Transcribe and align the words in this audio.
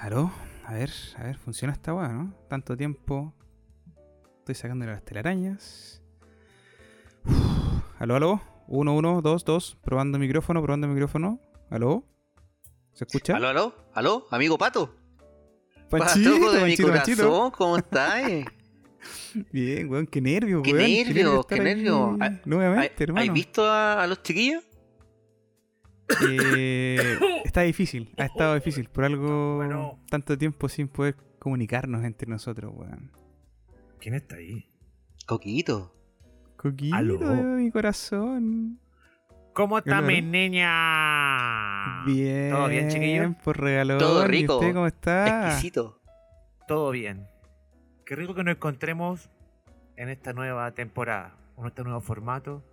Aló, 0.00 0.30
a 0.64 0.72
ver, 0.74 0.90
a 1.16 1.24
ver, 1.24 1.36
funciona 1.36 1.72
esta 1.72 1.92
weá, 1.94 2.08
¿no? 2.08 2.34
Tanto 2.48 2.76
tiempo. 2.76 3.34
Estoy 4.38 4.54
sacándole 4.54 4.92
las 4.92 5.04
telarañas. 5.04 6.02
Uf, 7.26 7.34
aló, 7.98 8.16
aló. 8.16 8.40
1, 8.68 8.94
1, 8.94 9.20
2, 9.22 9.44
2. 9.44 9.78
Probando 9.82 10.18
micrófono, 10.18 10.62
probando 10.62 10.88
micrófono. 10.88 11.38
Aló. 11.70 12.04
¿Se 12.94 13.04
escucha? 13.04 13.36
¿Aló, 13.36 13.48
aló? 13.48 13.74
¿Aló? 13.92 14.26
¿Amigo 14.30 14.56
Pato? 14.56 14.94
Panchito, 15.90 16.30
Pato 16.32 16.52
de 16.52 16.58
mi 16.58 16.60
Panchito, 16.76 16.88
corazón, 16.88 17.04
Panchito. 17.16 17.52
¿cómo 17.58 17.76
estás? 17.76 18.22
Bien, 19.52 19.88
weón, 19.90 20.06
qué 20.06 20.20
nervio, 20.20 20.62
Qué 20.62 20.72
weón. 20.72 20.84
nervio, 20.90 21.40
estar 21.40 21.58
qué 21.58 21.64
nervio. 21.64 22.16
¿Hay- 22.20 22.40
Nuevamente, 22.44 23.06
¿Has 23.16 23.32
visto 23.32 23.64
a, 23.66 24.02
a 24.02 24.06
los 24.06 24.22
chiquillos? 24.22 24.62
Eh, 26.28 27.18
está 27.44 27.62
difícil, 27.62 28.12
ha 28.18 28.24
estado 28.26 28.54
difícil. 28.54 28.88
Por 28.88 29.04
algo 29.04 29.56
Bueno. 29.56 29.98
tanto 30.08 30.36
tiempo 30.36 30.68
sin 30.68 30.88
poder 30.88 31.16
comunicarnos 31.38 32.04
entre 32.04 32.28
nosotros, 32.28 32.72
weón. 32.74 33.10
¿Quién 33.98 34.14
está 34.14 34.36
ahí? 34.36 34.68
Coquito. 35.26 35.94
Coquito 36.56 36.96
Aló. 36.96 37.18
de 37.18 37.42
mi 37.42 37.70
corazón. 37.70 38.78
¿Cómo 39.52 39.78
está 39.78 40.00
mi 40.00 40.22
niña? 40.22 42.04
Bien. 42.06 42.50
¿Todo 42.50 42.68
bien, 42.68 42.88
chiquillo? 42.88 43.34
Por 43.44 43.60
regalón. 43.60 43.98
Todo 43.98 44.24
¿Y 44.24 44.28
rico. 44.28 44.54
usted 44.58 44.72
cómo 44.74 44.86
está? 44.86 45.48
Exquisito. 45.48 46.00
Todo 46.68 46.90
bien. 46.92 47.26
Qué 48.06 48.14
rico 48.16 48.34
que 48.34 48.44
nos 48.44 48.54
encontremos 48.56 49.28
en 49.96 50.08
esta 50.08 50.32
nueva 50.32 50.70
temporada, 50.72 51.36
en 51.58 51.66
este 51.66 51.82
nuevo 51.84 52.00
formato. 52.00 52.64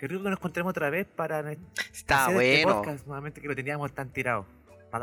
Qué 0.00 0.08
rico 0.08 0.22
que 0.22 0.30
nos 0.30 0.38
encontremos 0.38 0.70
otra 0.70 0.88
vez 0.88 1.06
para 1.14 1.52
Está 1.92 2.24
hacer 2.24 2.40
este 2.40 2.64
bueno. 2.64 2.78
podcast 2.80 3.06
nuevamente 3.06 3.38
que 3.42 3.48
lo 3.48 3.54
teníamos 3.54 3.92
tan 3.92 4.08
tirado. 4.08 4.46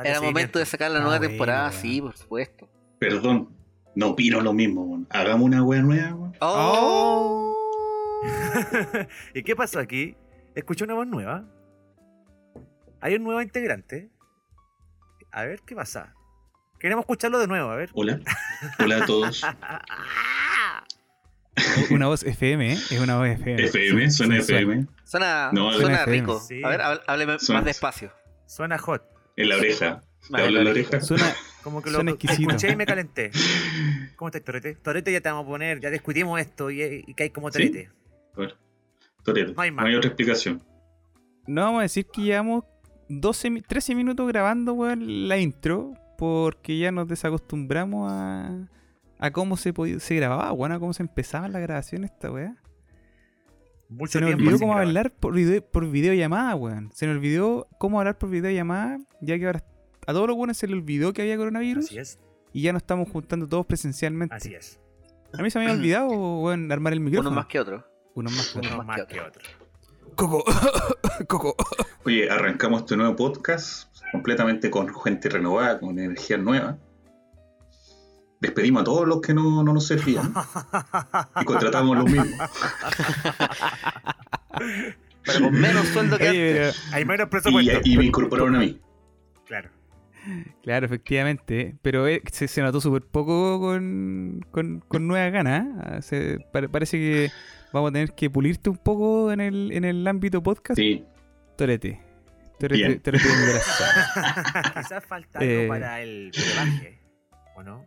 Era 0.04 0.20
momento 0.20 0.58
de 0.58 0.66
sacar 0.66 0.90
la 0.90 1.02
nueva 1.02 1.20
bueno, 1.20 1.30
temporada, 1.30 1.72
sí, 1.72 2.02
por 2.02 2.18
supuesto. 2.18 2.68
Perdón, 2.98 3.56
no 3.94 4.08
opino 4.08 4.42
lo 4.42 4.54
mismo. 4.54 4.82
weón. 4.86 5.08
Hagamos 5.12 5.46
una 5.46 5.62
wea 5.62 5.84
nueva. 5.84 6.16
weón. 6.16 6.36
¡Oh! 6.42 7.56
¿Y 9.36 9.44
qué 9.44 9.56
pasó 9.56 9.78
aquí? 9.78 10.18
Escuché 10.56 10.84
una 10.86 10.96
voz 10.96 11.06
nueva. 11.06 11.46
Hay 13.00 13.14
un 13.14 13.24
nuevo 13.24 13.40
integrante. 13.40 14.10
A 15.32 15.44
ver 15.46 15.62
qué 15.62 15.76
pasa. 15.76 16.16
Queremos 16.80 17.04
escucharlo 17.04 17.38
de 17.38 17.46
nuevo, 17.46 17.70
a 17.70 17.76
ver. 17.76 17.92
Hola. 17.94 18.20
Hola 18.80 18.98
a 18.98 19.06
todos. 19.06 19.46
Una 21.92 22.08
voz 22.08 22.24
FM, 22.24 22.74
¿eh? 22.74 22.78
Es 22.92 23.00
una 23.00 23.18
voz 23.18 23.28
FM. 23.28 23.64
FM, 23.64 24.12
suena. 24.12 24.38
FM. 24.38 24.86
Suena, 25.04 25.50
No, 25.54 25.72
suena 25.74 25.82
suena 26.04 26.06
rico. 26.06 26.40
Sí. 26.40 26.62
A 26.64 26.70
ver, 26.70 26.82
há- 26.82 27.02
hábleme 27.08 27.40
Suena- 27.40 27.60
más 27.62 27.66
despacio. 27.66 28.12
Suena 28.46 28.78
hot. 28.78 29.04
En 29.36 29.50
la 29.50 29.58
oreja. 29.58 30.02
¿Te 30.02 30.32
Más 30.32 30.42
habla 30.42 30.60
en 30.60 30.66
la 30.66 30.72
oreja? 30.72 31.02
Suena, 31.02 31.24
Como 31.64 31.82
que 31.82 31.90
lo 31.90 31.96
Suena 31.98 32.12
exquisito. 32.12 32.50
escuché 32.50 32.72
y 32.72 32.76
me 32.76 32.86
calenté. 32.86 33.32
¿Cómo 34.16 34.30
estás, 34.30 34.44
Torete? 34.44 34.76
Torete 34.76 35.12
ya 35.12 35.22
te 35.22 35.30
vamos 35.30 35.46
a 35.46 35.48
poner, 35.48 35.80
ya 35.80 35.90
discutimos 35.90 36.40
esto 36.40 36.70
y, 36.72 37.04
y 37.08 37.14
que 37.14 37.24
hay 37.24 37.30
como 37.30 37.50
¿Sí? 37.50 37.54
Torete. 37.54 37.90
A 38.36 38.40
ver. 38.40 38.56
Toreto, 39.24 39.54
No 39.56 39.62
hay 39.62 39.72
más. 39.72 39.84
no 39.84 39.90
hay 39.90 39.96
otra 39.96 40.08
explicación. 40.10 40.64
no 41.48 41.62
vamos 41.62 41.80
a 41.80 41.84
decir 41.84 42.06
que 42.12 42.22
llevamos 42.22 42.64
12, 43.10 43.50
mi- 43.50 43.62
13 43.62 43.96
minutos 43.96 44.28
grabando, 44.28 44.74
weón, 44.74 45.28
la 45.28 45.38
intro. 45.38 45.94
Porque 46.18 46.78
ya 46.80 46.92
nos 46.92 47.08
desacostumbramos 47.08 48.12
a, 48.12 48.68
a 49.20 49.32
cómo 49.32 49.58
se, 49.58 49.74
podía- 49.74 50.00
se 50.00 50.16
grababa, 50.16 50.52
weón, 50.54 50.72
a 50.72 50.80
cómo 50.80 50.94
se 50.94 51.04
empezaba 51.04 51.48
la 51.48 51.60
grabación 51.60 52.04
esta 52.04 52.32
weá. 52.32 52.56
Mucho 53.90 54.20
Se 54.20 54.22
nos 54.22 54.34
olvidó 54.34 54.52
cómo 54.60 54.68
grabar. 54.74 54.88
hablar 54.88 55.12
por, 55.12 55.34
video, 55.34 55.62
por 55.66 55.90
videollamada, 55.90 56.56
weón. 56.56 56.92
Se 56.94 57.08
nos 57.08 57.16
olvidó 57.18 57.68
cómo 57.80 58.00
hablar 58.00 58.18
por 58.18 58.30
videollamada, 58.30 59.00
ya 59.22 59.38
que 59.40 59.46
ahora 59.46 59.64
a 60.06 60.14
todos 60.14 60.28
los 60.28 60.36
buenos 60.36 60.58
se 60.58 60.68
le 60.68 60.74
olvidó 60.74 61.14
que 61.14 61.22
había 61.22 61.38
coronavirus 61.38 61.86
Así 61.86 61.98
es, 61.98 62.20
y 62.54 62.62
ya 62.64 62.74
nos 62.74 62.82
estamos 62.84 63.10
juntando 63.10 63.48
todos 63.48 63.66
presencialmente. 63.66 64.36
así 64.36 64.54
es. 64.54 64.80
A 65.38 65.42
mí 65.42 65.50
se 65.52 65.60
me 65.60 65.66
había 65.66 65.76
olvidado, 65.78 66.08
weón, 66.42 66.72
armar 66.72 66.94
el 66.94 67.00
micrófono. 67.00 67.30
Uno 67.30 67.36
más 67.38 67.48
que 67.48 67.60
otro. 67.60 67.86
Uno 68.16 68.30
más 68.30 68.50
que 68.52 68.60
Uno 68.60 68.68
otro. 68.68 68.76
Uno 68.76 68.78
más 68.84 68.98
más 68.98 69.06
que 69.08 69.14
que 69.14 69.22
otro. 69.22 69.44
Coco. 70.16 70.44
Coco. 71.28 71.56
Oye, 72.06 72.30
arrancamos 72.30 72.82
este 72.82 72.98
nuevo 72.98 73.16
podcast 73.16 73.90
completamente 74.12 74.70
con 74.72 74.94
gente 75.02 75.30
renovada, 75.30 75.80
con 75.80 75.98
energía 76.00 76.38
nueva. 76.38 76.78
Despedimos 78.40 78.82
a 78.82 78.86
todos 78.86 79.08
los 79.08 79.20
que 79.22 79.34
no, 79.34 79.64
no 79.64 79.74
nos 79.74 79.88
servían 79.88 80.32
y 81.42 81.46
contratamos 81.46 81.98
los 81.98 82.06
mismos. 82.06 82.28
Pero 85.24 85.40
con 85.46 85.54
menos 85.60 85.88
sueldo 85.88 86.18
que 86.18 86.28
antes. 86.28 86.94
Hay 86.94 87.06
menos 87.06 87.30
presupuesto. 87.30 87.80
y 87.84 87.98
me 87.98 88.06
incorporaron 88.06 88.56
a 88.56 88.60
mí. 88.60 88.80
Claro. 89.46 89.70
claro, 90.64 90.86
efectivamente. 90.86 91.76
Pero 91.82 92.08
eh, 92.08 92.22
se, 92.32 92.48
se 92.48 92.62
notó 92.62 92.80
súper 92.80 93.02
poco 93.04 93.60
con, 93.60 94.46
con, 94.52 94.80
con 94.88 95.08
nuevas 95.08 95.32
ganas. 95.34 96.12
¿eh? 96.14 96.38
Parece 96.72 96.98
que 96.98 97.32
vamos 97.74 97.90
a 97.90 97.94
tener 97.94 98.14
que 98.14 98.30
pulirte 98.30 98.70
un 98.70 98.78
poco 98.78 99.32
en 99.32 99.42
el, 99.42 99.72
en 99.74 99.84
el 99.84 100.08
ámbito 100.08 100.42
podcast. 100.44 100.78
Sí, 100.78 101.04
Torete. 101.58 102.02
Torete, 102.60 103.00
torete 103.00 103.28
de 103.28 103.36
mi 103.36 103.46
corazón. 103.48 103.88
Quizás 104.84 105.06
falta 105.06 105.40
algo 105.40 105.52
Eh. 105.52 105.68
para 105.68 106.02
el 106.02 106.32
brebaje, 106.32 107.00
¿o 107.56 107.64
no? 107.64 107.86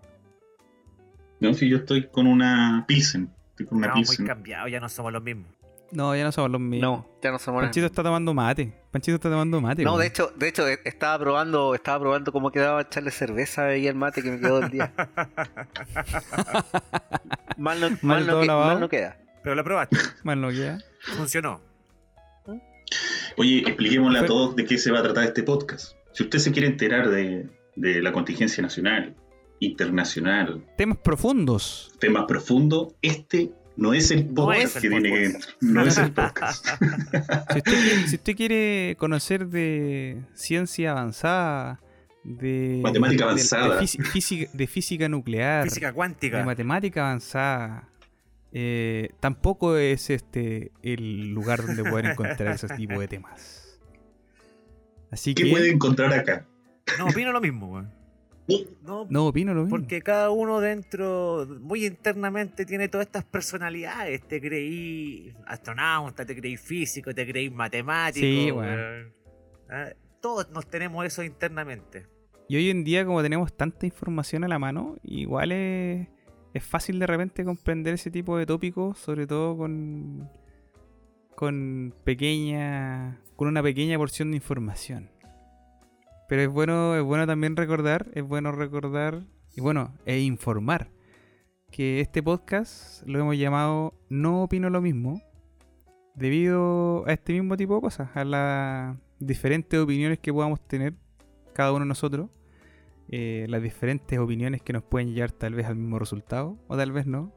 No, 1.40 1.54
si 1.54 1.68
yo 1.68 1.78
estoy 1.78 2.08
con 2.08 2.26
una 2.26 2.84
Pilsen. 2.86 3.30
Estoy 3.50 3.66
con 3.66 3.78
una 3.78 3.88
Estamos 3.88 4.08
muy 4.08 4.16
Pilsen. 4.16 4.26
cambiados, 4.26 4.70
ya 4.70 4.80
no 4.80 4.88
somos 4.88 5.12
los 5.12 5.22
mismos. 5.22 5.48
No, 5.92 6.14
ya 6.14 6.22
no 6.22 6.30
somos 6.30 6.52
los 6.52 6.60
mismos. 6.60 7.00
No, 7.00 7.08
ya 7.20 7.32
no 7.32 7.38
somos 7.40 7.62
Panchito 7.64 7.86
está 7.86 8.04
tomando 8.04 8.32
mate. 8.32 8.72
Panchito 8.92 9.16
está 9.16 9.28
tomando 9.28 9.60
mate. 9.60 9.82
No, 9.82 9.98
de 9.98 10.06
hecho, 10.06 10.32
de 10.36 10.46
hecho, 10.48 10.68
eh, 10.68 10.78
estaba 10.84 11.18
probando, 11.18 11.74
estaba 11.74 11.98
probando 11.98 12.30
cómo 12.30 12.52
quedaba 12.52 12.82
echarle 12.82 13.10
cerveza 13.10 13.76
y 13.76 13.88
el 13.88 13.96
mate 13.96 14.22
que 14.22 14.30
me 14.30 14.38
quedó 14.40 14.60
del 14.60 14.70
día. 14.70 14.92
mal, 17.56 17.80
no, 17.80 17.90
mal, 18.02 18.26
no 18.26 18.40
que- 18.40 18.46
mal 18.46 18.80
no 18.80 18.88
queda. 18.88 19.16
Pero 19.42 19.54
lo 19.56 19.64
probaste, 19.64 19.96
Mal 20.22 20.40
no 20.40 20.50
queda. 20.50 20.78
funcionó. 21.16 21.60
Oye, 23.36 23.58
expliquémosle 23.60 24.18
a 24.18 24.26
todos 24.26 24.54
de 24.56 24.64
qué 24.66 24.76
se 24.78 24.90
va 24.92 24.98
a 24.98 25.02
tratar 25.02 25.24
este 25.24 25.42
podcast. 25.42 25.94
Si 26.12 26.24
usted 26.24 26.38
se 26.38 26.52
quiere 26.52 26.68
enterar 26.68 27.08
de, 27.08 27.48
de 27.76 28.02
la 28.02 28.12
contingencia 28.12 28.62
nacional, 28.62 29.14
internacional, 29.60 30.64
Temas 30.76 30.98
profundos. 30.98 31.92
temas 32.00 32.24
profundos, 32.26 32.94
este 33.02 33.52
no 33.76 33.94
es 33.94 34.10
el 34.10 34.26
podcast 34.26 34.62
es 34.62 34.76
el 34.76 34.82
que 34.82 34.88
tiene 34.90 35.10
que. 35.10 35.38
No 35.60 35.82
es 35.86 35.96
el 35.96 36.12
podcast. 36.12 36.66
Si 36.66 37.58
usted, 37.58 37.62
quiere, 37.62 38.08
si 38.08 38.16
usted 38.16 38.36
quiere 38.36 38.96
conocer 38.98 39.46
de 39.48 40.22
ciencia 40.34 40.90
avanzada, 40.90 41.80
de 42.24 42.80
Matemática 42.82 43.24
de- 43.24 43.30
avanzada. 43.30 43.76
de, 43.76 43.82
fisi- 43.82 44.02
física, 44.04 44.50
de 44.52 44.66
física 44.66 45.08
nuclear, 45.08 45.64
Física 45.64 45.86
de 45.88 45.92
cuántica. 45.94 46.44
matemática 46.44 47.06
avanzada, 47.06 47.88
eh, 48.52 49.10
tampoco 49.20 49.76
es 49.76 50.10
este 50.10 50.72
el 50.82 51.28
lugar 51.30 51.64
donde 51.64 51.82
poder 51.84 52.06
encontrar 52.06 52.54
ese 52.56 52.68
tipo 52.76 53.00
de 53.00 53.08
temas. 53.08 53.80
Así 55.10 55.34
¿Qué 55.34 55.44
que 55.44 55.50
puede 55.50 55.70
encontrar 55.70 56.12
acá? 56.12 56.46
No 56.98 57.06
opino 57.06 57.32
lo 57.32 57.40
mismo, 57.40 57.68
weón. 57.72 57.92
No, 58.82 59.06
no 59.08 59.26
opino 59.26 59.54
lo 59.54 59.62
mismo. 59.62 59.76
porque 59.76 60.02
cada 60.02 60.30
uno 60.30 60.60
dentro, 60.60 61.46
muy 61.60 61.86
internamente, 61.86 62.64
tiene 62.66 62.88
todas 62.88 63.06
estas 63.06 63.24
personalidades. 63.24 64.22
Te 64.26 64.40
creí 64.40 65.32
astronauta, 65.46 66.24
te 66.26 66.34
creí 66.36 66.56
físico, 66.56 67.14
te 67.14 67.26
creí 67.26 67.50
matemático. 67.50 68.26
Sí, 68.26 68.50
weón. 68.50 69.12
Ah, 69.68 69.90
Todos 70.20 70.50
nos 70.50 70.66
tenemos 70.68 71.04
eso 71.06 71.22
internamente. 71.22 72.06
Y 72.48 72.56
hoy 72.56 72.70
en 72.70 72.82
día, 72.82 73.04
como 73.06 73.22
tenemos 73.22 73.56
tanta 73.56 73.86
información 73.86 74.42
a 74.44 74.48
la 74.48 74.58
mano, 74.58 74.96
igual 75.04 75.52
es, 75.52 76.08
es 76.52 76.64
fácil 76.64 76.98
de 76.98 77.06
repente 77.06 77.44
comprender 77.44 77.94
ese 77.94 78.10
tipo 78.10 78.36
de 78.36 78.44
tópicos, 78.46 78.98
sobre 78.98 79.26
todo 79.28 79.56
con, 79.56 80.28
con 81.36 81.94
pequeña. 82.02 83.20
con 83.36 83.46
una 83.48 83.62
pequeña 83.62 83.96
porción 83.98 84.30
de 84.32 84.38
información. 84.38 85.08
Pero 86.30 86.42
es 86.42 86.48
bueno, 86.48 86.94
es 86.94 87.02
bueno 87.02 87.26
también 87.26 87.56
recordar, 87.56 88.08
es 88.14 88.22
bueno 88.22 88.52
recordar, 88.52 89.24
y 89.56 89.60
bueno, 89.60 89.92
e 90.06 90.20
informar 90.20 90.88
que 91.72 91.98
este 91.98 92.22
podcast 92.22 93.04
lo 93.04 93.18
hemos 93.18 93.36
llamado 93.36 93.94
No 94.08 94.44
opino 94.44 94.70
lo 94.70 94.80
mismo, 94.80 95.20
debido 96.14 97.04
a 97.08 97.14
este 97.14 97.32
mismo 97.32 97.56
tipo 97.56 97.74
de 97.74 97.80
cosas, 97.80 98.10
a 98.14 98.24
las 98.24 98.96
diferentes 99.18 99.80
opiniones 99.80 100.20
que 100.20 100.32
podamos 100.32 100.64
tener 100.68 100.94
cada 101.52 101.72
uno 101.72 101.80
de 101.80 101.88
nosotros, 101.88 102.30
eh, 103.08 103.46
las 103.48 103.60
diferentes 103.60 104.16
opiniones 104.16 104.62
que 104.62 104.72
nos 104.72 104.84
pueden 104.84 105.12
llevar 105.12 105.32
tal 105.32 105.54
vez 105.54 105.66
al 105.66 105.74
mismo 105.74 105.98
resultado 105.98 106.56
o 106.68 106.76
tal 106.76 106.92
vez 106.92 107.06
no. 107.06 107.34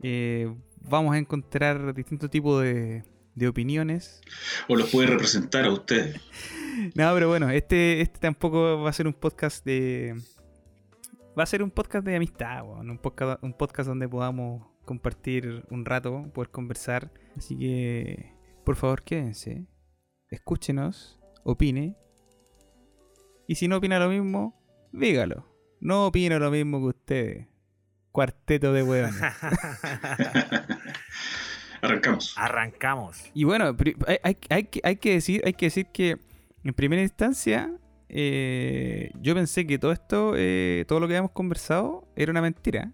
Eh, 0.00 0.50
vamos 0.80 1.14
a 1.14 1.18
encontrar 1.18 1.92
distintos 1.92 2.30
tipos 2.30 2.62
de, 2.62 3.04
de 3.38 3.48
opiniones. 3.48 4.20
o 4.68 4.76
los 4.76 4.90
puede 4.90 5.08
representar 5.08 5.64
a 5.64 5.72
ustedes. 5.72 6.20
No, 6.94 7.12
pero 7.12 7.26
bueno, 7.28 7.50
este, 7.50 8.00
este 8.00 8.20
tampoco 8.20 8.80
va 8.80 8.90
a 8.90 8.92
ser 8.92 9.08
un 9.08 9.12
podcast 9.12 9.64
de... 9.64 10.14
Va 11.36 11.42
a 11.42 11.46
ser 11.46 11.62
un 11.64 11.72
podcast 11.72 12.06
de 12.06 12.14
amistad, 12.14 12.64
un, 12.64 12.98
podcast, 12.98 13.42
un 13.42 13.52
podcast 13.52 13.88
donde 13.88 14.08
podamos 14.08 14.64
compartir 14.84 15.64
un 15.70 15.84
rato, 15.84 16.30
poder 16.32 16.50
conversar. 16.50 17.10
Así 17.36 17.58
que, 17.58 18.32
por 18.64 18.76
favor, 18.76 19.02
quédense, 19.02 19.66
escúchenos, 20.30 21.18
opine. 21.42 21.96
Y 23.48 23.56
si 23.56 23.66
no 23.66 23.78
opina 23.78 23.98
lo 23.98 24.08
mismo, 24.08 24.60
dígalo. 24.92 25.46
No 25.80 26.06
opino 26.06 26.38
lo 26.38 26.50
mismo 26.50 26.78
que 26.80 26.86
ustedes. 26.86 27.48
Cuarteto 28.12 28.72
de 28.72 28.82
hueones. 28.82 29.14
Arrancamos. 31.82 32.34
Arrancamos. 32.36 33.24
Y 33.34 33.44
bueno, 33.44 33.74
hay, 34.06 34.36
hay- 34.50 34.68
hay 34.82 34.96
que- 34.96 35.12
decir, 35.14 35.42
hay 35.44 35.52
que 35.54 35.66
decir 35.66 35.86
que 35.92 36.16
en 36.64 36.74
primera 36.74 37.02
instancia 37.02 37.72
eh, 38.08 39.10
yo 39.20 39.34
pensé 39.34 39.66
que 39.66 39.78
todo 39.78 39.92
esto, 39.92 40.32
eh, 40.36 40.84
todo 40.88 40.98
lo 41.00 41.06
que 41.08 41.14
habíamos 41.14 41.32
conversado 41.32 42.08
era 42.16 42.30
una 42.30 42.40
mentira. 42.42 42.92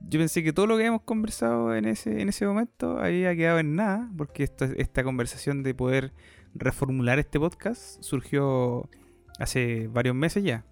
Yo 0.00 0.18
pensé 0.18 0.42
que 0.42 0.52
todo 0.52 0.66
lo 0.66 0.74
que 0.76 0.82
habíamos 0.82 1.02
conversado 1.02 1.74
en 1.74 1.86
ese, 1.86 2.20
en 2.20 2.28
ese 2.28 2.46
momento 2.46 2.98
había 2.98 3.34
quedado 3.36 3.58
en 3.60 3.74
nada, 3.74 4.10
porque 4.18 4.42
esto, 4.42 4.64
esta 4.76 5.02
conversación 5.02 5.62
de 5.62 5.72
poder 5.74 6.12
reformular 6.54 7.18
este 7.18 7.38
podcast 7.40 8.02
surgió 8.02 8.88
hace 9.38 9.88
varios 9.88 10.14
meses 10.14 10.44
ya. 10.44 10.64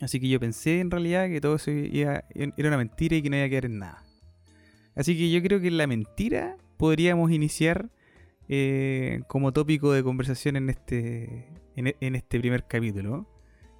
Así 0.00 0.18
que 0.18 0.28
yo 0.28 0.40
pensé 0.40 0.80
en 0.80 0.90
realidad 0.90 1.28
que 1.28 1.40
todo 1.40 1.56
eso 1.56 1.70
iba- 1.70 2.24
era 2.34 2.68
una 2.68 2.78
mentira 2.78 3.14
y 3.16 3.22
que 3.22 3.30
no 3.30 3.36
iba 3.36 3.44
a 3.44 3.48
quedar 3.50 3.66
en 3.66 3.78
nada. 3.78 4.02
Así 5.00 5.16
que 5.16 5.30
yo 5.30 5.40
creo 5.42 5.60
que 5.62 5.70
la 5.70 5.86
mentira 5.86 6.56
podríamos 6.76 7.30
iniciar 7.32 7.88
eh, 8.50 9.20
como 9.28 9.50
tópico 9.52 9.92
de 9.92 10.02
conversación 10.02 10.56
en 10.56 10.68
este, 10.68 11.48
en, 11.74 11.86
e- 11.86 11.96
en 12.00 12.16
este 12.16 12.38
primer 12.38 12.66
capítulo. 12.66 13.26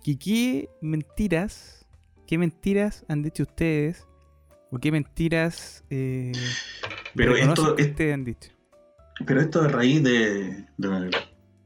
Que 0.03 0.19
qué 0.19 0.71
mentiras, 0.81 1.87
qué 2.27 2.39
mentiras 2.39 3.05
han 3.09 3.23
dicho 3.23 3.43
ustedes, 3.43 4.07
o 4.71 4.79
qué 4.79 4.91
mentiras 4.91 5.85
eh, 5.91 6.33
Pero 7.15 7.37
esto, 7.37 7.77
que 7.77 7.83
es- 7.83 7.89
ustedes 7.91 8.15
han 8.15 8.25
dicho. 8.25 8.51
pero 9.27 9.43
esto 9.43 9.61
es 9.61 9.67
a 9.67 9.77
raíz 9.77 10.03
de, 10.03 10.65
de- 10.79 11.11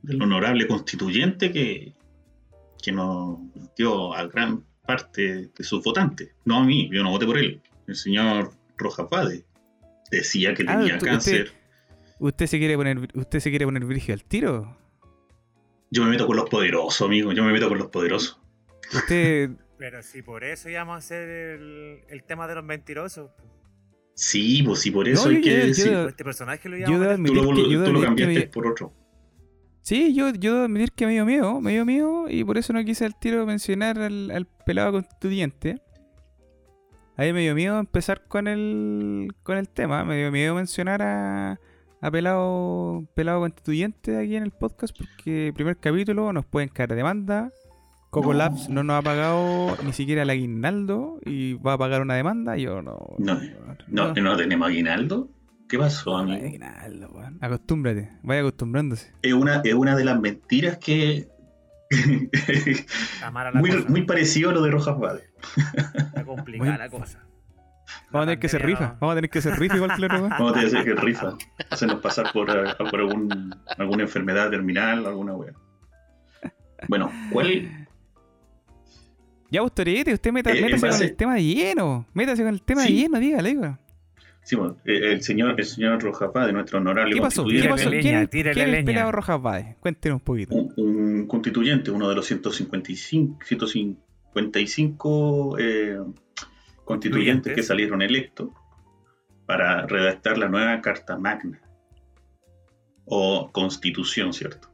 del 0.02 0.20
honorable 0.22 0.66
constituyente 0.66 1.52
que, 1.52 1.92
que 2.82 2.90
nos 2.90 3.38
dio 3.76 4.14
a 4.14 4.26
gran 4.26 4.64
parte 4.84 5.50
de 5.56 5.64
sus 5.64 5.84
votantes. 5.84 6.30
No 6.44 6.56
a 6.58 6.64
mí, 6.64 6.90
yo 6.92 7.04
no 7.04 7.10
voté 7.10 7.24
por 7.24 7.38
él. 7.38 7.62
El 7.86 7.94
señor 7.94 8.52
Rojas 8.76 9.09
Vade 9.11 9.44
decía 10.11 10.55
que 10.55 10.65
Ah, 10.67 10.79
tenía 10.79 10.99
tú- 10.99 11.06
cáncer. 11.06 11.53
¿Usted 12.19 12.47
se 12.47 12.59
quiere 12.59 12.76
poner, 12.76 13.09
usted 13.15 13.41
se 13.41 13.50
quiere 13.50 13.65
poner 13.65 13.85
virgen 13.85 14.12
al 14.15 14.25
tiro? 14.25 14.76
Yo 15.91 16.05
me 16.05 16.11
meto 16.11 16.26
con 16.26 16.37
los 16.37 16.49
poderosos, 16.49 17.03
amigo. 17.06 17.32
Yo 17.32 17.44
me 17.44 17.53
meto 17.53 17.69
con 17.69 17.79
los 17.79 17.88
poderosos. 17.88 18.41
Usted 18.93 19.50
Pero 19.79 20.03
si 20.03 20.23
por 20.23 20.44
eso 20.44 20.69
íbamos 20.71 20.94
a 20.94 20.99
hacer 20.99 21.29
el, 21.29 21.99
el 22.09 22.23
tema 22.25 22.47
de 22.47 22.55
los 22.55 22.65
mentirosos. 22.65 23.31
Sí, 24.15 24.62
pues 24.62 24.81
sí, 24.81 24.91
por 24.93 25.09
eso 25.09 25.25
No, 25.25 25.31
hay 25.31 25.37
yo- 25.38 25.43
que 25.43 25.50
yo- 25.61 25.67
decir. 25.67 25.91
yo- 25.93 26.09
este 26.09 26.25
personaje 26.25 26.69
lo 26.69 26.76
yo 26.76 26.85
a 26.85 26.88
Tú 26.88 27.03
admitir 27.03 27.37
lo, 27.43 27.55
que- 27.55 27.62
yo 27.71 27.81
debo 27.81 27.85
tú 27.87 27.93
lo 27.93 28.00
cambiaste 28.03 28.38
me- 28.38 28.47
por 28.47 28.67
otro. 28.69 28.93
Sí, 29.82 30.15
yo, 30.15 30.31
yo 30.32 30.53
debo 30.55 30.65
admitir 30.67 30.93
que 30.93 31.06
me 31.06 31.12
dio 31.12 31.26
miedo, 31.26 31.61
me 31.61 31.73
dio 31.73 31.85
miedo 31.85 32.26
y 32.31 32.44
por 32.44 32.56
eso 32.56 32.73
no 32.73 32.82
quise 32.85 33.05
al 33.05 33.19
tiro 33.19 33.44
mencionar 33.44 33.99
al, 33.99 34.31
al 34.31 34.47
pelado 34.47 34.93
constituyente. 34.93 35.82
Ahí 37.16 37.32
me 37.32 37.40
dio 37.43 37.55
miedo 37.55 37.78
empezar 37.78 38.25
con 38.26 38.49
el, 38.49 39.32
con 39.43 39.56
el 39.56 39.69
tema, 39.69 40.05
me 40.05 40.16
dio 40.16 40.32
miedo 40.32 40.55
mencionar 40.55 41.00
a, 41.02 41.61
a 42.00 42.11
pelado, 42.11 43.05
pelado 43.14 43.40
constituyente 43.40 44.16
aquí 44.19 44.34
en 44.37 44.43
el 44.43 44.50
podcast 44.50 44.96
porque 44.96 45.52
primer 45.55 45.76
capítulo 45.76 46.32
nos 46.32 46.44
pueden 46.44 46.69
caer 46.69 46.94
demanda. 46.94 47.50
Coco 48.11 48.32
No. 48.32 48.38
Labs 48.38 48.69
no 48.69 48.84
nos 48.84 48.96
ha 48.99 49.02
pagado 49.02 49.76
ni 49.84 49.93
siquiera 49.93 50.22
el 50.22 50.31
aguinaldo 50.31 51.19
y 51.25 51.55
va 51.55 51.72
a 51.72 51.78
pagar 51.78 52.00
una 52.02 52.14
demanda. 52.14 52.56
Yo 52.56 52.81
no. 52.82 52.99
No, 53.19 53.40
No, 53.88 54.12
no 54.12 54.37
tenemos 54.37 54.69
aguinaldo. 54.69 55.28
¿Qué 55.69 55.78
pasó, 55.78 56.11
no, 56.11 56.32
amigo? 56.32 56.46
aguinaldo. 56.46 57.11
Acostúmbrate, 57.40 58.11
vaya 58.22 58.40
acostumbrándose. 58.43 59.12
Es 59.22 59.32
una, 59.32 59.62
es 59.64 59.75
una 59.75 59.96
de 59.96 60.05
las 60.05 60.20
mentiras 60.20 60.78
que. 60.78 61.28
Muy, 63.88 64.02
parecido 64.02 64.50
a 64.50 64.52
lo 64.52 64.62
de 64.62 64.70
Rojas 64.70 64.99
Vade. 64.99 65.25
Está 65.96 66.25
complicada 66.25 66.70
muy- 66.70 66.79
la 66.79 66.88
cosa. 66.88 67.20
Vamos 68.11 68.25
a 68.25 68.26
tener 68.26 68.38
que 68.38 68.49
ser 68.49 68.64
rifa, 68.64 68.81
no- 68.85 68.96
vamos 69.00 69.12
a 69.12 69.14
tener 69.17 69.31
que 69.31 69.41
ser 69.43 69.58
rifa 69.58 69.76
igual 69.76 69.91
que. 69.96 70.06
Vamos 70.08 70.32
a 70.32 70.55
tener 70.55 70.70
que 70.70 70.76
hacer 70.79 70.85
que 70.94 71.00
rifa. 71.00 71.37
Hacernos 71.70 72.00
pasar 72.00 72.32
por, 72.32 72.49
eh, 72.50 72.75
por 72.91 73.00
algún, 73.00 73.55
alguna 73.79 74.02
enfermedad 74.05 74.50
terminal, 74.50 75.05
alguna 75.06 75.35
wea. 75.35 75.52
Bueno, 76.88 77.11
¿cuál? 77.32 77.87
Ya, 79.50 79.61
vos, 79.62 79.73
Torete, 79.75 80.12
usted 80.12 80.32
meta, 80.32 80.50
Eh, 80.52 80.61
métase 80.62 80.88
con 80.88 81.02
el 81.02 81.17
tema 81.17 81.35
de 81.35 81.44
lleno. 81.44 82.06
Métase 82.14 82.43
con 82.43 82.55
el 82.55 82.62
tema 82.62 82.82
Sí. 82.82 82.93
de 82.94 83.00
lleno, 83.00 83.19
dígale, 83.19 83.49
diga. 83.50 83.79
Sí, 84.44 84.56
bueno, 84.56 84.76
eh, 84.85 85.12
el 85.12 85.23
señor, 85.23 85.55
el 85.58 85.64
señor 85.64 86.02
Rojas 86.02 86.31
Vade, 86.32 86.52
nuestro 86.52 86.79
honorable 86.79 87.14
¿Qué 87.14 87.20
pasó? 87.20 87.44
¿Qué 87.46 87.67
constituyente, 87.67 87.70
pasó? 87.70 87.91
¿Quién, 87.91 88.02
leña, 88.14 88.26
quién 88.52 88.69
es 88.69 88.75
el 88.79 88.85
pelado 88.85 89.11
Rojas 89.12 89.41
Bade? 89.43 89.76
Cuéntenos 89.81 90.17
un 90.20 90.25
poquito. 90.25 90.55
un, 90.55 90.73
un 90.76 91.26
constituyente, 91.26 91.91
uno 91.91 92.08
de 92.11 92.14
los 92.14 92.26
155, 92.26 93.38
155 94.35 95.58
eh, 95.58 95.96
constituyentes 95.96 96.85
Constituyentes. 96.85 97.55
que 97.55 97.62
salieron 97.62 98.02
electos 98.02 98.49
para 99.46 99.87
redactar 99.87 100.37
la 100.38 100.49
nueva 100.49 100.81
Carta 100.82 101.17
Magna 101.17 101.61
o 103.06 103.50
Constitución, 103.52 104.32
¿cierto? 104.32 104.69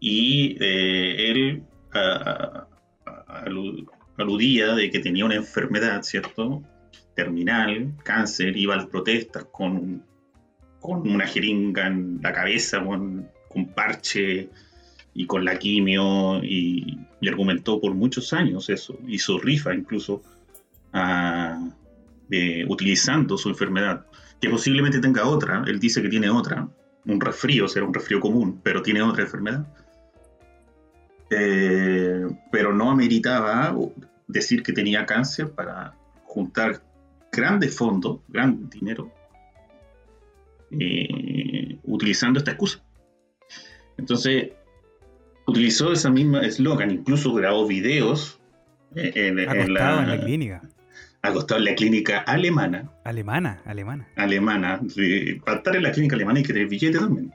Y 0.00 0.56
eh, 0.60 1.30
él 1.30 1.62
a- 1.92 2.66
a- 3.06 3.44
alu- 3.46 3.88
aludía 4.18 4.74
de 4.74 4.90
que 4.90 4.98
tenía 5.00 5.24
una 5.24 5.36
enfermedad, 5.36 6.02
¿cierto? 6.02 6.62
Terminal, 7.14 7.94
cáncer, 8.02 8.56
iba 8.56 8.74
a 8.74 8.78
las 8.78 8.86
protestas 8.86 9.44
con, 9.52 10.02
con 10.80 11.08
una 11.08 11.26
jeringa 11.26 11.86
en 11.86 12.20
la 12.22 12.32
cabeza, 12.32 12.82
con, 12.84 13.28
con 13.48 13.66
parche 13.68 14.48
y 15.14 15.26
con 15.26 15.44
la 15.44 15.58
quimio, 15.58 16.42
y, 16.42 16.98
argumentó 17.28 17.80
por 17.80 17.94
muchos 17.94 18.32
años 18.32 18.68
eso, 18.70 18.98
hizo 19.06 19.38
rifa 19.38 19.74
incluso 19.74 20.22
ah, 20.92 21.70
de- 22.28 22.64
utilizando 22.68 23.36
su 23.36 23.48
enfermedad, 23.50 24.06
que 24.40 24.48
posiblemente 24.48 24.98
tenga 24.98 25.26
otra, 25.26 25.64
él 25.66 25.78
dice 25.78 26.02
que 26.02 26.08
tiene 26.08 26.30
otra, 26.30 26.68
un 27.04 27.20
resfrío, 27.20 27.68
será 27.68 27.84
un 27.84 27.94
resfrío 27.94 28.20
común, 28.20 28.60
pero 28.62 28.82
tiene 28.82 29.02
otra 29.02 29.22
enfermedad. 29.22 29.66
Eh, 31.30 32.26
pero 32.50 32.74
no 32.74 32.90
ameritaba 32.90 33.74
decir 34.26 34.62
que 34.62 34.72
tenía 34.72 35.06
cáncer 35.06 35.50
para 35.50 35.94
juntar 36.24 36.82
grandes 37.32 37.74
fondos, 37.76 38.20
gran 38.28 38.68
dinero, 38.68 39.10
eh, 40.70 41.78
utilizando 41.84 42.38
esta 42.38 42.52
excusa. 42.52 42.82
Entonces, 43.96 44.50
utilizó 45.46 45.92
esa 45.92 46.10
misma 46.10 46.42
eslogan, 46.42 46.90
incluso 46.90 47.32
grabó 47.34 47.66
videos 47.66 48.38
eh, 48.94 49.12
en, 49.14 49.36
la, 49.36 49.52
en 49.52 49.74
la 50.08 50.20
clínica. 50.20 50.62
acostado 51.22 51.58
en 51.58 51.64
la 51.66 51.74
clínica 51.74 52.18
alemana, 52.20 52.90
Alemana, 53.04 53.62
alemana. 53.64 54.08
alemana, 54.16 54.80
para 55.44 55.58
estar 55.58 55.76
en 55.76 55.82
la 55.82 55.92
clínica 55.92 56.16
alemana 56.16 56.38
hay 56.38 56.44
que 56.44 56.52
tener 56.52 56.68
billete 56.68 56.98
también. 56.98 57.32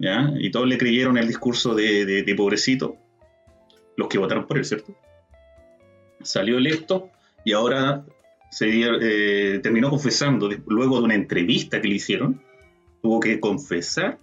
¿ya? 0.00 0.30
Y 0.38 0.50
todos 0.50 0.68
le 0.68 0.78
creyeron 0.78 1.16
el 1.18 1.26
discurso 1.26 1.74
de, 1.74 2.04
de- 2.04 2.22
de 2.22 2.34
pobrecito, 2.34 2.96
los 3.96 4.08
que 4.08 4.18
votaron 4.18 4.46
por 4.46 4.58
él, 4.58 4.64
¿cierto? 4.64 4.94
Salió 6.22 6.58
electo 6.58 7.10
y 7.44 7.52
ahora 7.52 8.04
se 8.50 8.66
dio- 8.66 8.98
eh, 9.00 9.58
terminó 9.62 9.90
confesando, 9.90 10.48
luego 10.66 10.98
de 10.98 11.04
una 11.04 11.14
entrevista 11.14 11.80
que 11.80 11.88
le 11.88 11.94
hicieron, 11.96 12.42
tuvo 13.02 13.20
que 13.20 13.40
confesar 13.40 14.18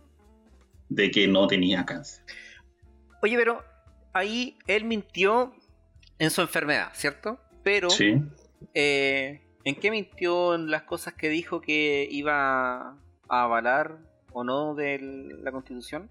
de 0.89 1.11
que 1.11 1.27
no 1.27 1.47
tenía 1.47 1.85
cáncer. 1.85 2.23
Oye, 3.21 3.37
pero 3.37 3.63
ahí 4.13 4.57
él 4.67 4.85
mintió 4.85 5.53
en 6.19 6.29
su 6.31 6.41
enfermedad, 6.41 6.89
¿cierto? 6.93 7.39
Pero, 7.63 7.89
Sí. 7.89 8.21
eh, 8.73 9.41
¿en 9.63 9.75
qué 9.75 9.91
mintió 9.91 10.55
en 10.55 10.69
las 10.69 10.83
cosas 10.83 11.13
que 11.13 11.29
dijo 11.29 11.61
que 11.61 12.07
iba 12.09 12.89
a 12.91 12.97
avalar 13.27 13.97
o 14.31 14.43
no 14.43 14.75
de 14.75 14.99
la 15.41 15.51
constitución? 15.51 16.09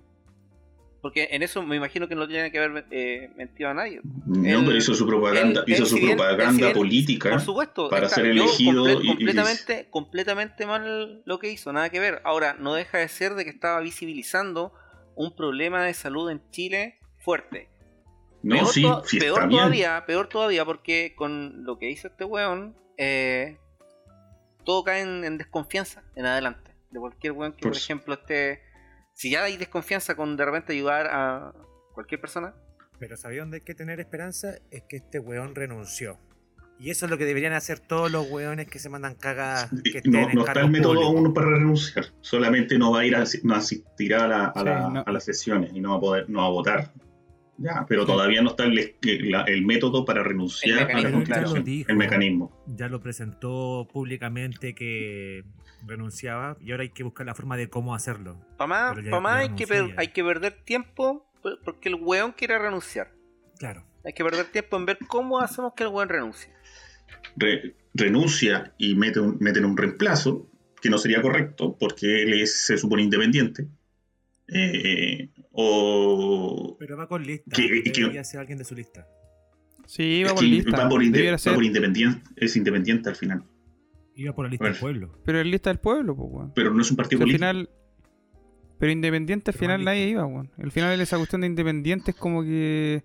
Porque 1.04 1.28
en 1.32 1.42
eso 1.42 1.62
me 1.62 1.76
imagino 1.76 2.08
que 2.08 2.14
no 2.14 2.26
tiene 2.26 2.50
que 2.50 2.58
haber 2.58 2.86
eh, 2.90 3.30
mentido 3.36 3.68
a 3.68 3.74
nadie. 3.74 4.00
No, 4.24 4.48
Él- 4.60 4.64
pero 4.64 4.78
hizo 4.78 4.94
su 4.94 5.06
propaganda, 5.06 5.62
Él- 5.66 5.74
hizo 5.74 5.82
él, 5.82 5.88
su 5.90 5.96
si 5.98 6.06
propaganda 6.06 6.68
si 6.68 6.72
política. 6.74 7.28
Por 7.28 7.40
supuesto, 7.42 7.90
para 7.90 8.06
está- 8.06 8.16
ser 8.16 8.26
elegido 8.28 8.86
comple- 8.86 9.00
y- 9.02 9.06
y- 9.06 9.08
completamente, 9.08 9.86
completamente 9.90 10.64
mal 10.66 11.20
lo 11.26 11.38
que 11.38 11.50
hizo, 11.52 11.74
nada 11.74 11.90
que 11.90 12.00
ver. 12.00 12.22
Ahora, 12.24 12.56
no 12.58 12.72
deja 12.72 12.96
de 12.96 13.08
ser 13.08 13.34
de 13.34 13.44
que 13.44 13.50
estaba 13.50 13.80
visibilizando 13.80 14.72
un 15.14 15.36
problema 15.36 15.84
de 15.84 15.92
salud 15.92 16.30
en 16.30 16.40
Chile 16.50 16.98
fuerte. 17.18 17.68
No, 18.42 18.56
peor 18.56 18.66
sí, 18.68 18.80
to- 18.82 19.02
sí 19.04 19.18
peor 19.18 19.40
bien. 19.40 19.50
todavía, 19.60 20.04
peor 20.06 20.28
todavía, 20.30 20.64
porque 20.64 21.12
con 21.14 21.64
lo 21.64 21.78
que 21.78 21.90
hizo 21.90 22.08
este 22.08 22.24
weón, 22.24 22.74
eh, 22.96 23.58
todo 24.64 24.82
cae 24.84 25.02
en, 25.02 25.22
en 25.24 25.36
desconfianza 25.36 26.02
en 26.16 26.24
adelante. 26.24 26.70
De 26.90 26.98
cualquier 26.98 27.32
weón 27.34 27.52
que, 27.52 27.60
Por 27.62 27.76
ejemplo, 27.76 28.14
esté. 28.14 28.62
Si 29.14 29.30
ya 29.30 29.44
hay 29.44 29.56
desconfianza 29.56 30.14
con 30.16 30.36
de 30.36 30.44
repente 30.44 30.72
ayudar 30.72 31.06
a 31.10 31.52
cualquier 31.94 32.20
persona, 32.20 32.54
Pero 32.98 33.16
¿sabía 33.16 33.40
dónde 33.40 33.56
hay 33.58 33.60
que 33.62 33.74
tener 33.74 33.98
esperanza? 34.00 34.54
Es 34.70 34.82
que 34.88 34.96
este 34.96 35.18
weón 35.18 35.54
renunció. 35.54 36.18
Y 36.78 36.90
eso 36.90 37.06
es 37.06 37.10
lo 37.10 37.18
que 37.18 37.24
deberían 37.24 37.52
hacer 37.52 37.78
todos 37.80 38.10
los 38.10 38.28
weones 38.30 38.66
que 38.68 38.78
se 38.80 38.88
mandan. 38.88 39.14
Que 39.16 39.98
estén 39.98 40.12
No, 40.12 40.44
está 40.44 40.60
el 40.60 40.70
método 40.70 40.94
públicos. 40.94 41.14
uno 41.20 41.32
para 41.34 41.50
renunciar. 41.50 42.06
Solamente 42.20 42.76
no 42.78 42.92
va 42.92 43.00
a 43.00 43.04
ir 43.06 43.14
a, 43.16 43.24
no 43.44 43.54
asistirá 43.54 44.24
a, 44.24 44.28
la- 44.28 44.44
a 44.46 44.52
Sí, 44.58 44.64
la- 44.64 44.88
no. 44.90 45.04
a 45.06 45.12
las 45.12 45.24
sesiones 45.24 45.70
y 45.72 45.80
no 45.80 45.90
va 45.90 45.96
a 45.96 46.00
poder, 46.00 46.30
no 46.30 46.40
va 46.40 46.46
a 46.46 46.50
votar. 46.50 46.92
Ya, 47.58 47.86
pero 47.88 48.04
todavía 48.04 48.42
no 48.42 48.50
está 48.50 48.64
el, 48.64 49.64
método 49.64 50.04
para 50.04 50.24
renunciar 50.24 50.90
El 50.90 50.96
a 50.96 51.00
la 51.02 51.12
constitución. 51.12 51.62
Dijo. 51.64 51.90
El 51.90 51.96
mecanismo. 51.96 52.64
Ya 52.66 52.88
lo 52.88 53.00
presentó 53.00 53.86
públicamente 53.92 54.74
que 54.74 55.44
renunciaba 55.86 56.56
y 56.60 56.70
ahora 56.72 56.82
hay 56.82 56.90
que 56.90 57.02
buscar 57.02 57.26
la 57.26 57.34
forma 57.34 57.56
de 57.56 57.68
cómo 57.68 57.94
hacerlo. 57.94 58.40
Para 58.56 58.68
más, 58.68 58.96
hay, 59.40 59.50
que 59.54 59.66
per- 59.66 59.94
hay 59.96 60.08
que 60.08 60.22
perder 60.24 60.52
tiempo 60.64 61.30
por- 61.42 61.60
porque 61.62 61.88
el 61.88 61.96
weón 61.96 62.32
quiere 62.32 62.58
renunciar. 62.58 63.12
Claro. 63.58 63.84
Hay 64.04 64.12
que 64.12 64.22
perder 64.24 64.46
tiempo 64.46 64.76
en 64.76 64.86
ver 64.86 64.98
cómo 65.08 65.40
hacemos 65.40 65.72
que 65.74 65.84
el 65.84 65.88
weón 65.90 66.08
renuncie. 66.08 66.50
Re- 67.36 67.74
renuncia 67.94 68.74
y 68.78 68.94
mete 68.94 69.20
un, 69.20 69.38
meten 69.40 69.64
un 69.64 69.76
reemplazo, 69.76 70.50
que 70.80 70.90
no 70.90 70.98
sería 70.98 71.22
correcto 71.22 71.76
porque 71.78 72.22
él 72.22 72.34
es, 72.34 72.66
se 72.66 72.76
supone 72.76 73.02
independiente. 73.02 73.66
Eh, 74.48 75.30
o 75.52 76.76
Pero 76.78 76.96
va 76.96 77.08
con 77.08 77.22
lista. 77.24 77.56
Que- 77.56 77.82
que- 77.84 78.00
Debería 78.00 78.24
ser 78.24 78.40
alguien 78.40 78.58
de 78.58 78.64
su 78.64 78.74
lista. 78.74 79.06
Sí, 79.86 80.22
va 80.24 80.34
por 80.34 80.42
lista. 80.44 80.70
va 80.76 80.88
por, 80.88 81.02
inde- 81.02 81.30
va 81.32 81.54
por 81.54 81.64
independiente, 81.64 82.22
es 82.36 82.56
independiente 82.56 83.08
al 83.08 83.16
final. 83.16 83.44
Iba 84.16 84.32
por 84.34 84.44
la 84.46 84.50
lista 84.50 84.64
del 84.66 84.76
pueblo. 84.76 85.10
pero 85.24 85.40
es 85.40 85.46
lista 85.46 85.70
del 85.70 85.78
pueblo, 85.80 86.14
pues, 86.16 86.28
weón. 86.32 86.52
Pero 86.54 86.72
no 86.72 86.80
es 86.82 86.90
un 86.90 86.94
O 86.94 86.96
partido 86.98 87.18
sea, 87.18 87.24
al 87.24 87.28
político. 87.30 87.38
final. 87.48 87.70
Pero 88.78 88.92
independiente 88.92 89.50
al 89.50 89.56
final 89.56 89.84
nadie 89.84 90.08
iba, 90.08 90.24
weón. 90.26 90.50
Al 90.58 90.70
final 90.72 91.00
esa 91.00 91.16
cuestión 91.16 91.40
de 91.42 91.46
independiente 91.48 92.10
es 92.12 92.16
como 92.16 92.42
que. 92.42 93.02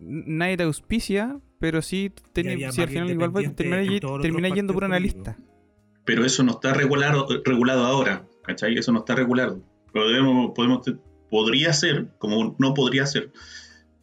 Nadie 0.00 0.56
te 0.56 0.62
auspicia, 0.62 1.40
pero 1.58 1.82
sí, 1.82 2.12
ten- 2.32 2.64
al 2.64 2.72
final 2.72 3.10
igual 3.10 3.30
otros 3.34 4.54
yendo 4.54 4.72
por 4.74 4.84
una 4.84 5.00
lista. 5.00 5.36
Pero 6.04 6.24
eso 6.24 6.42
no 6.44 6.52
está 6.52 6.72
regulado, 6.72 7.26
regulado 7.44 7.84
ahora, 7.84 8.24
¿cachai? 8.44 8.78
Eso 8.78 8.92
no 8.92 9.00
está 9.00 9.14
regulado. 9.16 9.60
Podemos, 9.92 10.52
podemos, 10.54 10.82
podría 11.28 11.72
ser, 11.72 12.08
como 12.18 12.54
no 12.58 12.74
podría 12.74 13.04
ser, 13.06 13.32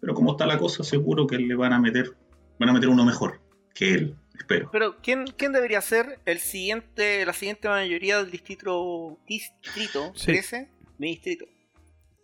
pero 0.02 0.14
como 0.14 0.32
está 0.32 0.46
la 0.46 0.58
cosa, 0.60 0.84
seguro 0.84 1.26
que 1.28 1.38
le 1.38 1.56
van 1.56 1.72
a 1.74 1.80
meter, 1.80 2.14
van 2.60 2.70
a 2.70 2.74
meter 2.74 2.90
uno 2.90 3.06
mejor 3.06 3.40
que 3.74 3.94
él, 3.94 4.16
espero. 4.38 4.70
Pero 4.72 4.98
¿quién, 5.02 5.26
quién 5.38 5.52
debería 5.52 5.82
ser 5.82 6.20
el 6.26 6.40
siguiente, 6.40 7.26
la 7.26 7.34
siguiente 7.34 7.68
mayoría 7.68 8.18
del 8.18 8.32
distrito 8.32 9.18
distrito 9.28 10.12
Sí. 10.16 10.28
13? 10.28 10.70
Mi 10.98 11.08
distrito. 11.12 11.46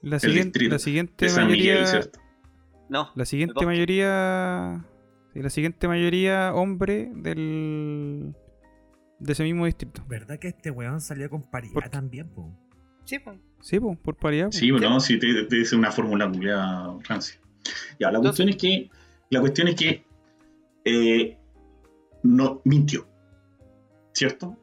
La 0.02 0.20
siguiente, 0.20 0.60
distrito 0.60 0.74
la 0.76 0.80
siguiente 0.80 1.30
San 1.30 1.46
mayoría. 1.46 2.02
No. 2.90 3.12
La 3.16 3.26
siguiente 3.26 3.66
mayoría. 3.66 4.86
la 5.34 5.50
siguiente 5.50 5.88
mayoría 5.88 6.54
hombre 6.54 7.10
del. 7.14 8.34
de 9.20 9.32
ese 9.32 9.44
mismo 9.44 9.66
distrito. 9.66 10.04
¿Verdad 10.08 10.40
que 10.40 10.50
este 10.50 10.72
weón 10.72 11.02
salió 11.02 11.30
con 11.30 11.44
paridad 11.44 11.90
también, 11.92 12.30
po? 12.30 12.52
Sí, 13.06 13.20
pues. 13.20 13.38
Sí, 13.62 13.80
pues, 13.80 13.98
por 14.00 14.16
paridad. 14.16 14.48
po. 14.48 14.52
Sí, 14.54 14.72
bueno, 14.72 15.00
sí, 15.00 15.20
te, 15.20 15.46
te 15.46 15.56
dice 15.56 15.76
una 15.76 15.92
fórmula 15.92 16.30
culiada 16.30 16.98
Francia. 17.04 17.40
Ya, 18.00 18.12
la 18.12 18.20
cuestión 18.20 18.50
es 18.50 18.58
que, 18.58 18.90
la 19.30 19.40
cuestión 19.40 19.68
es 19.68 19.76
que 19.76 20.04
eh, 20.86 21.38
no 22.24 22.62
mintió, 22.66 23.08
¿cierto? 24.14 24.58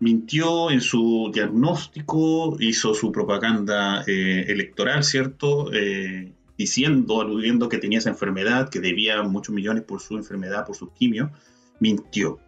Mintió 0.00 0.70
en 0.70 0.80
su 0.80 1.30
diagnóstico, 1.32 2.56
hizo 2.60 2.94
su 2.94 3.12
propaganda 3.12 4.02
eh, 4.06 4.44
electoral, 4.48 5.04
¿cierto? 5.04 5.72
Eh, 5.72 6.32
diciendo, 6.58 7.20
aludiendo 7.20 7.68
que 7.68 7.78
tenía 7.78 7.98
esa 7.98 8.10
enfermedad, 8.10 8.68
que 8.68 8.80
debía 8.80 9.22
muchos 9.22 9.54
millones 9.54 9.84
por 9.84 10.00
su 10.00 10.16
enfermedad, 10.16 10.66
por 10.66 10.76
sus 10.76 10.92
quimios, 10.92 11.30
mintió. 11.80 12.38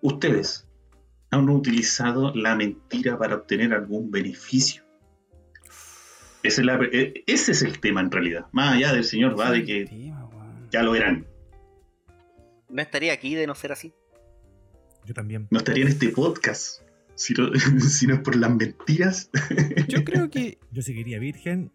Ustedes 0.00 0.66
han 1.30 1.48
utilizado 1.48 2.34
la 2.34 2.54
mentira 2.56 3.16
para 3.18 3.36
obtener 3.36 3.72
algún 3.72 4.10
beneficio. 4.10 4.82
Ese 6.42 6.60
es, 6.62 6.66
la- 6.66 6.80
eh, 6.92 7.22
ese 7.26 7.52
es 7.52 7.62
el 7.62 7.78
tema 7.78 8.00
en 8.00 8.10
realidad. 8.10 8.46
Más 8.52 8.74
allá 8.74 8.92
del 8.92 9.04
señor 9.04 9.38
va 9.38 9.50
de 9.50 9.64
que 9.64 9.84
ya 10.70 10.82
lo 10.82 10.92
verán. 10.92 11.26
No 12.72 12.82
estaría 12.82 13.12
aquí 13.12 13.34
de 13.34 13.46
no 13.46 13.54
ser 13.54 13.72
así. 13.72 13.92
Yo 15.04 15.14
también. 15.14 15.46
No 15.50 15.58
estaría 15.58 15.84
en 15.84 15.90
este 15.90 16.08
podcast 16.08 16.82
si 17.14 17.34
no, 17.34 17.50
si 17.80 18.06
no 18.06 18.14
es 18.14 18.20
por 18.20 18.36
las 18.36 18.54
mentiras. 18.54 19.30
Yo 19.88 20.04
creo 20.04 20.30
que. 20.30 20.58
Yo 20.70 20.82
seguiría 20.82 21.18
virgen 21.18 21.72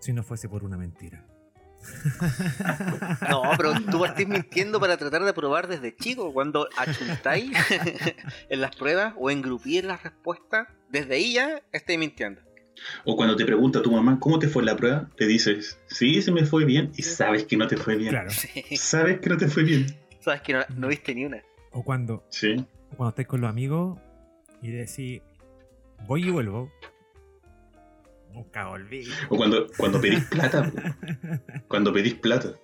si 0.00 0.12
no 0.12 0.22
fuese 0.22 0.48
por 0.48 0.64
una 0.64 0.76
mentira. 0.76 1.26
No, 3.28 3.42
pero 3.56 3.74
tú 3.90 4.00
partís 4.00 4.26
mintiendo 4.26 4.80
para 4.80 4.96
tratar 4.96 5.22
de 5.24 5.32
probar 5.34 5.68
desde 5.68 5.94
chico. 5.94 6.32
Cuando 6.32 6.68
achuntáis 6.76 7.50
en 8.48 8.60
las 8.60 8.74
pruebas 8.74 9.14
o 9.18 9.30
engrupí 9.30 9.78
en 9.78 9.88
las 9.88 10.02
respuestas, 10.02 10.68
desde 10.90 11.14
ahí 11.14 11.34
ya 11.34 11.62
estáis 11.72 11.98
mintiendo. 11.98 12.40
O 13.04 13.16
cuando 13.16 13.36
te 13.36 13.44
pregunta 13.44 13.82
tu 13.82 13.92
mamá 13.92 14.18
cómo 14.18 14.38
te 14.38 14.48
fue 14.48 14.62
la 14.64 14.76
prueba, 14.76 15.10
te 15.16 15.26
dices, 15.26 15.78
sí, 15.86 16.22
se 16.22 16.32
me 16.32 16.44
fue 16.44 16.64
bien, 16.64 16.90
y 16.96 17.02
sabes 17.02 17.44
que 17.44 17.56
no 17.56 17.68
te 17.68 17.76
fue 17.76 17.96
bien. 17.96 18.10
Claro. 18.10 18.30
Sí. 18.30 18.76
Sabes 18.76 19.20
que 19.20 19.28
no 19.28 19.36
te 19.36 19.48
fue 19.48 19.62
bien. 19.62 19.86
Sabes 20.24 20.40
que 20.42 20.52
no, 20.54 20.60
no 20.76 20.88
viste 20.88 21.14
ni 21.14 21.24
una. 21.26 21.42
O 21.72 21.84
cuando, 21.84 22.24
Sí. 22.30 22.54
o 22.92 22.96
cuando 22.96 23.10
estáis 23.10 23.28
con 23.28 23.40
los 23.42 23.50
amigos 23.50 23.98
y 24.62 24.70
decís, 24.70 25.20
voy 26.06 26.26
y 26.28 26.30
vuelvo. 26.30 26.70
Nunca 28.32 28.66
volví. 28.68 29.04
O 29.28 29.36
cuando, 29.36 29.66
cuando 29.76 30.00
pedís 30.00 30.24
plata. 30.30 30.72
Cuando 31.68 31.92
pedís 31.92 32.14
plata. 32.14 32.54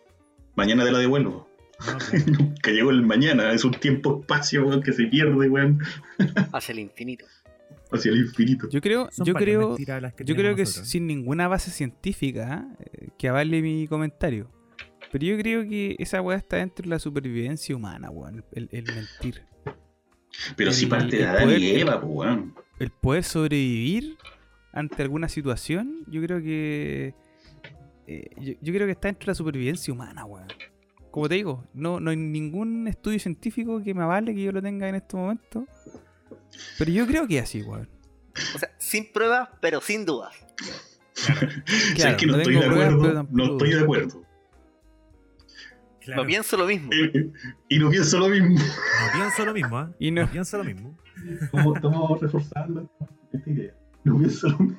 Mañana 0.56 0.84
te 0.84 0.90
la 0.92 0.98
devuelvo. 0.98 1.48
No. 1.86 1.98
Nunca 2.38 2.70
llegó 2.70 2.90
el 2.90 3.02
mañana. 3.02 3.52
Es 3.52 3.64
un 3.64 3.72
tiempo-espacio 3.72 4.66
weón, 4.66 4.82
que 4.82 4.92
se 4.92 5.06
pierde, 5.06 5.48
weón, 5.48 5.78
Hacia 6.52 6.72
el 6.72 6.80
infinito. 6.80 7.24
hacia 7.92 8.10
el 8.12 8.18
infinito. 8.18 8.68
Yo 8.70 8.80
creo, 8.80 9.08
Son 9.12 9.26
yo 9.26 9.34
creo, 9.34 9.76
yo 9.78 10.34
creo 10.36 10.54
que 10.56 10.62
nosotros. 10.62 10.88
sin 10.88 11.06
ninguna 11.06 11.48
base 11.48 11.70
científica 11.70 12.66
eh, 12.80 13.08
que 13.18 13.28
avale 13.28 13.62
mi 13.62 13.86
comentario. 13.86 14.50
Pero 15.12 15.24
yo 15.26 15.36
creo 15.38 15.68
que 15.68 15.96
esa 15.98 16.20
weá 16.22 16.36
está 16.38 16.56
dentro 16.56 16.84
de 16.84 16.90
la 16.90 16.98
supervivencia 16.98 17.74
humana, 17.74 18.10
weón. 18.10 18.44
El, 18.52 18.68
el 18.72 18.84
mentir. 18.84 19.42
Pero 20.56 20.72
si 20.72 20.86
parte 20.86 21.16
de 21.16 21.26
Adán 21.26 21.44
poder- 21.44 21.60
y 21.60 21.70
Eva, 21.80 22.00
pues, 22.00 22.12
weón. 22.14 22.54
El 22.78 22.90
poder 22.90 23.24
sobrevivir 23.24 24.16
ante 24.72 25.02
alguna 25.02 25.28
situación, 25.28 26.04
yo 26.06 26.22
creo 26.22 26.40
que. 26.40 27.14
eh, 28.06 28.30
yo, 28.38 28.54
yo 28.60 28.72
creo 28.72 28.86
que 28.86 28.92
está 28.92 29.08
dentro 29.08 29.26
de 29.26 29.30
la 29.32 29.34
supervivencia 29.34 29.92
humana, 29.92 30.24
weón. 30.24 30.46
Como 31.10 31.28
te 31.28 31.34
digo, 31.34 31.66
no, 31.74 31.98
no 31.98 32.10
hay 32.10 32.16
ningún 32.16 32.86
estudio 32.86 33.18
científico 33.18 33.82
que 33.82 33.92
me 33.94 34.04
avale 34.04 34.32
que 34.32 34.42
yo 34.44 34.52
lo 34.52 34.62
tenga 34.62 34.88
en 34.88 34.94
este 34.94 35.16
momento. 35.16 35.66
Pero 36.78 36.90
yo 36.92 37.04
creo 37.06 37.26
que 37.26 37.38
es 37.38 37.42
así, 37.44 37.62
weón. 37.62 37.88
O 38.54 38.58
sea, 38.60 38.70
sin 38.78 39.10
pruebas, 39.12 39.48
pero 39.60 39.80
sin 39.80 40.06
dudas. 40.06 40.32
Claro, 41.26 41.48
es 41.66 42.16
que 42.16 42.26
no, 42.26 42.34
no 42.34 42.38
estoy 42.38 42.54
de 42.54 42.64
acuerdo. 42.64 43.26
No 43.32 43.44
estoy 43.52 43.70
de 43.70 43.80
acuerdo. 43.80 44.22
Claro. 46.10 46.22
No 46.22 46.26
pienso 46.28 46.56
lo 46.56 46.66
mismo. 46.66 46.90
y 47.68 47.78
no 47.78 47.90
pienso 47.90 48.18
lo 48.18 48.28
mismo. 48.28 48.48
No 48.58 49.12
pienso 49.14 49.44
lo 49.44 49.54
mismo, 49.54 49.80
¿eh? 49.80 49.86
Y 49.98 50.10
no- 50.10 50.22
no 50.22 50.30
pienso 50.30 50.58
lo 50.58 50.64
mismo. 50.64 50.98
Como 51.50 51.74
estamos 51.76 52.20
reforzando 52.20 52.90
esta 53.32 53.50
idea. 53.50 53.74
No 54.04 54.18
pienso 54.18 54.48
lo 54.48 54.58
mismo. 54.58 54.78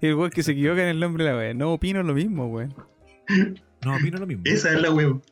El 0.00 0.14
weón 0.16 0.30
que 0.30 0.42
se 0.42 0.52
equivoca 0.52 0.82
en 0.82 0.88
el 0.88 1.00
nombre 1.00 1.24
de 1.24 1.30
la 1.30 1.36
weá. 1.36 1.54
No 1.54 1.72
opino 1.72 2.02
lo 2.02 2.12
mismo, 2.14 2.46
weón. 2.48 2.74
No 3.84 3.96
opino 3.96 4.18
lo 4.18 4.26
mismo. 4.26 4.42
Esa 4.46 4.72
es 4.72 4.80
la 4.80 4.90
weón. 4.90 5.22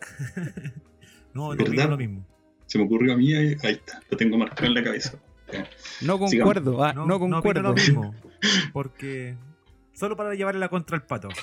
No, 1.34 1.44
no 1.44 1.56
¿Verdad? 1.56 1.68
opino 1.68 1.88
lo 1.88 1.96
mismo. 1.96 2.26
Se 2.66 2.78
me 2.78 2.84
ocurrió 2.84 3.14
a 3.14 3.16
mí, 3.16 3.32
ahí, 3.34 3.56
ahí 3.62 3.72
está. 3.72 4.02
Lo 4.10 4.16
tengo 4.18 4.36
marcado 4.36 4.66
en 4.66 4.74
la 4.74 4.82
cabeza. 4.82 5.14
No 6.02 6.18
concuerdo. 6.18 6.82
Ah, 6.84 6.92
No, 6.92 7.06
no, 7.06 7.16
opino 7.16 7.36
concuerdo. 7.36 7.62
lo 7.62 7.72
mismo. 7.74 8.14
Porque. 8.72 9.34
Solo 9.94 10.16
para 10.16 10.34
llevarle 10.34 10.60
la 10.60 10.68
contra 10.68 10.96
al 10.96 11.04
pato. 11.04 11.28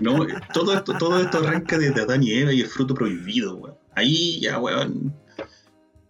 No, 0.00 0.26
todo 0.52 0.74
esto, 0.74 0.96
todo 0.98 1.20
esto 1.20 1.38
arranca 1.38 1.78
desde 1.78 2.02
Adán 2.02 2.22
y 2.22 2.32
Eva 2.32 2.52
y 2.52 2.60
el 2.60 2.68
fruto 2.68 2.94
prohibido, 2.94 3.56
weón. 3.56 3.76
Ahí 3.94 4.40
ya, 4.40 4.58
weón. 4.58 5.14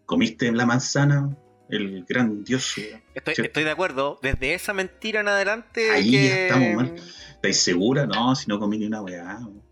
Comiste 0.05 0.51
la 0.53 0.67
manzana, 0.67 1.37
el 1.69 2.05
gran 2.05 2.43
dios, 2.45 2.77
weón. 2.77 3.03
Estoy, 3.15 3.65
de 3.65 3.71
acuerdo. 3.71 4.19
Desde 4.23 4.55
esa 4.55 4.73
mentira 4.73 5.21
en 5.21 5.29
adelante. 5.29 5.91
Ahí 5.91 6.11
que... 6.11 6.29
ya 6.29 6.47
estamos 6.47 6.75
mal. 6.75 6.95
¿Estáis 7.35 7.59
segura? 7.59 8.07
No, 8.07 8.35
si 8.35 8.49
no 8.49 8.59
comí 8.59 8.79
ni 8.79 8.87
una 8.87 9.03
weá. 9.03 9.39
weón. 9.39 9.63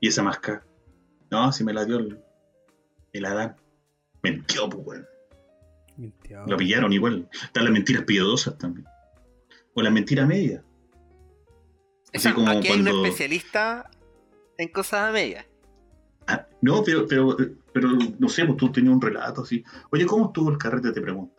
¿Y 0.00 0.08
esa 0.08 0.22
máscara? 0.22 0.64
No, 1.30 1.52
si 1.52 1.62
me 1.64 1.74
la 1.74 1.84
dio 1.84 1.98
el, 1.98 2.18
el 3.12 3.24
Adán. 3.24 3.56
Mentió, 4.22 4.68
pues, 4.68 4.86
weón. 4.86 5.06
Mintió. 5.96 6.44
Lo 6.46 6.56
pillaron 6.56 6.92
igual. 6.92 7.28
Están 7.42 7.64
las 7.64 7.72
mentiras 7.72 8.04
piadosas 8.04 8.56
también. 8.56 8.87
O 9.74 9.82
las 9.82 9.92
mentiras 9.92 10.26
medias. 10.26 10.62
Esa- 12.12 12.30
Así 12.30 12.34
como 12.34 12.48
aquí 12.50 12.68
hay 12.68 12.78
un 12.78 12.84
cuando- 12.84 13.04
especialista 13.04 13.90
en 14.56 14.68
cosas 14.68 15.08
a 15.08 15.12
medias. 15.12 15.44
Ah, 16.26 16.46
no, 16.62 16.82
pero, 16.84 17.06
pero, 17.06 17.36
pero 17.72 17.88
no 18.18 18.28
sé, 18.28 18.44
pues 18.44 18.56
tú 18.58 18.70
tenías 18.72 18.94
un 18.94 19.00
relato 19.00 19.42
así. 19.42 19.62
Oye, 19.90 20.04
¿cómo 20.06 20.26
estuvo 20.26 20.50
el 20.50 20.58
carrete? 20.58 20.92
Te 20.92 21.00
preguntas. 21.00 21.36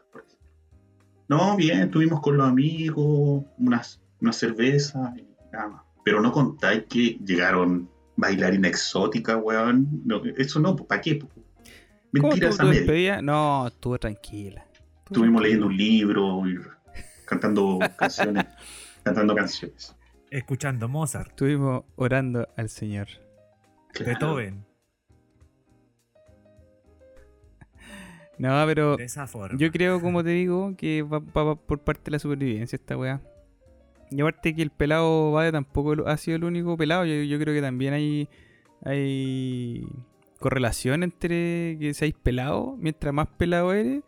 No, 1.27 1.55
bien, 1.55 1.81
estuvimos 1.81 2.21
con 2.21 2.37
los 2.37 2.47
amigos, 2.47 3.43
unas, 3.59 4.01
unas 4.19 4.35
cervezas 4.35 5.15
y 5.15 5.27
nada 5.51 5.67
más. 5.67 5.83
Pero 6.03 6.21
no 6.21 6.31
contáis 6.31 6.85
que 6.89 7.19
llegaron 7.23 7.87
bailarina 8.15 8.67
exótica, 8.67 9.37
weón. 9.37 9.87
No, 10.05 10.23
eso 10.37 10.59
no, 10.59 10.75
¿para 10.75 11.01
qué? 11.01 11.15
po? 11.15 11.27
¿Cómo 11.27 11.43
Mentiras 12.29 12.51
estuvo 12.51 12.53
a 12.53 12.57
tu 12.57 12.63
media. 12.69 12.79
despedida? 12.81 13.21
No, 13.21 13.67
estuvo 13.67 13.99
tranquila. 13.99 14.65
Estuvimos 15.05 15.41
leyendo 15.43 15.67
un 15.67 15.77
libro 15.77 16.47
y 16.47 16.57
cantando 17.29 17.79
canciones 17.97 18.45
cantando 19.03 19.35
canciones. 19.35 19.95
Escuchando 20.31 20.89
Mozart, 20.89 21.29
Estuvimos 21.29 21.83
orando 21.95 22.47
al 22.57 22.69
Señor. 22.69 23.07
Claro. 23.93 24.11
Beethoven, 24.11 24.65
No, 28.37 28.63
pero 28.65 28.95
de 28.97 29.03
esa 29.03 29.27
forma. 29.27 29.57
yo 29.59 29.69
creo, 29.71 30.01
como 30.01 30.23
te 30.23 30.29
digo, 30.29 30.73
que 30.77 31.01
va, 31.01 31.19
va- 31.19 31.43
va 31.43 31.55
por 31.55 31.79
parte 31.79 32.03
de 32.05 32.11
la 32.11 32.19
supervivencia 32.19 32.77
esta 32.77 32.97
weá. 32.97 33.21
Y 34.11 34.21
aparte 34.21 34.55
que 34.55 34.61
el 34.61 34.71
pelado 34.71 35.31
Bade 35.33 35.51
tampoco 35.51 36.07
ha 36.07 36.17
sido 36.17 36.37
el 36.37 36.43
único 36.45 36.77
pelado. 36.77 37.05
Yo, 37.05 37.13
yo 37.23 37.37
creo 37.39 37.53
que 37.53 37.61
también 37.61 37.93
hay, 37.93 38.29
hay 38.85 39.85
correlación 40.39 41.03
entre 41.03 41.77
que 41.79 41.93
seáis 41.93 42.15
pelado. 42.15 42.75
Mientras 42.79 43.13
más 43.13 43.27
pelado 43.27 43.73
eres, 43.73 44.01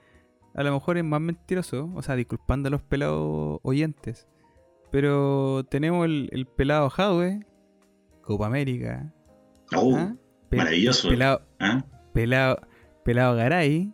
a 0.54 0.64
lo 0.64 0.74
mejor 0.74 0.98
es 0.98 1.04
más 1.04 1.22
mentiroso. 1.22 1.90
O 1.96 2.02
sea, 2.02 2.16
disculpando 2.16 2.68
a 2.68 2.72
los 2.72 2.82
pelados 2.82 3.60
oyentes. 3.64 4.28
Pero 4.92 5.64
tenemos 5.70 6.06
el, 6.06 6.30
el 6.34 6.46
pelado 6.46 6.90
Jadwe, 6.90 7.46
Copa 8.22 8.48
América. 8.48 9.14
Oh, 9.76 9.96
¿ah? 9.96 10.16
Pe- 10.50 10.58
maravilloso. 10.58 11.08
Pelado, 11.08 11.42
¿ah? 11.60 11.86
pelado, 12.14 12.60
pelado 13.06 13.36
Garay, 13.36 13.94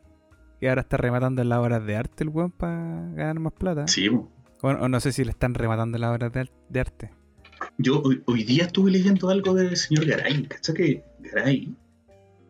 que 0.59 0.69
ahora 0.69 0.81
está 0.81 0.97
rematando 0.97 1.43
las 1.43 1.59
obras 1.59 1.85
de 1.85 1.95
arte 1.95 2.23
el 2.23 2.29
weón 2.29 2.51
para 2.51 2.73
ganar 3.13 3.39
más 3.39 3.53
plata. 3.53 3.87
Sí. 3.87 4.07
O, 4.09 4.27
o 4.63 4.87
no 4.89 4.99
sé 4.99 5.11
si 5.11 5.23
le 5.23 5.29
están 5.29 5.53
rematando 5.53 5.97
en 5.97 6.01
las 6.01 6.11
obras 6.15 6.33
de, 6.33 6.49
de 6.67 6.79
arte. 6.79 7.11
Yo 7.77 8.01
hoy, 8.01 8.23
hoy 8.25 8.43
día 8.43 8.63
estuve 8.63 8.89
leyendo 8.89 9.29
algo 9.29 9.53
del 9.53 9.77
señor 9.77 10.07
Garay. 10.07 10.47
¿Cachai 10.47 10.75
que 10.75 11.03
Garay, 11.19 11.75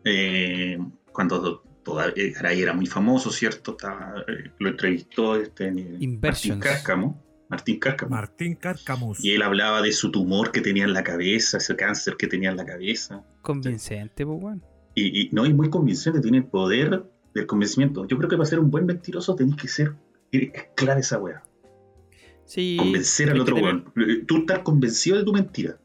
eh, 0.04 0.78
cuando 1.12 1.62
todavía 1.88 2.32
Garay 2.34 2.60
era 2.62 2.72
muy 2.74 2.86
famoso, 2.86 3.30
¿cierto? 3.30 3.72
Estaba, 3.72 4.14
eh, 4.28 4.50
lo 4.58 4.68
entrevistó 4.70 5.36
este 5.36 5.70
Martín. 5.70 6.60
Cárcamo. 6.60 7.24
Martín 7.48 7.78
Cárcamo. 7.78 8.10
Martín 8.14 8.54
Carcamus. 8.56 9.24
y 9.24 9.30
él 9.32 9.40
hablaba 9.42 9.80
de 9.80 9.92
su 9.92 10.10
tumor 10.10 10.52
que 10.52 10.60
tenía 10.60 10.84
en 10.84 10.92
la 10.92 11.02
cabeza, 11.02 11.56
ese 11.56 11.74
cáncer 11.76 12.16
que 12.18 12.26
tenía 12.26 12.50
en 12.50 12.56
la 12.58 12.66
cabeza. 12.66 13.24
Convincente, 13.40 14.26
pues. 14.26 14.58
Y, 14.94 15.22
y 15.22 15.28
no, 15.32 15.46
y 15.46 15.54
muy 15.54 15.70
convincente, 15.70 16.20
tiene 16.20 16.38
el 16.38 16.44
poder 16.44 17.04
del 17.34 17.46
convencimiento. 17.46 18.06
Yo 18.06 18.18
creo 18.18 18.28
que 18.28 18.36
para 18.36 18.48
ser 18.48 18.58
un 18.60 18.70
buen 18.70 18.84
mentiroso 18.84 19.34
tenés 19.34 19.56
que 19.56 19.68
ser 19.68 19.94
es 20.30 20.50
clave 20.76 21.00
esa 21.00 21.18
weá. 21.18 21.42
Sí. 22.44 22.76
Convencer 22.78 23.30
al 23.30 23.40
otro 23.40 23.54
tener- 23.56 23.64
weón. 23.74 23.92
Eh, 23.96 24.24
Tú 24.26 24.38
estás 24.38 24.58
convencido 24.60 25.16
de 25.18 25.24
tu 25.24 25.32
mentira. 25.32 25.78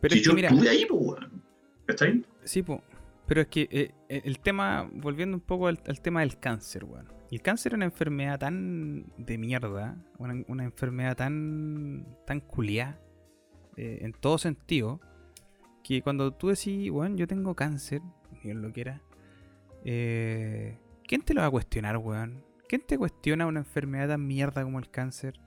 Pero 0.00 0.12
si 0.14 0.20
es 0.20 0.24
yo 0.26 0.32
que 0.32 0.36
mira, 0.36 0.48
estuve 0.50 0.68
ahí, 0.68 0.86
pues 0.86 1.00
weón. 1.02 1.42
¿Cachai? 1.86 2.24
sí, 2.44 2.62
po. 2.62 2.80
Pero 3.26 3.40
es 3.40 3.46
que 3.48 3.68
eh, 3.70 3.94
eh, 4.08 4.22
el 4.24 4.38
tema, 4.40 4.88
volviendo 4.92 5.36
un 5.36 5.40
poco 5.40 5.68
al, 5.68 5.78
tema 6.02 6.20
del 6.20 6.38
cáncer, 6.38 6.84
weón. 6.84 7.12
El 7.30 7.42
cáncer 7.42 7.72
es 7.72 7.76
una 7.76 7.86
enfermedad 7.86 8.38
tan 8.38 9.06
de 9.16 9.38
mierda, 9.38 9.96
una, 10.18 10.44
una 10.46 10.64
enfermedad 10.64 11.16
tan, 11.16 12.06
tan 12.26 12.40
culiá, 12.40 13.00
eh, 13.76 13.98
en 14.02 14.12
todo 14.12 14.38
sentido, 14.38 15.00
que 15.82 16.00
cuando 16.02 16.32
tú 16.32 16.48
decís, 16.48 16.90
weón, 16.90 17.16
yo 17.16 17.26
tengo 17.26 17.54
cáncer, 17.54 18.02
Dios 18.42 18.56
lo 18.56 18.70
quiera, 18.72 19.02
eh, 19.84 20.78
¿quién 21.06 21.22
te 21.22 21.34
lo 21.34 21.40
va 21.40 21.48
a 21.48 21.50
cuestionar, 21.50 21.96
weón? 21.96 22.44
¿Quién 22.68 22.82
te 22.86 22.96
cuestiona 22.96 23.46
una 23.46 23.60
enfermedad 23.60 24.08
tan 24.08 24.26
mierda 24.26 24.62
como 24.62 24.78
el 24.78 24.90
cáncer? 24.90 25.40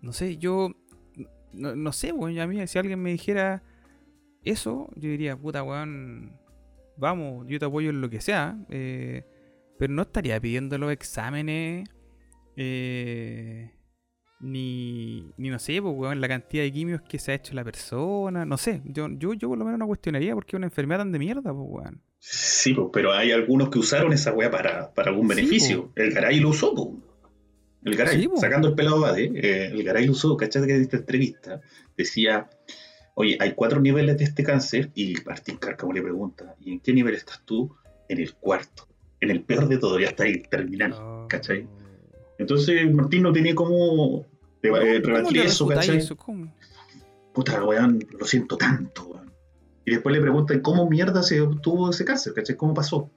No 0.00 0.12
sé, 0.12 0.36
yo. 0.36 0.70
No, 1.52 1.74
no 1.74 1.92
sé, 1.92 2.12
weón. 2.12 2.38
A 2.38 2.46
mí, 2.46 2.66
si 2.66 2.78
alguien 2.78 3.02
me 3.02 3.10
dijera 3.10 3.62
eso, 4.44 4.88
yo 4.96 5.08
diría, 5.10 5.36
puta, 5.36 5.62
weón. 5.62 6.38
Vamos, 6.96 7.46
yo 7.48 7.58
te 7.58 7.64
apoyo 7.64 7.90
en 7.90 8.00
lo 8.00 8.10
que 8.10 8.20
sea. 8.20 8.56
eh, 8.68 9.24
pero 9.78 9.92
no 9.94 10.02
estaría 10.02 10.38
pidiendo 10.40 10.76
los 10.78 10.92
exámenes. 10.92 11.88
eh, 12.56 13.70
ni, 14.42 15.30
ni 15.36 15.50
no 15.50 15.58
sé, 15.58 15.82
pues, 15.82 15.94
weón, 15.96 16.20
la 16.20 16.28
cantidad 16.28 16.62
de 16.64 16.72
quimios 16.72 17.02
que 17.02 17.18
se 17.18 17.32
ha 17.32 17.34
hecho 17.34 17.54
la 17.54 17.64
persona. 17.64 18.44
No 18.46 18.56
sé, 18.56 18.80
yo, 18.84 19.08
yo, 19.18 19.34
yo 19.34 19.48
por 19.48 19.58
lo 19.58 19.64
menos 19.64 19.78
no 19.78 19.86
cuestionaría 19.86 20.34
porque 20.34 20.56
es 20.56 20.58
una 20.58 20.66
enfermedad 20.66 21.00
tan 21.00 21.12
de 21.12 21.18
mierda, 21.18 21.42
pues, 21.52 21.66
weón. 21.68 22.02
Sí, 22.18 22.72
pues, 22.74 22.88
pero 22.92 23.12
hay 23.12 23.32
algunos 23.32 23.68
que 23.70 23.78
usaron 23.78 24.12
esa 24.12 24.32
weá 24.32 24.50
para, 24.50 24.92
para 24.94 25.10
algún 25.10 25.28
Sí, 25.30 25.34
beneficio. 25.36 25.92
el 25.96 26.12
Garay 26.12 26.40
lo 26.40 26.50
usó, 26.50 26.74
pues. 26.74 26.88
El 27.84 27.96
Garay, 27.96 28.20
Sí, 28.20 28.28
po. 28.28 28.36
sacando 28.36 28.68
el 28.68 28.74
pelado 28.74 29.00
Bade, 29.00 29.30
eh, 29.34 29.66
el 29.72 29.82
Garay 29.82 30.04
lo 30.06 30.12
usó, 30.12 30.36
¿cachai? 30.36 30.66
Que 30.66 30.74
en 30.76 30.82
esta 30.82 30.98
entrevista 30.98 31.60
decía, 31.96 32.48
oye, 33.14 33.36
hay 33.40 33.52
cuatro 33.54 33.80
niveles 33.80 34.18
de 34.18 34.24
este 34.24 34.42
cáncer, 34.42 34.90
y 34.94 35.14
Martín 35.26 35.56
Cárcamo 35.56 35.92
le 35.92 36.02
pregunta, 36.02 36.54
¿y 36.60 36.72
en 36.72 36.80
qué 36.80 36.92
nivel 36.92 37.14
estás 37.14 37.42
tú? 37.44 37.74
En 38.08 38.18
el 38.18 38.34
cuarto. 38.34 38.86
En 39.20 39.30
el 39.30 39.42
peor 39.42 39.68
de 39.68 39.78
todo, 39.78 39.98
ya 40.00 40.08
está 40.08 40.24
ahí, 40.24 40.42
terminal. 40.50 40.92
Oh. 40.94 41.26
¿cachai? 41.28 41.68
Entonces 42.38 42.90
Martín 42.92 43.22
no 43.22 43.32
tenía 43.32 43.54
cómo 43.54 44.26
eh, 44.62 44.68
¿Cómo- 44.68 44.76
eh, 44.78 45.02
cómo 45.02 45.16
rebatir 45.16 45.40
eso, 45.42 45.66
¿cachai? 45.66 46.00
puta, 47.32 47.62
weón, 47.64 48.04
lo 48.18 48.26
siento 48.26 48.56
tanto, 48.56 49.04
weón. 49.06 49.32
Y 49.84 49.92
después 49.92 50.14
le 50.14 50.20
preguntan 50.20 50.60
cómo 50.60 50.88
mierda 50.88 51.22
se 51.22 51.40
obtuvo 51.40 51.90
ese 51.90 52.04
cáncer, 52.04 52.34
¿cachai? 52.34 52.56
¿Cómo 52.56 52.74
pasó? 52.74 53.10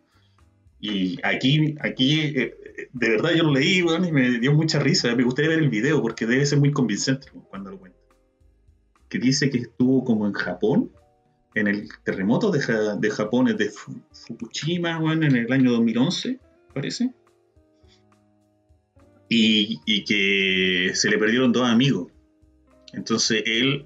Y 0.80 1.18
aquí, 1.24 1.76
aquí, 1.80 2.20
eh, 2.20 2.34
eh, 2.36 2.88
de 2.92 3.10
verdad 3.10 3.32
yo 3.34 3.44
lo 3.44 3.54
leí, 3.54 3.82
weón, 3.82 4.06
y 4.06 4.12
me 4.12 4.40
dio 4.40 4.54
mucha 4.54 4.80
risa. 4.80 5.16
Me 5.16 5.24
gustaría 5.24 5.50
ver 5.52 5.60
el 5.60 5.70
video 5.70 6.02
porque 6.02 6.26
debe 6.26 6.46
ser 6.46 6.60
muy 6.60 6.72
convincente 6.72 7.28
cuando 7.50 7.72
lo 7.72 7.80
cuenta. 7.80 7.98
Que 9.14 9.20
dice 9.20 9.52
que 9.52 9.60
estuvo 9.60 10.04
como 10.04 10.26
en 10.26 10.34
Japón, 10.34 10.92
en 11.54 11.68
el 11.68 11.88
terremoto 12.04 12.50
de, 12.50 12.62
Ja- 12.62 12.96
de 12.96 13.10
Japón, 13.12 13.46
de 13.56 13.70
Fu- 13.70 14.02
Fukushima, 14.12 14.98
weón, 15.00 15.24
en 15.24 15.36
el 15.36 15.54
año 15.54 15.72
2011, 15.72 16.40
parece. 16.74 17.14
Y, 19.30 19.80
y 19.86 20.04
que 20.04 20.96
se 20.96 21.12
le 21.12 21.20
perdieron 21.20 21.52
dos 21.52 21.68
amigos. 21.70 22.12
Entonces 22.94 23.44
él 23.46 23.86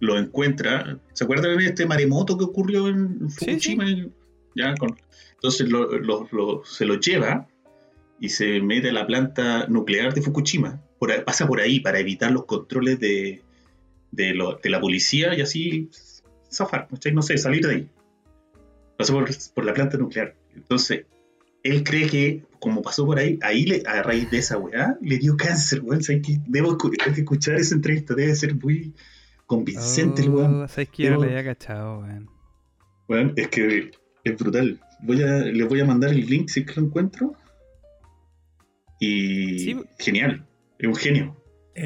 lo 0.00 0.18
encuentra. 0.18 0.98
¿Se 1.14 1.24
acuerdan 1.24 1.56
de 1.56 1.64
este 1.64 1.86
maremoto 1.86 2.36
que 2.36 2.44
ocurrió 2.44 2.88
en 2.88 3.30
Sí, 3.30 3.46
Fukushima? 3.46 3.84
Ya, 4.54 4.74
con- 4.74 4.96
entonces 5.32 5.68
lo- 5.70 5.98
lo- 5.98 6.28
lo- 6.30 6.62
se 6.66 6.84
lo 6.84 7.00
lleva 7.00 7.48
y 8.20 8.28
se 8.28 8.60
mete 8.60 8.90
a 8.90 8.92
la 8.92 9.06
planta 9.06 9.66
nuclear 9.68 10.12
de 10.12 10.20
Fukushima. 10.20 10.82
Por 10.98 11.24
pasa 11.24 11.46
por 11.46 11.60
ahí 11.60 11.80
para 11.80 12.00
evitar 12.00 12.32
los 12.32 12.44
controles 12.44 13.00
de, 13.00 13.42
de, 14.10 14.34
lo- 14.34 14.54
de 14.62 14.70
la 14.70 14.80
policía 14.80 15.34
y 15.36 15.40
así 15.40 15.90
zafar, 16.50 16.88
¿cachai? 16.88 17.12
no 17.12 17.22
sé, 17.22 17.36
salir 17.38 17.66
de 17.66 17.74
ahí. 17.74 17.88
Pasa 18.96 19.12
por, 19.12 19.28
por 19.54 19.64
la 19.64 19.74
planta 19.74 19.96
nuclear. 19.98 20.34
Entonces, 20.54 21.04
él 21.62 21.84
cree 21.84 22.08
que, 22.08 22.42
como 22.58 22.82
pasó 22.82 23.04
por 23.06 23.18
ahí, 23.18 23.38
ahí 23.42 23.64
le- 23.66 23.82
a 23.86 24.02
raíz 24.02 24.30
de 24.30 24.38
esa 24.38 24.58
weá, 24.58 24.96
le 25.00 25.18
dio 25.18 25.36
cáncer, 25.36 25.80
weón. 25.82 26.02
¿Sabes 26.02 26.22
qué? 26.26 26.38
Debo 26.46 26.76
tengo 26.76 26.92
que 27.14 27.20
escuchar 27.20 27.56
esa 27.56 27.74
entrevista, 27.74 28.14
debe 28.14 28.34
ser 28.34 28.54
muy 28.56 28.94
convincente 29.46 30.22
el 30.22 30.30
weón. 30.30 30.62
Oh, 30.62 30.68
¿Sabes 30.68 30.88
que 30.90 31.04
yo 31.04 31.16
le 31.16 31.26
había 31.28 31.44
cachado, 31.44 32.00
weón? 32.00 32.28
Weón, 33.08 33.32
es 33.36 33.48
que 33.48 33.90
es 34.24 34.36
brutal. 34.36 34.80
Voy 35.02 35.22
a, 35.22 35.38
les 35.38 35.68
voy 35.68 35.80
a 35.80 35.84
mandar 35.84 36.10
el 36.10 36.26
link 36.26 36.48
si 36.48 36.60
es 36.60 36.66
que 36.66 36.80
lo 36.80 36.86
encuentro. 36.86 37.34
Y 39.00 39.58
Sí. 39.60 39.76
genial, 39.98 40.44
es 40.78 40.88
un 40.88 40.94
genio. 40.96 41.36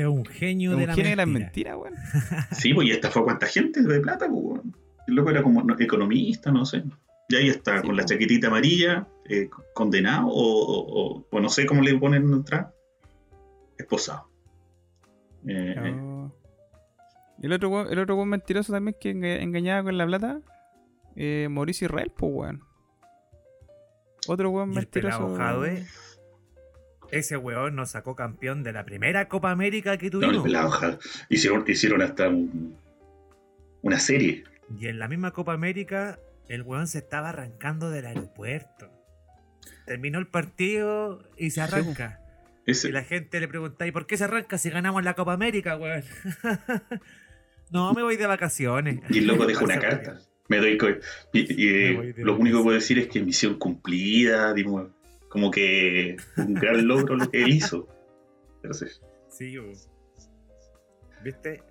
Es 0.01 0.07
un 0.07 0.25
genio 0.25 0.73
Un 0.73 0.79
de 0.81 0.87
la 0.87 0.95
genio 0.95 1.11
de 1.11 1.17
las 1.17 1.27
mentira. 1.27 1.77
mentiras, 1.77 2.23
weón. 2.23 2.47
Sí, 2.53 2.73
pues 2.75 2.89
y 2.89 2.91
estafó 2.93 3.21
a 3.21 3.25
cuánta 3.25 3.47
gente 3.47 3.83
de 3.83 4.01
plata, 4.01 4.27
pues, 4.29 4.41
weón. 4.43 4.77
El 5.07 5.15
loco 5.15 5.31
era 5.31 5.43
como 5.43 5.63
no, 5.63 5.77
economista, 5.79 6.51
no 6.51 6.65
sé. 6.65 6.83
Y 7.29 7.37
ahí 7.37 7.49
está, 7.49 7.81
Sí, 7.81 7.87
con 7.87 7.97
la 7.97 8.05
chaquetita 8.05 8.47
amarilla, 8.49 9.07
eh, 9.29 9.49
condenado, 9.75 10.27
o, 10.29 10.33
o- 10.33 11.17
o- 11.19 11.27
o 11.31 11.41
no 11.41 11.49
sé 11.49 11.67
cómo 11.67 11.83
le 11.83 11.95
ponen 11.99 12.33
atrás, 12.35 12.69
esposado. 13.79 14.29
Eh, 15.47 15.75
eh, 15.77 15.93
Oh. 16.01 16.33
El 17.43 17.53
otro, 17.53 17.71
weón- 17.71 17.91
el 17.91 17.99
otro 17.99 18.25
mentiroso 18.25 18.73
también 18.73 18.97
que 19.01 19.15
enga- 19.15 19.43
engañaba 19.43 19.83
con 19.85 19.99
la 19.99 20.07
plata, 20.07 20.41
eh, 21.17 21.49
Mauricio 21.51 21.87
Israel, 21.87 22.13
pues, 22.17 22.33
weón. 22.33 22.63
Otro 24.29 24.51
weón 24.51 24.71
el 24.71 24.77
mentiroso. 24.77 25.37
Ese 27.12 27.37
weón 27.37 27.77
nos 27.77 27.90
sacó 27.90 28.16
campeón 28.16 28.64
de 28.64 28.72
la 28.72 28.85
primera 28.85 29.29
Copa 29.29 29.51
América 29.53 29.96
que 29.98 30.07
no, 30.07 30.18
tuvimos. 30.20 30.42
pelado, 30.42 30.66
ojalá. 30.68 30.98
hicieron, 31.29 31.64
hicieron 31.68 32.03
hasta 32.03 32.29
un- 32.29 32.77
una 33.83 34.01
serie. 34.01 34.42
y 34.79 34.87
en 34.88 34.98
la 34.98 35.07
misma 35.07 35.31
Copa 35.33 35.53
América, 35.53 36.18
el 36.48 36.62
weón 36.62 36.87
se 36.88 36.98
estaba 36.98 37.29
arrancando 37.29 37.90
del 37.90 38.07
aeropuerto. 38.07 38.90
Terminó 39.87 40.18
el 40.18 40.27
partido 40.27 41.22
y 41.37 41.51
se 41.51 41.61
arranca. 41.61 42.18
Ese- 42.66 42.88
Y 42.88 42.92
la 42.92 43.03
gente 43.05 43.38
le 43.40 43.48
pregunta, 43.48 43.87
¿y 43.87 43.92
por 43.92 44.07
qué 44.07 44.16
se 44.16 44.25
arranca 44.25 44.57
si 44.59 44.70
ganamos 44.70 45.03
la 45.05 45.14
Copa 45.14 45.33
América, 45.33 45.77
weón? 45.77 46.03
no, 47.70 47.92
me 47.92 48.03
voy 48.03 48.16
de 48.16 48.27
vacaciones. 48.27 49.01
Y 49.11 49.18
el 49.18 49.27
loco 49.27 49.46
dejó 49.46 49.64
una 49.64 49.79
carta. 49.79 50.18
Me 50.48 50.59
doy 50.59 50.79
y, 51.33 51.38
y, 51.62 51.68
eh, 51.68 52.14
Me 52.16 52.25
lo 52.25 52.37
único 52.37 52.59
que 52.59 52.62
puedo 52.64 52.75
decir 52.79 52.98
es 52.98 53.09
que 53.09 53.20
misión 53.22 53.59
cumplida, 53.59 54.53
dimos, 54.53 54.88
como 55.33 55.51
que 55.51 56.16
un 56.37 56.53
gran 56.53 56.87
logro 56.87 57.16
lo 57.16 57.31
que 57.31 57.42
él 57.42 57.49
hizo. 57.55 57.88
Entonces, 58.57 59.01
Sí. 59.29 59.57
¿Viste? 61.25 61.62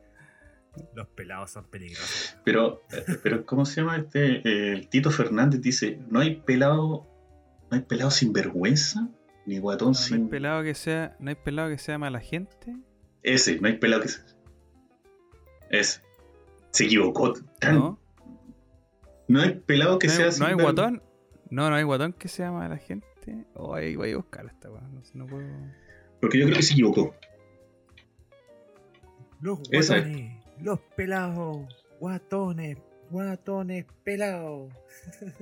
Los 0.95 1.08
pelados 1.10 1.52
son 1.52 1.65
peligrosos. 1.65 2.36
pero, 2.43 2.82
pero 3.24 3.45
¿cómo 3.45 3.65
se 3.65 3.82
llama 3.82 3.97
este? 3.97 4.38
Eh, 4.38 4.74
el 4.74 4.88
Tito 4.88 5.12
Fernández 5.12 5.62
dice, 5.62 6.00
no 6.10 6.21
hay 6.21 6.38
pelado, 6.38 7.06
no 7.69 7.78
hay 7.78 7.82
pelado 7.82 8.10
sin 8.10 8.34
vergüenza, 8.34 9.08
ni 9.45 9.60
guatón 9.60 9.89
No, 9.89 9.91
no 9.91 10.06
sin. 10.06 10.24
hay 10.24 10.30
pelado 10.30 10.63
que 10.63 10.74
sea, 10.74 11.15
no 11.19 11.30
hay 11.30 11.36
pelado 11.36 11.69
que 11.69 11.78
sea 11.78 11.97
mala 12.00 12.19
gente, 12.19 12.76
Ese, 13.21 13.60
no 13.60 13.67
hay 13.67 13.78
pelado 13.78 14.02
que 14.02 14.08
sea. 14.08 14.26
Ese. 15.69 16.02
Se 16.71 16.86
equivocó. 16.86 17.34
tan- 17.60 17.76
¿No? 17.76 18.00
No 19.28 19.41
hay 19.41 19.56
pelado 19.60 20.00
que 20.00 20.08
¿No 20.08 20.13
sea 20.13 20.26
hay, 20.30 20.39
no 20.39 20.45
hay 20.47 20.54
guatón? 20.56 21.04
No, 21.50 21.69
no 21.69 21.76
hay 21.76 21.84
guatón 21.84 22.13
que 22.13 22.28
se 22.28 22.43
llama 22.43 22.65
a 22.65 22.78
gente. 23.26 23.46
Oh, 23.56 23.74
ahí 23.74 23.96
voy 23.96 24.12
a 24.12 24.18
buscar 24.18 24.46
esta 24.46 24.70
weá. 24.70 24.82
No, 25.14 25.26
puedo. 25.28 25.48
Porque 26.20 26.40
yo 26.40 26.46
creo 26.46 26.58
que 26.58 26.64
se 26.64 26.74
equivocó. 26.74 27.16
Los 29.42 29.60
es. 29.72 29.90
guatones, 29.90 30.44
los 30.62 30.80
pelados, 30.96 31.84
guatones, 32.00 32.78
guatones, 33.10 33.86
pelados. 34.04 34.72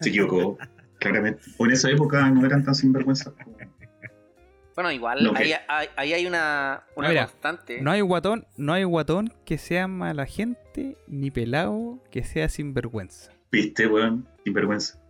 Se 0.00 0.10
equivocó. 0.10 0.58
claramente. 0.98 1.42
O 1.56 1.64
en 1.64 1.72
esa 1.72 1.90
época 1.90 2.30
no 2.30 2.44
eran 2.44 2.62
tan 2.62 2.74
sinvergüenza. 2.74 3.32
Bueno, 4.74 4.92
igual 4.92 5.24
No, 5.24 5.32
ahí, 5.34 5.54
hay 5.96 6.26
una, 6.26 6.84
una 6.94 7.08
Mira, 7.08 7.26
constante. 7.28 7.80
No 7.80 7.90
hay 7.90 8.02
guatón, 8.02 8.46
no 8.58 8.74
hay 8.74 8.84
guatón 8.84 9.32
que 9.46 9.56
sea 9.56 9.88
mala 9.88 10.26
gente, 10.26 10.98
ni 11.06 11.30
pelado 11.30 11.98
que 12.10 12.22
sea 12.24 12.50
sinvergüenza. 12.50 13.32
¿Viste, 13.50 13.86
weón? 13.86 14.28
Sinvergüenza. 14.44 15.00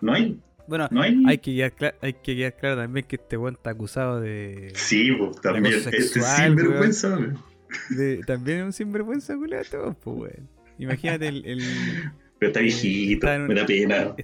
No 0.00 0.12
hay. 0.12 0.40
Bueno, 0.66 0.86
No 0.90 1.00
hay. 1.02 1.22
hay 1.26 1.38
que 1.38 1.54
quedar, 1.54 1.74
cla- 1.74 1.94
hay 2.02 2.12
que 2.14 2.36
quedar 2.36 2.56
claro 2.56 2.76
también 2.76 3.06
que 3.06 3.16
este 3.16 3.36
weón 3.38 3.54
está 3.54 3.70
acusado 3.70 4.20
de, 4.20 4.72
Sí, 4.74 5.12
pues 5.12 5.40
también. 5.40 5.74
Este 5.74 6.02
sinvergüenza, 6.02 7.08
weón. 7.16 7.38
de- 7.90 8.18
También 8.26 8.58
es 8.58 8.64
un 8.64 8.72
sinvergüenza, 8.74 9.34
culiao, 9.36 9.62
todo, 9.70 9.94
pues, 9.94 10.16
weón. 10.18 10.48
Imagínate, 10.78 11.28
el, 11.28 11.44
el- 11.46 11.62
Pero 12.38 12.48
está 12.50 12.60
viejito, 12.60 13.26
Está 13.26 13.34
en 13.36 13.42
un- 13.42 13.48
me 13.48 13.54
da 13.54 13.66
pena. 13.66 14.14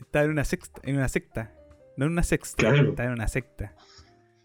está 0.00 0.22
en 0.24 0.30
una 0.30 0.44
secta, 0.44 0.80
en 0.84 0.96
una 0.96 1.08
secta. 1.08 1.52
No 1.96 2.06
en 2.06 2.12
una 2.12 2.22
sexta, 2.22 2.56
Claro. 2.56 2.90
está 2.90 3.04
en 3.04 3.10
una 3.12 3.28
secta. 3.28 3.74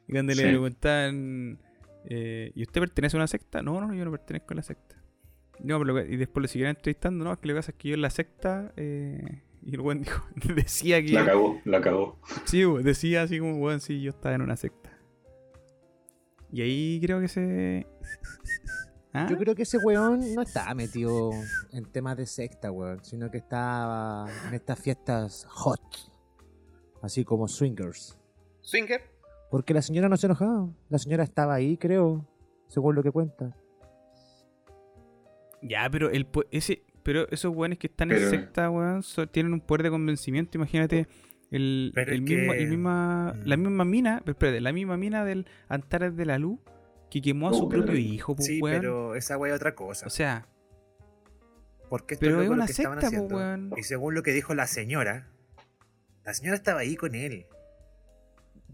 Y 0.07 0.13
cuando 0.13 0.33
Sí. 0.33 0.41
le 0.41 0.47
preguntan, 0.49 1.59
eh, 2.05 2.51
¿y 2.55 2.61
usted 2.63 2.81
pertenece 2.81 3.17
a 3.17 3.19
una 3.19 3.27
secta? 3.27 3.61
No, 3.61 3.79
no, 3.81 3.93
yo 3.93 4.03
no 4.05 4.11
pertenezco 4.11 4.53
a 4.53 4.55
la 4.57 4.63
secta. 4.63 4.95
No, 5.63 5.79
pero 5.79 6.01
y 6.05 6.17
después 6.17 6.41
lo 6.41 6.47
siguieron 6.47 6.75
entrevistando, 6.75 7.23
no, 7.23 7.31
es 7.33 7.39
que 7.39 7.47
lo 7.47 7.53
que 7.53 7.57
pasa 7.59 7.71
es 7.71 7.77
que 7.77 7.89
yo 7.89 7.95
en 7.95 8.01
la 8.01 8.09
secta, 8.09 8.73
eh, 8.75 9.41
y 9.65 9.73
el 9.73 9.81
weón 9.81 10.01
dijo, 10.01 10.23
decía 10.55 11.01
que... 11.01 11.11
La 11.11 11.25
cagó, 11.25 11.59
la 11.65 11.81
cagó. 11.81 12.19
Sí, 12.45 12.63
decía 12.83 13.23
así 13.23 13.39
como, 13.39 13.57
weón, 13.57 13.81
sí, 13.81 14.01
yo 14.01 14.11
estaba 14.11 14.35
en 14.35 14.41
una 14.41 14.55
secta. 14.55 14.91
Y 16.51 16.61
ahí 16.61 17.01
creo 17.01 17.19
que 17.19 17.27
se... 17.27 17.87
¿Ah? 19.11 19.27
Yo 19.29 19.37
creo 19.37 19.55
que 19.55 19.63
ese 19.63 19.77
weón 19.77 20.35
no 20.35 20.41
estaba 20.41 20.73
metido 20.75 21.31
en 21.71 21.85
temas 21.85 22.15
de 22.17 22.27
secta, 22.27 22.71
weón, 22.71 23.03
sino 23.03 23.31
que 23.31 23.37
estaba 23.37 24.27
en 24.47 24.53
estas 24.53 24.77
fiestas 24.77 25.47
hot, 25.49 25.81
así 27.01 27.23
como 27.23 27.47
swingers. 27.47 28.19
Swinger. 28.61 29.01
Porque 29.49 29.73
la 29.73 29.81
señora 29.81 30.09
no 30.09 30.17
se 30.17 30.27
enojaba, 30.27 30.69
la 30.89 30.99
señora 30.99 31.23
estaba 31.23 31.55
ahí, 31.55 31.77
creo, 31.77 32.27
según 32.67 32.93
lo 32.93 33.01
que 33.01 33.11
cuenta. 33.11 33.55
Ya, 35.61 35.89
pero 35.89 36.11
el 36.11 36.27
ese, 36.51 36.83
pero 37.05 37.29
esos 37.29 37.55
weones 37.55 37.77
que 37.79 37.87
están 37.87 38.09
Pero- 38.09 38.21
en 38.25 38.29
secta, 38.31 38.69
weón, 38.69 39.03
so- 39.03 39.27
tienen 39.27 39.53
un 39.53 39.61
poder 39.61 39.83
de 39.83 39.89
convencimiento. 39.91 40.57
Imagínate 40.57 41.07
el, 41.51 41.93
el 41.95 42.21
mismo, 42.23 42.51
que- 42.53 42.59
el 42.63 42.69
misma, 42.69 43.33
la 43.45 43.55
Mm. 43.55 43.61
misma 43.61 43.85
mina, 43.85 44.19
pero 44.25 44.31
espérate, 44.31 44.59
la 44.59 44.73
misma 44.73 44.97
mina 44.97 45.23
del 45.23 45.45
Antares 45.69 46.15
de 46.17 46.25
la 46.25 46.39
Luz 46.39 46.59
que 47.11 47.21
quemó 47.21 47.49
a 47.49 47.53
su 47.53 47.65
Oh, 47.65 47.69
propio 47.69 47.95
hijo, 47.95 48.35
pues, 48.35 48.47
Sí, 48.47 48.59
weón. 48.61 48.81
pero 48.81 49.15
esa 49.15 49.37
wea 49.37 49.53
es 49.53 49.55
otra 49.57 49.75
cosa. 49.75 50.07
O 50.07 50.09
sea, 50.09 50.47
Porque 51.89 52.15
esto 52.15 52.25
pero 52.25 52.41
es 52.41 52.47
lo 52.47 52.53
una 52.55 52.65
que 52.65 52.71
estaban 52.71 52.99
secta, 52.99 53.15
po, 53.17 53.23
haciendo. 53.25 53.35
weón. 53.37 53.73
Y 53.77 53.83
según 53.83 54.15
lo 54.15 54.23
que 54.23 54.31
dijo 54.33 54.55
la 54.55 54.65
señora, 54.67 55.27
la 56.25 56.33
señora 56.33 56.55
estaba 56.57 56.79
ahí 56.81 56.95
con 56.95 57.13
él. 57.15 57.45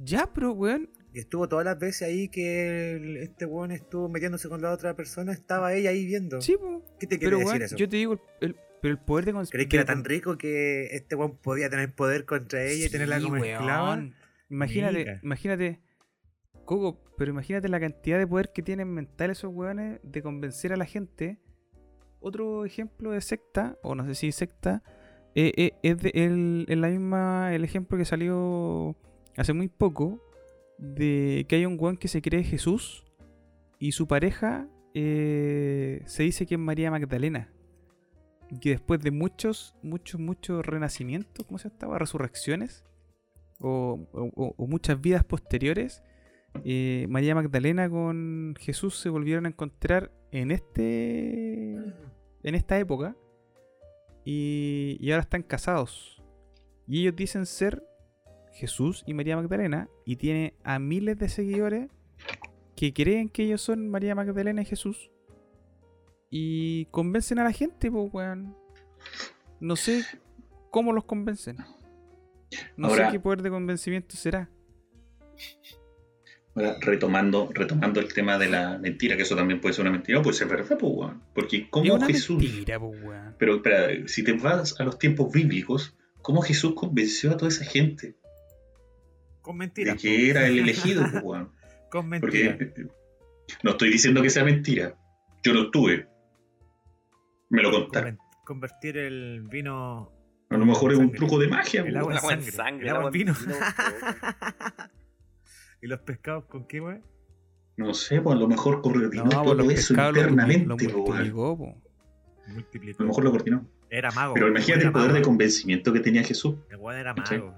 ya, 0.04 0.32
pero 0.34 0.54
weón, 0.54 0.90
Y 1.14 1.20
estuvo 1.20 1.48
todas 1.50 1.66
las 1.66 1.78
veces 1.78 2.04
ahí 2.04 2.30
que 2.30 2.94
el- 2.96 3.18
este 3.18 3.46
weón 3.46 3.72
estuvo 3.72 4.08
metiéndose 4.10 4.48
con 4.48 4.62
la 4.62 4.72
otra 4.72 4.96
persona, 4.96 5.34
estaba 5.34 5.74
ella 5.74 5.90
ahí 5.90 6.06
viendo. 6.06 6.42
sí, 6.42 6.56
po. 6.58 6.84
¿Qué 7.00 7.08
te 7.08 7.18
quiere 7.20 7.36
Pero 7.36 7.50
decir 7.50 7.62
eso? 7.64 7.76
yo 7.76 7.90
te 7.90 7.98
digo, 7.98 8.20
el, 8.40 8.56
pero 8.82 8.94
el 8.94 9.00
poder 9.00 9.26
de 9.26 9.34
¿Crees 9.50 9.68
que 9.68 9.76
era 9.78 9.86
tan 9.86 10.06
rico 10.06 10.38
que 10.38 10.86
este 10.96 11.16
weón 11.16 11.38
podía 11.38 11.70
tener 11.70 11.94
poder 11.94 12.26
contra 12.26 12.64
ella 12.64 12.86
y 12.86 12.90
tenerla 12.90 13.20
como 13.22 13.36
esclava? 13.44 13.90
weón. 13.90 14.16
Imagínate, 14.50 15.20
imagínate, 15.24 15.80
Coco, 16.66 17.04
pero 17.18 17.32
imagínate 17.32 17.68
la 17.70 17.80
cantidad 17.80 18.18
de 18.18 18.28
poder 18.28 18.52
que 18.54 18.62
tienen 18.62 18.88
mental 18.94 19.32
esos 19.32 19.52
weones 19.54 20.00
de 20.04 20.22
convencer 20.22 20.72
a 20.74 20.78
la 20.78 20.86
gente. 20.86 21.40
Otro 22.20 22.66
ejemplo 22.66 23.12
de 23.12 23.22
secta, 23.22 23.78
o 23.82 23.96
no 23.96 24.06
sé 24.06 24.16
si 24.16 24.32
secta, 24.32 24.84
eh, 25.36 25.52
eh, 25.58 25.72
es 25.84 25.98
de 25.98 26.12
el, 26.14 26.66
en 26.70 26.82
la 26.82 26.90
misma, 26.90 27.54
el 27.54 27.64
ejemplo 27.64 27.98
que 27.98 28.06
salió 28.06 28.96
hace 29.38 29.54
muy 29.54 29.70
poco, 29.70 30.22
de 30.82 31.46
que 31.48 31.56
hay 31.56 31.66
un 31.66 31.78
weón 31.80 31.96
que 31.96 32.08
se 32.10 32.22
cree 32.22 32.44
Jesús 32.44 33.06
y 33.80 33.94
su 33.94 34.08
pareja 34.08 34.68
eh, 34.94 36.02
se 36.06 36.24
dice 36.24 36.46
que 36.46 36.56
es 36.56 36.60
María 36.60 36.92
Magdalena. 36.92 37.54
Que 38.60 38.72
después 38.72 39.00
de 39.02 39.12
muchos, 39.12 39.76
muchos, 39.82 40.20
muchos 40.20 40.66
renacimientos, 40.66 41.46
¿cómo 41.46 41.58
se 41.58 41.70
estaba? 41.70 41.98
Resurrecciones, 41.98 42.84
o, 43.60 44.08
o- 44.12 44.54
o 44.58 44.68
muchas 44.68 45.00
vidas 45.00 45.24
posteriores, 45.24 46.04
eh, 46.66 47.06
María 47.10 47.34
Magdalena 47.36 47.90
con 47.90 48.56
Jesús 48.60 48.98
se 49.00 49.08
volvieron 49.08 49.46
a 49.46 49.50
encontrar 49.50 50.12
en 50.32 50.52
este 50.52 51.76
en 52.44 52.56
esta 52.56 52.78
época 52.80 53.16
y, 54.26 54.98
y 55.00 55.12
ahora 55.12 55.22
están 55.22 55.44
casados 55.44 56.22
y 56.88 57.02
ellos 57.02 57.16
dicen 57.16 57.46
ser 57.46 57.84
Jesús 58.54 59.04
y 59.08 59.14
María 59.14 59.36
Magdalena 59.38 59.88
y 60.06 60.16
tiene 60.18 60.54
a 60.64 60.78
miles 60.80 61.18
de 61.18 61.30
seguidores 61.30 61.90
que 62.76 62.94
creen 62.94 63.30
que 63.30 63.44
ellos 63.44 63.62
son 63.62 63.90
María 63.90 64.16
Magdalena 64.16 64.62
y 64.62 64.66
Jesús 64.66 65.10
y 66.30 66.86
convencen 66.86 67.40
a 67.40 67.44
la 67.44 67.52
gente 67.52 67.92
pues 67.92 68.10
weón 68.14 68.56
no 69.60 69.76
sé 69.76 70.04
cómo 70.70 70.94
los 70.94 71.06
convencen 71.06 71.58
no 72.78 72.88
Ahora- 72.88 73.08
sé 73.08 73.12
qué 73.14 73.20
poder 73.20 73.42
de 73.42 73.50
convencimiento 73.50 74.16
será 74.16 74.50
Ahora, 76.54 76.76
retomando, 76.82 77.50
retomando 77.54 78.02
el 78.02 78.14
tema 78.14 78.38
de 78.38 78.50
la 78.50 78.78
mentira, 78.78 79.16
que 79.16 79.24
eso 79.24 79.38
también 79.38 79.62
puede 79.62 79.74
ser 79.74 79.84
una 79.84 79.92
mentira, 79.92 80.22
puede 80.22 80.36
ser 80.36 80.50
verdad, 80.50 80.78
pues, 80.78 80.94
weón. 80.94 81.24
Porque 81.34 81.70
como 81.70 81.98
Jesús. 82.02 82.44
mentira, 82.44 82.78
pues, 82.78 83.02
weón. 83.02 83.36
Pero 83.40 83.56
espera, 83.56 83.88
si 84.08 84.22
te 84.22 84.34
vas 84.34 84.78
a 84.78 84.84
los 84.84 85.00
tiempos 85.00 85.32
bíblicos, 85.32 85.96
¿cómo 86.22 86.42
Jesús 86.42 86.74
convenció 86.76 87.32
a 87.32 87.38
toda 87.38 87.48
esa 87.48 87.64
gente 87.64 88.18
Con 89.42 89.58
mentiras. 89.58 89.96
de 89.96 90.02
que 90.02 90.30
era 90.30 90.46
el 90.48 90.60
elegido, 90.60 91.04
pues, 91.12 91.24
weón? 91.24 91.52
Con 91.90 92.08
mentiras. 92.10 92.58
Porque 92.58 92.88
no 93.64 93.72
estoy 93.72 93.90
diciendo 93.92 94.22
que 94.22 94.30
sea 94.30 94.44
mentira. 94.44 94.96
Yo 95.44 95.54
lo 95.54 95.72
tuve. 95.72 96.08
Me 97.50 97.62
lo 97.62 97.72
contaron. 97.72 98.18
Convertir 98.46 98.98
el 98.98 99.42
vino. 99.50 100.12
A 100.50 100.58
lo 100.58 100.66
mejor 100.66 100.92
es 100.92 100.98
un 101.00 101.12
truco 101.12 101.40
de 101.40 101.48
magia, 101.48 101.82
El 101.82 101.96
weón. 101.96 101.98
agua 101.98 102.12
en 102.12 102.18
El 102.18 102.18
agua 102.18 102.34
en 102.34 102.42
sangre. 102.42 102.52
sangre, 102.52 102.82
El 102.84 102.90
el 102.90 102.96
agua 102.96 103.08
en 103.08 103.14
vino. 103.14 103.34
vino, 103.34 103.56
¿Y 105.82 105.88
los 105.88 106.00
pescados 106.02 106.46
con 106.46 106.68
qué, 106.68 106.80
weón? 106.82 107.04
No 107.78 107.94
sé, 107.94 108.22
pues 108.22 108.36
a 108.36 108.40
lo 108.40 108.48
mejor 108.48 108.82
coordinó 108.82 109.24
No, 109.24 109.30
todo 109.44 109.56
los 109.56 109.72
eso 109.74 109.94
lo, 109.96 110.08
internamente, 110.10 110.66
lo 110.66 110.76
weón. 110.76 110.92
multiplicó, 111.08 111.58
po. 111.58 111.82
A 112.48 113.02
lo 113.02 113.06
mejor 113.08 113.24
lo 113.24 113.32
coordinó. 113.32 113.66
Era 113.90 114.12
mago. 114.12 114.34
Pero 114.36 114.48
el 114.48 114.52
imagínate 114.52 114.86
el 114.86 114.92
poder 114.92 115.14
de 115.14 115.22
convencimiento 115.22 115.92
que 115.94 116.00
tenía 116.02 116.24
Jesús. 116.24 116.56
El 116.70 116.78
weón 116.78 117.00
era 117.00 117.14
mago. 117.14 117.56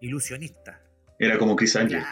Ilusionista. 0.00 0.81
Era 1.22 1.38
como 1.38 1.54
Chris 1.54 1.76
Angel. 1.76 2.02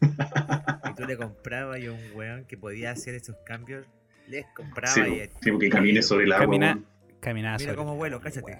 y 0.02 0.94
tú 0.94 1.06
le 1.06 1.16
comprabas 1.16 1.80
y 1.80 1.86
a 1.86 1.92
un 1.92 2.00
weón 2.14 2.44
que 2.44 2.58
podía 2.58 2.90
hacer 2.90 3.14
esos 3.14 3.36
cambios, 3.46 3.86
les 4.28 4.44
compraba 4.54 4.92
Sí, 4.92 5.00
y 5.00 5.20
sí, 5.42 5.50
porque 5.50 5.70
camine 5.70 6.02
sobre 6.02 6.24
el 6.26 6.32
agua. 6.32 6.44
Camina- 6.44 6.72
weón. 6.74 6.86
Caminaba 7.20 7.56
Mira 7.56 7.70
sobre 7.70 7.76
cómo 7.78 7.92
el 7.92 7.96
vuelo, 7.98 8.20
cállate. 8.20 8.58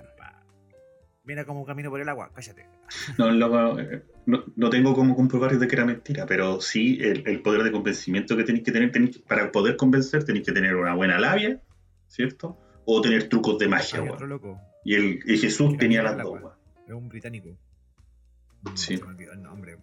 Mira 1.24 1.44
cómo 1.44 1.66
camino 1.66 1.90
por 1.90 2.00
el 2.00 2.08
agua, 2.08 2.30
cállate. 2.34 2.64
No, 3.18 3.78
eh, 3.78 4.02
no, 4.24 4.44
no 4.56 4.70
tengo 4.70 4.94
cómo 4.94 5.14
comprobar 5.14 5.58
de 5.58 5.68
que 5.68 5.74
era 5.76 5.84
mentira, 5.84 6.24
pero 6.24 6.62
sí 6.62 6.98
el, 7.02 7.22
el 7.28 7.42
poder 7.42 7.62
de 7.62 7.70
convencimiento 7.70 8.34
que 8.38 8.44
tenéis 8.44 8.64
que 8.64 8.72
tener, 8.72 8.90
tenéis 8.90 9.18
que- 9.18 9.22
para 9.24 9.52
poder 9.52 9.76
convencer 9.76 10.24
tenéis 10.24 10.46
que 10.46 10.52
tener 10.52 10.74
una 10.74 10.94
buena 10.94 11.18
labia, 11.18 11.60
¿cierto? 12.06 12.58
O 12.86 13.02
tener 13.02 13.28
trucos 13.28 13.58
de 13.58 13.68
magia, 13.68 13.98
Hay 13.98 14.04
weón. 14.04 14.14
otro 14.14 14.26
loco, 14.26 14.58
Y, 14.82 14.94
el, 14.94 15.20
y 15.26 15.36
Jesús 15.36 15.76
tenía 15.76 16.02
las 16.02 16.16
el 16.16 16.22
dos, 16.22 16.40
es 16.86 16.94
un 16.94 17.10
británico. 17.10 17.50
Sí. 18.74 18.96
Se 18.96 19.04
me 19.04 19.10
olvidó 19.10 19.32
el 19.32 19.42
nombre. 19.42 19.78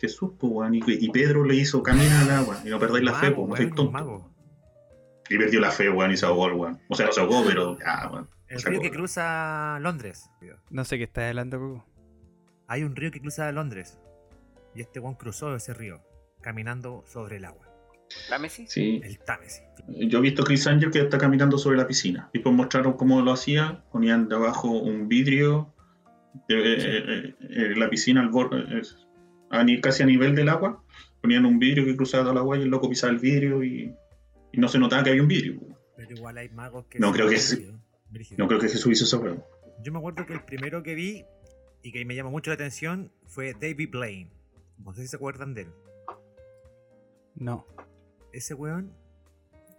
Jesús, 0.00 0.32
pues, 0.38 0.52
weón. 0.52 0.74
Y, 0.74 0.82
y 0.86 1.10
Pedro 1.10 1.44
le 1.44 1.56
hizo 1.56 1.82
camina 1.82 2.20
al 2.22 2.30
agua. 2.30 2.60
Y 2.64 2.68
no 2.68 2.78
perdáis 2.78 3.04
la 3.04 3.14
fe, 3.14 3.30
pues, 3.32 3.48
no 3.48 3.74
tonto. 3.74 3.90
mago. 3.90 4.30
Y 5.28 5.36
perdió 5.36 5.60
la 5.60 5.70
fe, 5.70 5.90
weón, 5.90 6.12
y 6.12 6.16
se 6.16 6.26
ahogó, 6.26 6.46
el 6.46 6.54
weón. 6.54 6.80
O 6.88 6.94
sea, 6.94 7.06
no 7.06 7.12
se 7.12 7.20
ahogó, 7.20 7.44
pero 7.44 7.76
weón. 8.10 8.28
El 8.48 8.62
río 8.62 8.80
que 8.80 8.90
cruza 8.90 9.78
Londres. 9.80 10.30
No 10.70 10.84
sé 10.84 10.96
qué 10.96 11.04
estás 11.04 11.24
hablando, 11.24 11.58
Coco. 11.58 11.84
Hay 12.66 12.82
un 12.84 12.96
río 12.96 13.10
que 13.10 13.20
cruza 13.20 13.50
Londres. 13.52 13.98
Y 14.74 14.80
este 14.80 15.00
weón 15.00 15.16
cruzó 15.16 15.54
ese 15.54 15.74
río, 15.74 16.00
caminando 16.40 17.04
sobre 17.06 17.36
el 17.36 17.44
agua. 17.44 17.66
¿La 18.30 18.38
Messi? 18.38 18.66
Sí. 18.66 19.00
El 19.04 19.18
Támesis. 19.18 19.62
Yo 19.86 20.18
he 20.18 20.22
visto 20.22 20.42
a 20.42 20.44
Chris 20.46 20.66
Angel 20.66 20.90
que 20.90 21.00
está 21.00 21.18
caminando 21.18 21.58
sobre 21.58 21.76
la 21.76 21.86
piscina. 21.86 22.30
Después 22.32 22.54
mostraron 22.54 22.94
cómo 22.94 23.20
lo 23.20 23.32
hacía. 23.32 23.84
Ponían 23.92 24.28
debajo 24.28 24.70
un 24.70 25.08
vidrio. 25.08 25.74
Eh, 26.48 26.54
eh, 26.54 27.04
eh, 27.08 27.34
eh, 27.40 27.74
la 27.76 27.88
piscina 27.90 28.20
al 28.20 28.28
borde. 28.28 28.78
eh, 28.78 28.82
a 29.50 29.64
casi 29.80 30.02
a 30.02 30.06
nivel 30.06 30.34
del 30.34 30.48
agua. 30.48 30.84
Ponían 31.20 31.46
un 31.46 31.58
vidrio 31.58 31.84
que 31.84 31.96
cruzaba 31.96 32.24
toda 32.24 32.34
la 32.34 32.40
agua 32.40 32.58
y 32.58 32.62
el 32.62 32.68
loco 32.68 32.88
pisaba 32.88 33.12
el 33.12 33.18
vidrio 33.18 33.64
y, 33.64 33.94
y 34.52 34.58
no 34.60 34.68
se 34.68 34.78
notaba 34.78 35.02
que 35.02 35.10
había 35.10 35.22
un 35.22 35.28
vidrio. 35.28 35.60
Pero 35.96 36.14
igual 36.14 36.38
hay 36.38 36.48
magos 36.50 36.86
que. 36.86 36.98
No, 36.98 37.12
creo 37.12 37.28
que. 37.28 37.36
No 38.36 38.46
creo 38.46 38.60
que 38.60 38.68
Jesús 38.68 38.92
hizo 38.92 39.04
esa 39.04 39.20
prueba. 39.20 39.42
Yo 39.82 39.92
me 39.92 39.98
acuerdo 39.98 40.26
que 40.26 40.32
el 40.34 40.44
primero 40.44 40.82
que 40.82 40.94
vi 40.94 41.24
y 41.82 41.92
que 41.92 42.04
me 42.04 42.14
llamó 42.14 42.30
mucho 42.30 42.50
la 42.50 42.54
atención 42.54 43.10
fue 43.26 43.54
David 43.54 43.90
Blaine. 43.90 44.30
No 44.84 44.92
sé 44.94 45.02
si 45.02 45.08
se 45.08 45.16
acuerdan 45.16 45.54
de 45.54 45.62
él. 45.62 45.68
No. 47.34 47.66
Ese 48.32 48.54
weón 48.54 48.92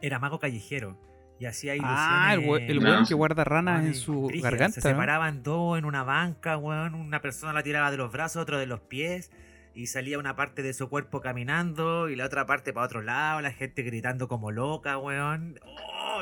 era 0.02 0.20
mago 0.20 0.40
callejero 0.40 0.98
y 1.40 1.46
hacía 1.46 1.76
ilusiones. 1.76 2.00
Ah, 2.02 2.34
el, 2.34 2.48
we- 2.50 2.68
el 2.68 2.80
No. 2.84 2.90
weón 2.90 3.06
que 3.06 3.14
guarda 3.14 3.44
ranas 3.44 3.86
en 3.86 3.96
su 3.96 4.30
garganta. 4.42 4.82
Se 4.82 4.88
¿no? 4.90 4.94
separaban 4.96 5.42
dos 5.44 5.78
en 5.78 5.86
una 5.86 6.04
banca, 6.04 6.58
weón. 6.58 6.96
Una 6.96 7.22
persona 7.22 7.54
la 7.54 7.64
tiraba 7.64 7.90
de 7.92 7.98
los 7.98 8.12
brazos, 8.12 8.42
otro 8.42 8.58
de 8.60 8.66
los 8.66 8.82
pies. 8.82 9.32
Y 9.74 9.88
salía 9.88 10.20
una 10.20 10.36
parte 10.36 10.62
de 10.64 10.74
su 10.74 10.90
cuerpo 10.90 11.22
caminando 11.22 12.10
y 12.10 12.16
la 12.16 12.26
otra 12.26 12.46
parte 12.46 12.74
para 12.74 12.86
otro 12.86 13.02
lado. 13.02 13.40
La 13.42 13.52
gente 13.52 13.84
gritando 13.84 14.28
como 14.28 14.52
loca, 14.52 14.98
weón. 14.98 15.60
¡Oh! 15.64 16.22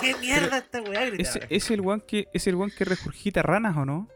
¿Qué 0.00 0.14
mierda 0.16 0.58
esta 0.58 0.80
weá? 0.80 1.02
¿Ese, 1.04 1.10
Gritaba. 1.10 1.46
¿Es 1.50 1.70
el 1.70 1.80
weón 1.82 2.00
que, 2.00 2.28
es 2.32 2.46
el 2.46 2.54
weón 2.54 2.70
que 2.70 2.84
regurgita 2.86 3.42
ranas 3.42 3.76
o 3.76 3.84
no? 3.84 4.08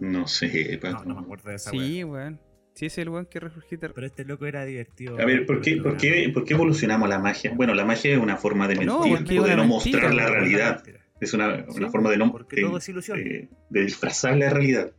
No 0.00 0.26
sé, 0.26 0.80
No, 0.82 0.90
Pato. 0.92 1.04
no 1.04 1.14
me 1.16 1.20
acuerdo 1.20 1.50
de 1.50 1.56
esa 1.56 1.70
weá. 1.72 1.80
Sí, 1.82 2.04
weón. 2.04 2.40
Sí, 2.74 2.86
es 2.86 2.98
el 2.98 3.08
weón 3.08 3.26
que 3.26 3.38
regurgita 3.40 3.88
Pero 3.88 4.06
este 4.06 4.24
loco 4.24 4.46
era 4.46 4.64
divertido. 4.64 5.18
A 5.20 5.24
ver, 5.24 5.46
¿por 5.46 5.60
qué, 5.60 5.76
por, 5.76 5.96
qué, 5.96 6.28
¿por 6.34 6.44
qué 6.44 6.54
evolucionamos 6.54 7.08
la 7.08 7.18
magia? 7.20 7.52
Bueno, 7.54 7.72
la 7.74 7.84
magia 7.84 8.12
es 8.12 8.18
una 8.18 8.36
forma 8.36 8.66
de 8.66 8.74
mentir, 8.74 8.88
No, 8.88 9.02
de 9.04 9.10
no 9.10 9.14
mentira, 9.14 9.64
mostrar 9.64 10.14
la 10.14 10.26
realidad. 10.26 10.82
Es 11.20 11.32
una, 11.34 11.64
una 11.68 11.88
forma 11.90 12.10
de 12.10 12.16
no 12.18 12.32
Porque 12.32 12.56
de, 12.56 12.62
todo 12.62 12.78
es 12.78 12.88
ilusión. 12.88 13.16
de- 13.22 13.48
de 13.70 13.80
disfrazar 13.84 14.36
la 14.36 14.50
realidad. 14.50 14.92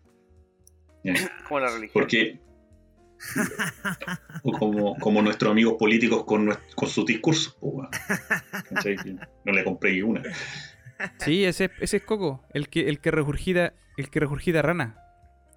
Como 1.47 1.59
la 1.59 1.67
religión. 1.67 1.91
Porque 1.93 2.39
o 4.43 4.51
como, 4.57 4.95
como 4.97 5.21
nuestros 5.21 5.51
amigos 5.51 5.75
políticos 5.77 6.23
con, 6.25 6.47
nues- 6.47 6.59
con 6.75 6.89
sus 6.89 7.05
discursos, 7.05 7.57
No 7.61 9.51
le 9.51 9.63
compré 9.63 9.93
ni 9.93 10.01
una. 10.01 10.21
Sí, 11.19 11.43
ese, 11.43 11.71
ese 11.81 11.97
es 11.97 12.03
Coco, 12.03 12.43
el 12.53 12.69
que, 12.69 12.87
el 12.87 12.99
que 12.99 13.11
regurgita, 13.11 13.73
el 13.97 14.09
que 14.09 14.19
regurgita 14.21 14.61
rana. 14.61 15.01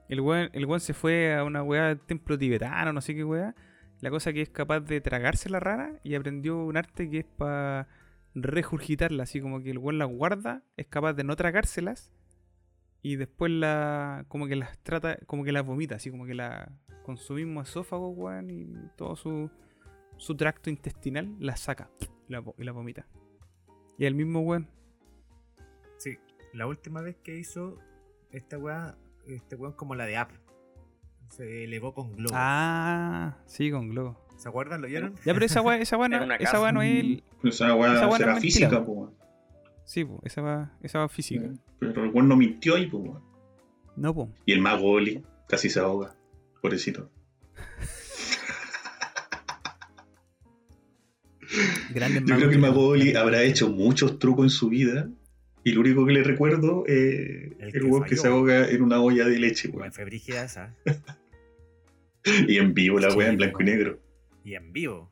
El 0.08 0.20
weón, 0.20 0.50
el 0.52 0.80
se 0.80 0.94
fue 0.94 1.34
a 1.34 1.44
una 1.44 1.62
weá 1.62 1.88
del 1.88 2.00
templo 2.00 2.38
tibetano, 2.38 2.92
no 2.92 3.00
sé 3.00 3.14
qué 3.14 3.24
weá. 3.24 3.54
La 4.00 4.10
cosa 4.10 4.32
que 4.32 4.42
es 4.42 4.48
capaz 4.48 4.80
de 4.80 5.00
tragarse 5.00 5.50
la 5.50 5.60
rana 5.60 5.98
y 6.02 6.14
aprendió 6.14 6.58
un 6.58 6.76
arte 6.76 7.10
que 7.10 7.18
es 7.18 7.24
para 7.24 7.88
regurgitarla, 8.34 9.24
así 9.24 9.40
como 9.40 9.60
que 9.62 9.70
el 9.70 9.78
weón 9.78 9.98
las 9.98 10.08
guarda, 10.08 10.62
es 10.76 10.86
capaz 10.86 11.14
de 11.14 11.24
no 11.24 11.34
tragárselas 11.36 12.12
y 13.02 13.16
después 13.16 13.50
la 13.50 14.24
como 14.28 14.46
que 14.46 14.56
las 14.56 14.78
trata, 14.78 15.18
como 15.26 15.44
que 15.44 15.52
las 15.52 15.64
vomita, 15.64 15.96
así 15.96 16.10
como 16.10 16.26
que 16.26 16.34
la 16.34 16.72
con 17.02 17.16
su 17.16 17.34
mismo 17.34 17.62
esófago, 17.62 18.10
weón, 18.10 18.50
y 18.50 18.66
todo 18.96 19.16
su, 19.16 19.50
su 20.18 20.36
tracto 20.36 20.68
intestinal 20.68 21.34
la 21.38 21.56
saca 21.56 21.90
y 22.28 22.32
la, 22.32 22.44
y 22.58 22.64
la 22.64 22.72
vomita. 22.72 23.06
Y 23.96 24.04
el 24.04 24.14
mismo 24.14 24.40
weón. 24.40 24.68
Sí, 25.96 26.18
la 26.52 26.66
última 26.66 27.00
vez 27.00 27.16
que 27.16 27.36
hizo 27.36 27.78
esta 28.30 28.58
weá, 28.58 28.98
este 29.28 29.56
weón 29.56 29.74
como 29.74 29.94
la 29.94 30.06
de 30.06 30.16
App. 30.16 30.30
Se 31.30 31.64
elevó 31.64 31.94
con 31.94 32.16
globo. 32.16 32.34
Ah, 32.34 33.36
sí, 33.46 33.70
con 33.70 33.90
globo. 33.90 34.18
¿Se 34.36 34.48
acuerdan? 34.48 34.80
¿Lo 34.80 34.88
vieron? 34.88 35.14
Ya, 35.24 35.34
pero 35.34 35.44
esa 35.44 35.60
weá, 35.60 35.78
esa 35.78 35.96
weá 35.96 36.08
no, 36.08 36.34
esa 36.34 36.60
weá 36.60 36.72
no 36.72 36.82
es 36.82 37.00
el... 37.00 37.24
Esa 37.44 37.74
weá 37.74 37.92
no 37.92 38.12
será 38.16 38.36
física, 38.36 38.78
weón. 38.78 39.14
Sí, 39.84 40.04
po, 40.04 40.20
esa 40.24 40.42
weá, 40.42 40.72
esa 40.82 40.98
weá 40.98 41.08
física. 41.08 41.50
Pero 41.78 42.04
el 42.04 42.10
weón 42.10 42.28
no 42.28 42.36
mintió 42.36 42.76
ahí, 42.76 42.86
po, 42.86 42.98
weón. 42.98 43.22
No, 43.96 44.14
po. 44.14 44.30
Y 44.46 44.52
el 44.52 44.60
mago 44.60 44.92
Oli 44.92 45.24
casi 45.48 45.68
se 45.68 45.80
ahoga. 45.80 46.14
Pobrecito. 46.62 47.10
Grandes 51.90 52.24
Yo 52.26 52.36
creo 52.36 52.48
que 52.48 52.54
el 52.54 52.60
mago 52.60 52.88
Oli 52.88 53.16
habrá 53.16 53.42
hecho 53.42 53.70
muchos 53.70 54.18
trucos 54.18 54.44
en 54.44 54.50
su 54.50 54.68
vida. 54.68 55.08
Y 55.68 55.72
lo 55.72 55.80
único 55.82 56.06
que 56.06 56.12
le 56.12 56.22
recuerdo 56.22 56.84
es 56.86 56.94
El 56.96 57.56
el, 57.60 57.72
que 57.72 57.80
weón 57.82 58.04
que 58.04 58.16
se 58.16 58.26
ahoga 58.28 58.68
en 58.70 58.80
una 58.82 59.00
olla 59.00 59.26
de 59.26 59.38
leche, 59.38 59.68
Weón, 59.68 59.92
fue 59.92 60.04
brígida 60.06 60.44
esa. 60.44 60.74
Y 62.46 62.56
en 62.56 62.72
vivo 62.72 62.98
la 62.98 63.14
weá 63.14 63.28
en 63.28 63.36
blanco 63.36 63.60
y 63.62 63.64
negro. 63.66 63.98
Y 64.44 64.54
en 64.54 64.72
vivo. 64.72 65.10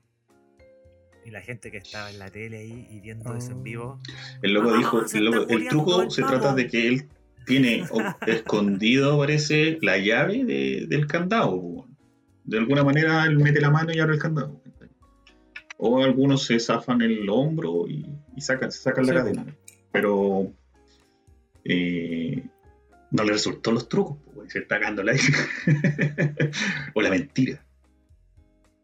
Y 1.27 1.31
la 1.31 1.41
gente 1.43 1.71
que 1.71 1.77
estaba 1.79 2.11
en 2.11 2.19
la 2.19 2.31
tele 2.31 2.57
ahí 2.59 2.87
y 2.91 3.01
viendo 3.01 3.35
eso 3.37 3.51
en 3.53 3.63
vivo. 3.63 4.01
El 4.43 4.55
loco 4.55 4.71
Ah, 4.71 4.79
dijo, 4.79 5.03
el, 5.13 5.25
loco- 5.25 5.47
truco 5.69 6.11
se 6.11 6.23
trata 6.23 6.55
de 6.55 6.67
que 6.69 6.89
él 6.89 7.09
tiene 7.47 7.85
escondido, 8.27 9.19
parece, 9.19 9.79
la 9.83 9.99
llave 9.99 10.45
de- 10.45 10.87
del 10.89 11.07
candado. 11.07 11.55
weón. 11.55 11.97
De 12.45 12.57
alguna 12.59 12.83
manera 12.83 13.25
él 13.27 13.37
mete 13.39 13.61
la 13.61 13.71
mano 13.71 13.93
y 13.93 13.99
abre 13.99 14.15
el 14.15 14.21
candado. 14.21 14.59
O 15.79 16.03
algunos 16.03 16.45
se 16.45 16.59
zafan 16.59 17.03
el 17.03 17.29
hombro 17.29 17.87
y, 17.89 18.07
y 18.35 18.41
sacan, 18.41 18.73
se 18.73 18.79
sacan 18.81 19.05
la 19.07 19.13
cadena. 19.15 19.47
Pero 19.97 20.53
eh, 21.65 22.45
no 23.13 23.25
le 23.25 23.33
resultó 23.33 23.73
los 23.73 23.89
trucos, 23.89 24.19
weón, 24.35 24.51
se 24.51 24.59
está 24.59 24.79
cagando 24.79 25.03
la 25.03 25.15
O 26.95 27.01
la 27.01 27.09
mentira. 27.09 27.65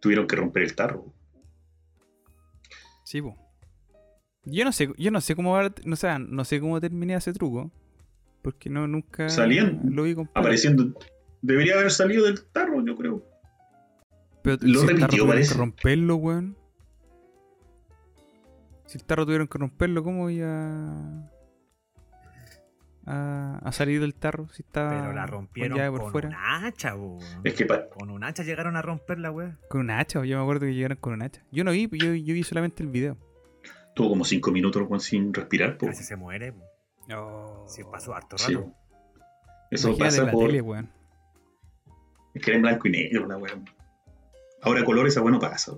Tuvieron 0.00 0.26
que 0.26 0.36
romper 0.36 0.62
el 0.62 0.74
tarro. 0.74 1.12
Sí, 3.04 3.20
po. 3.20 3.36
Yo 4.46 4.64
no 4.64 4.72
sé, 4.72 4.88
yo 4.96 5.10
no 5.10 5.20
sé 5.20 5.36
cómo 5.36 5.54
no, 5.84 5.96
sé, 5.96 6.18
no 6.18 6.44
sé 6.46 6.60
cómo 6.60 6.80
terminé 6.80 7.14
ese 7.14 7.34
truco. 7.34 7.70
Porque 8.40 8.70
no 8.70 8.88
nunca 8.88 9.28
Salían 9.28 9.82
lo 9.84 10.04
vi 10.04 10.14
completo. 10.14 10.40
Apareciendo. 10.40 10.98
Debería 11.42 11.74
haber 11.74 11.90
salido 11.90 12.24
del 12.24 12.42
tarro, 12.42 12.82
yo 12.86 12.96
creo. 12.96 13.22
Pero 14.42 14.56
lo 14.62 14.80
si 14.80 14.86
repitió, 14.86 15.26
parece. 15.26 15.52
que 15.52 15.58
romperlo, 15.58 16.16
weón. 16.16 16.56
Si 18.92 18.98
el 18.98 19.04
tarro 19.04 19.24
tuvieron 19.24 19.48
que 19.48 19.56
romperlo, 19.56 20.04
¿cómo 20.04 20.28
iba 20.28 20.50
a, 23.06 23.58
a 23.62 23.72
salir 23.72 24.00
del 24.00 24.14
tarro? 24.14 24.48
Si 24.50 24.62
estaba 24.62 24.90
Pero 24.90 25.12
la 25.14 25.22
con 25.22 25.30
rompieron 25.30 25.78
con, 25.78 25.98
por 25.98 26.12
fuera. 26.12 26.28
un 26.28 26.34
hacha, 26.34 26.94
weón. 26.94 27.18
Es 27.42 27.54
que 27.54 27.64
pa- 27.64 27.88
Con 27.88 28.10
un 28.10 28.22
hacha 28.22 28.42
llegaron 28.42 28.76
a 28.76 28.82
romper 28.82 29.18
la 29.18 29.30
weá. 29.30 29.56
Con 29.70 29.80
un 29.80 29.90
hacha, 29.92 30.22
yo 30.26 30.36
me 30.36 30.42
acuerdo 30.42 30.66
que 30.66 30.74
llegaron 30.74 30.98
con 30.98 31.14
un 31.14 31.22
hacha. 31.22 31.42
Yo 31.50 31.64
no 31.64 31.70
vi, 31.70 31.88
yo, 31.90 32.12
yo 32.14 32.34
vi 32.34 32.42
solamente 32.42 32.82
el 32.82 32.90
video. 32.90 33.16
tuvo 33.94 34.10
como 34.10 34.24
cinco 34.26 34.52
minutos 34.52 34.82
weón, 34.86 35.00
sin 35.00 35.32
respirar. 35.32 35.78
po. 35.78 35.86
Casi 35.86 36.04
se 36.04 36.16
muere. 36.16 36.52
po. 36.52 37.64
Sí, 37.68 37.82
pasó 37.90 38.14
harto 38.14 38.36
Sí. 38.36 38.54
rato. 38.54 38.72
Eso 39.70 39.88
Imagínate 39.88 40.16
pasa 40.16 40.26
la 40.26 40.32
por. 40.32 40.46
tele, 40.48 40.60
weón. 40.60 40.90
Es 42.34 42.42
que 42.42 42.50
era 42.50 42.56
en 42.56 42.62
blanco 42.62 42.88
y 42.88 42.90
negro 42.90 43.26
la 43.26 43.38
weón. 43.38 43.64
Ahora 44.60 44.84
color 44.84 45.06
esa 45.06 45.20
weón 45.22 45.32
no 45.32 45.40
pasa. 45.40 45.72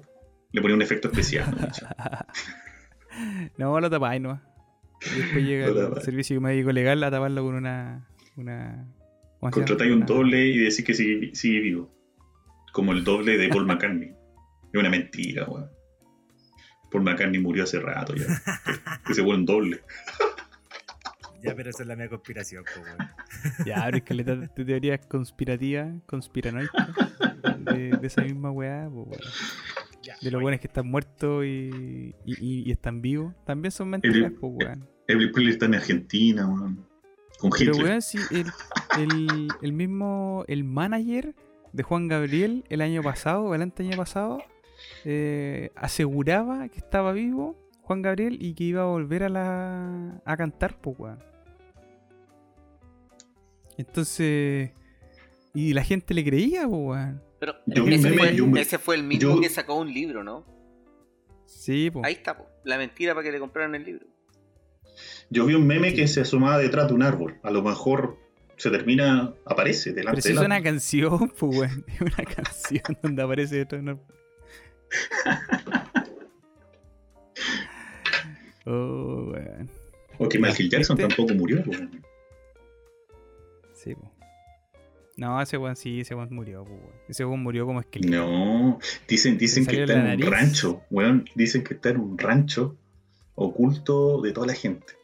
Le 0.50 0.60
ponía 0.60 0.74
un 0.74 0.82
efecto 0.82 1.06
especial. 1.08 1.48
¿no? 1.60 1.68
no, 3.58 3.80
lo 3.80 3.90
tapáis 3.90 4.20
nomás. 4.20 4.40
Y 5.02 5.18
después 5.18 5.44
llega 5.44 5.66
el 5.66 6.02
servicio 6.02 6.40
médico 6.40 6.72
legal 6.72 7.02
a 7.04 7.10
taparlo 7.10 7.42
con 7.42 7.54
una. 7.54 8.08
una. 8.36 8.86
Contratáis 9.40 9.92
un 9.92 10.06
doble 10.06 10.46
y 10.46 10.58
decís 10.58 10.84
que 10.84 10.94
sigue, 10.94 11.34
sigue 11.34 11.60
vivo. 11.60 11.94
Como 12.72 12.92
el 12.92 13.04
doble 13.04 13.36
de 13.36 13.48
Paul 13.48 13.66
McCartney. 13.66 14.14
Es 14.72 14.80
una 14.80 14.90
mentira, 14.90 15.44
weón. 15.44 15.70
Paul 16.90 17.04
McCartney 17.04 17.40
murió 17.40 17.64
hace 17.64 17.80
rato 17.80 18.14
ya. 18.14 18.26
Que, 19.06 19.14
se 19.14 19.20
vuelve 19.20 19.40
un 19.40 19.46
doble. 19.46 19.80
Ya, 21.42 21.54
pero 21.54 21.70
esa 21.70 21.82
es 21.82 21.88
la 21.88 21.96
mía 21.96 22.08
conspiración, 22.08 22.64
po, 22.64 22.80
weón. 22.80 22.96
Ya, 23.66 23.82
pero 23.84 23.98
es 23.98 24.02
que 24.04 24.14
le 24.14 24.24
de 24.24 24.48
teorías 24.48 25.06
conspirativas, 25.06 25.92
conspiranoicas, 26.06 26.88
de, 27.58 27.90
de 27.90 28.06
esa 28.06 28.22
misma 28.22 28.50
weá, 28.50 28.88
pues, 28.90 29.06
weón. 29.06 29.32
Ya, 30.04 30.16
De 30.20 30.30
los 30.30 30.42
buenos 30.42 30.60
que 30.60 30.66
están 30.66 30.86
muertos 30.88 31.44
y, 31.44 32.14
y, 32.24 32.32
y- 32.40 32.68
y 32.68 32.70
están 32.70 33.00
vivos. 33.00 33.34
También 33.46 33.72
son 33.72 33.88
mentiras, 33.90 34.16
El- 34.16 34.32
pues, 34.34 34.52
weón. 34.56 34.88
Presley 35.06 35.48
está 35.48 35.66
en 35.66 35.74
Argentina, 35.74 36.46
weón. 36.46 36.86
Con 37.38 37.50
Pero, 37.50 37.72
Hitler. 37.72 37.84
weón, 37.86 38.02
si 38.02 38.18
el, 38.30 38.46
el, 38.98 39.48
el 39.62 39.72
mismo, 39.72 40.44
el 40.48 40.64
manager 40.64 41.34
de 41.72 41.82
Juan 41.82 42.08
Gabriel 42.08 42.64
el 42.68 42.80
año 42.80 43.02
pasado, 43.02 43.54
el 43.54 43.62
año 43.62 43.96
pasado, 43.96 44.38
eh, 45.04 45.70
aseguraba 45.74 46.68
que 46.68 46.78
estaba 46.78 47.12
vivo 47.12 47.56
Juan 47.82 48.02
Gabriel 48.02 48.38
y 48.40 48.54
que 48.54 48.64
iba 48.64 48.82
a 48.82 48.86
volver 48.86 49.24
a 49.24 49.28
la 49.28 50.20
a 50.24 50.36
cantar, 50.36 50.78
pues, 50.80 50.98
weón. 50.98 51.18
Entonces, 53.76 54.70
y 55.52 55.72
la 55.74 55.82
gente 55.82 56.14
le 56.14 56.24
creía, 56.24 56.68
pues, 56.68 56.80
weón. 56.82 57.22
Pero 57.52 57.58
Yo 57.66 57.84
vi 57.84 57.94
ese, 57.94 58.08
un 58.08 58.14
meme, 58.14 58.26
fue, 58.28 58.36
yo 58.36 58.46
me- 58.46 58.60
ese 58.60 58.78
fue 58.78 58.94
el 58.96 59.02
mismo 59.04 59.34
yo- 59.34 59.40
que 59.40 59.48
sacó 59.48 59.74
un 59.74 59.92
libro, 59.92 60.24
¿no? 60.24 60.44
Sí, 61.46 61.90
pues. 61.90 62.04
Ahí 62.06 62.14
está, 62.14 62.36
po. 62.38 62.46
la 62.64 62.78
mentira 62.78 63.14
para 63.14 63.24
que 63.24 63.32
le 63.32 63.38
compraran 63.38 63.74
el 63.74 63.84
libro. 63.84 64.06
Yo 65.30 65.44
vi 65.46 65.54
un 65.54 65.66
meme 65.66 65.92
que 65.94 66.06
se 66.08 66.20
asomaba 66.22 66.58
detrás 66.58 66.88
de 66.88 66.94
un 66.94 67.02
árbol. 67.02 67.38
A 67.42 67.50
lo 67.50 67.62
mejor 67.62 68.16
se 68.56 68.70
termina, 68.70 69.34
aparece 69.44 69.90
Pero 69.90 69.96
delante 69.96 70.22
si 70.22 70.28
del 70.28 70.38
es 70.38 70.44
una 70.44 70.54
árbol. 70.56 70.64
canción, 70.64 71.32
pues, 71.38 71.58
weón. 71.58 71.84
Es 71.88 72.00
una 72.00 72.24
canción 72.24 72.82
donde 73.02 73.22
aparece 73.22 73.60
esto. 73.62 73.80
¿no? 73.82 74.00
Oh, 78.66 79.30
weón. 79.32 79.68
O 80.18 80.28
que 80.28 80.38
Michael 80.38 80.70
Jackson 80.70 80.96
tampoco 80.96 81.34
murió. 81.34 81.62
weón. 81.66 82.02
Sí, 83.74 83.94
po. 83.94 84.10
No, 85.16 85.40
ese 85.40 85.58
weón 85.58 85.76
sí, 85.76 86.00
ese 86.00 86.14
weón 86.14 86.34
murió, 86.34 86.64
pues, 86.64 86.80
weón. 86.80 86.92
Ese 87.08 87.24
weón 87.24 87.42
murió 87.42 87.66
como 87.66 87.80
esqueleto. 87.80 88.16
No, 88.16 88.78
dicen, 89.06 89.38
dicen 89.38 89.66
que 89.66 89.82
está 89.82 90.12
en 90.12 90.24
un 90.24 90.30
rancho, 90.30 90.82
weón. 90.90 91.28
Dicen 91.34 91.62
que 91.62 91.74
está 91.74 91.90
en 91.90 91.98
un 91.98 92.18
rancho 92.18 92.76
oculto 93.36 94.20
de 94.22 94.32
toda 94.32 94.48
la 94.48 94.54
gente. 94.54 94.94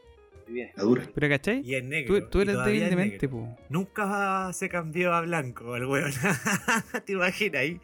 Muy 0.46 0.54
bien. 0.54 0.70
La 0.76 0.82
dura. 0.82 1.04
Pero 1.14 1.28
¿cachai? 1.28 1.62
Y 1.64 1.76
es 1.76 1.84
negro. 1.84 2.20
Tú, 2.20 2.28
tú 2.28 2.40
eres 2.40 2.56
débil 2.64 2.90
de 2.90 2.96
mente, 2.96 3.28
pues. 3.28 3.48
Nunca 3.68 4.52
se 4.52 4.68
cambió 4.68 5.12
a 5.14 5.20
blanco 5.20 5.76
el 5.76 5.86
weón. 5.86 6.12
¿Te 7.04 7.12
imaginas 7.12 7.60
ahí? 7.60 7.80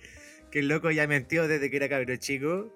Que 0.51 0.61
el 0.61 0.69
loco 0.69 0.91
ya 0.91 1.07
mentió 1.07 1.47
desde 1.47 1.71
que 1.71 1.77
era 1.77 1.89
cabrón 1.89 2.19
chico. 2.19 2.73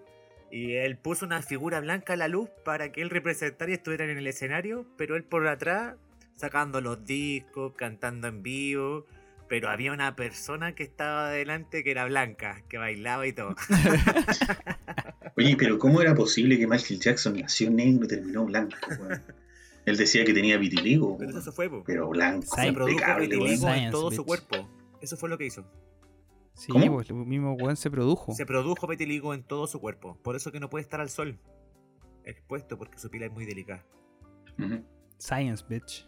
Y 0.53 0.75
él 0.75 0.97
puso 0.97 1.27
una 1.27 1.43
figura 1.43 1.81
blanca 1.81 2.13
a 2.13 2.17
la 2.17 2.29
luz 2.29 2.49
para 2.65 2.91
que 2.91 3.03
él 3.03 3.11
representara 3.11 3.71
y 3.71 3.75
estuviera 3.75 4.05
en 4.05 4.17
el 4.17 4.27
escenario. 4.27 4.87
Pero 4.97 5.17
él 5.17 5.25
por 5.25 5.47
atrás, 5.49 5.97
sacando 6.37 6.81
los 6.81 7.05
discos, 7.05 7.73
cantando 7.77 8.29
en 8.29 8.43
vivo. 8.43 9.07
Pero 9.51 9.69
había 9.69 9.93
una 9.93 10.15
persona 10.15 10.77
que 10.77 10.85
estaba 10.85 11.27
adelante 11.27 11.83
que 11.83 11.91
era 11.91 12.05
blanca, 12.05 12.63
que 12.69 12.79
bailaba 12.79 13.27
y 13.27 13.33
todo. 13.33 13.57
Oye, 15.37 15.57
pero 15.57 15.77
¿cómo 15.77 16.01
era 16.01 16.15
posible 16.15 16.57
que 16.57 16.69
Michael 16.69 17.01
Jackson 17.01 17.37
nació 17.37 17.69
negro 17.69 18.05
y 18.05 18.09
terminó 18.09 18.45
blanco, 18.45 18.77
weón? 18.89 19.25
Él 19.87 19.97
decía 19.97 20.25
que 20.25 20.33
tenía 20.33 20.57
vitiligo, 20.57 21.19
Pero 21.19 21.31
weón. 21.31 21.43
eso 21.43 21.51
fue, 21.51 21.69
po. 21.69 21.83
pero 21.85 22.09
blanco, 22.11 22.47
Se 22.55 22.73
produjo 22.73 23.17
vitiligo 23.19 23.69
en 23.71 23.91
todo 23.91 24.13
su 24.13 24.25
cuerpo. 24.25 24.71
Eso 25.01 25.17
fue 25.17 25.29
lo 25.29 25.37
que 25.37 25.47
hizo. 25.47 25.67
Sí, 26.55 26.71
¿Cómo? 26.71 26.95
pues 26.95 27.11
el 27.11 27.17
mismo 27.17 27.55
weón 27.55 27.77
se 27.77 27.91
produjo. 27.91 28.33
Se 28.33 28.47
produjo 28.47 28.87
vitiligo 28.87 29.35
en 29.35 29.43
todo 29.43 29.67
su 29.67 29.81
cuerpo. 29.81 30.17
Por 30.23 30.37
eso 30.37 30.53
que 30.53 30.61
no 30.61 30.71
puede 30.71 30.83
estar 30.83 31.01
al 31.01 31.11
sol 31.11 31.41
expuesto 32.25 32.79
porque 32.79 33.01
su 33.01 33.11
piel 33.11 33.25
es 33.25 33.33
muy 33.33 33.47
delicada. 33.47 33.85
Science, 35.19 35.65
bitch. 35.69 36.07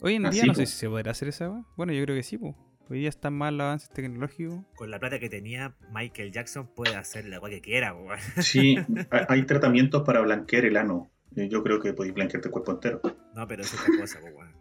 Hoy 0.00 0.14
en 0.14 0.26
Ah, 0.26 0.30
día 0.30 0.44
no 0.46 0.52
po. 0.52 0.56
sé 0.60 0.66
si 0.66 0.76
se 0.76 0.88
podrá 0.88 1.10
hacer 1.12 1.28
esa 1.28 1.50
weá. 1.50 1.64
Bueno, 1.76 1.92
yo 1.92 2.02
creo 2.04 2.16
que 2.16 2.22
sí, 2.22 2.38
pues. 2.38 2.54
Hoy 2.88 3.00
día 3.00 3.08
están 3.08 3.34
más 3.34 3.52
los 3.52 3.62
avances 3.62 3.88
tecnológicos. 3.90 4.64
Con 4.76 4.90
la 4.90 4.98
plata 4.98 5.20
que 5.20 5.28
tenía, 5.28 5.76
Michael 5.92 6.32
Jackson 6.32 6.66
puede 6.74 6.96
hacer 6.96 7.24
la 7.26 7.36
agua 7.36 7.48
que 7.50 7.60
quiera, 7.60 7.94
weón. 7.94 8.18
Sí, 8.40 8.76
hay- 9.28 9.46
tratamientos 9.46 10.02
para 10.02 10.20
blanquear 10.22 10.64
el 10.64 10.76
ano. 10.76 11.10
Eh, 11.36 11.48
Yo 11.48 11.62
creo 11.62 11.78
que 11.78 11.92
podéis 11.92 12.14
blanquearte 12.14 12.48
el 12.48 12.52
cuerpo 12.52 12.72
entero. 12.72 13.00
No, 13.36 13.46
pero 13.46 13.62
es 13.62 13.72
otra 13.72 13.86
cosa, 14.00 14.18
po, 14.20 14.26
weón. 14.26 14.52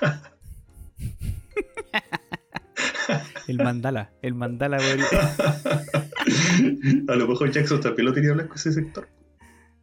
El 3.48 3.56
mandala. 3.58 4.12
El 4.22 4.34
mandala, 4.34 4.78
weón. 4.78 5.00
a 7.08 7.14
lo 7.16 7.26
mejor 7.26 7.50
Jackson 7.50 7.80
también 7.80 8.06
lo 8.06 8.12
tenía 8.12 8.32
blanco 8.32 8.54
ese 8.54 8.72
sector. 8.72 9.08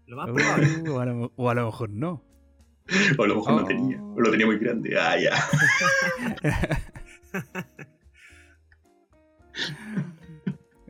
Lo 0.05 0.15
más 0.17 0.29
probable. 0.29 0.67
Uh, 0.89 0.93
o, 0.93 0.99
a 0.99 1.05
lo, 1.05 1.33
o 1.35 1.49
a 1.49 1.53
lo 1.53 1.65
mejor 1.65 1.89
no. 1.89 2.23
O 3.17 3.23
a 3.23 3.27
lo 3.27 3.35
mejor 3.35 3.53
Oh. 3.53 3.59
no 3.61 3.65
tenía. 3.65 4.01
O 4.01 4.19
lo 4.21 4.31
tenía 4.31 4.45
muy 4.45 4.57
grande. 4.59 4.97
Ah, 4.99 5.17
ya. 5.19 5.33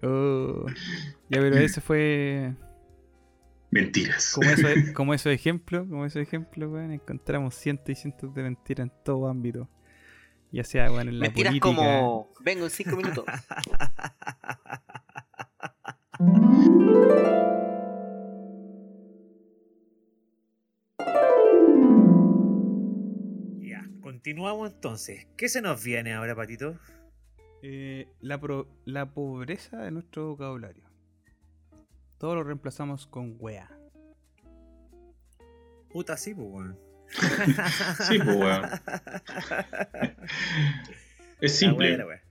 Oh. 0.03 0.65
Ya, 1.29 1.41
pero 1.41 1.57
ese 1.57 1.81
fue. 1.81 2.53
Mentiras. 3.69 4.31
Como 4.33 4.49
eso, 4.49 4.67
como 4.93 5.13
esos 5.13 5.31
ejemplos, 5.33 5.85
como 5.89 6.05
esos 6.05 6.21
ejemplos, 6.21 6.71
weón, 6.71 6.93
encontramos 6.93 7.53
cientos 7.55 7.89
y 7.89 7.95
cientos 7.95 8.33
de 8.33 8.43
mentiras 8.43 8.87
en 8.87 8.93
todo 9.03 9.27
ámbito. 9.27 9.67
Ya 10.53 10.63
sea, 10.63 10.89
weón, 10.89 11.09
en 11.09 11.19
la 11.19 11.25
Mentiras 11.25 11.49
política. 11.49 11.67
como 11.67 12.31
vengo 12.45 12.63
en 12.63 12.69
cinco 12.71 12.95
minutos. 12.95 13.25
continuamos 24.17 24.71
entonces. 24.71 25.27
¿Qué 25.37 25.47
se 25.47 25.61
nos 25.61 25.83
viene 25.83 26.13
ahora, 26.15 26.35
Patito? 26.35 26.75
Eh, 27.61 28.07
la, 28.19 28.39
pro- 28.41 28.67
la 28.83 29.13
pobreza 29.13 29.77
de 29.77 29.91
nuestro 29.91 30.29
vocabulario. 30.29 30.83
Todo 32.17 32.33
lo 32.33 32.43
reemplazamos 32.43 33.05
con 33.05 33.35
wea. 33.39 33.69
Puta, 35.91 36.17
sí, 36.17 36.33
pues, 36.33 36.47
weón. 36.49 36.79
Sí, 38.07 38.17
pues, 38.17 38.35
weón. 38.35 38.63
Es 41.39 41.51
La 41.53 41.57
simple. 41.59 41.89
wea, 41.89 41.97
la 41.99 42.07
wea. 42.07 42.23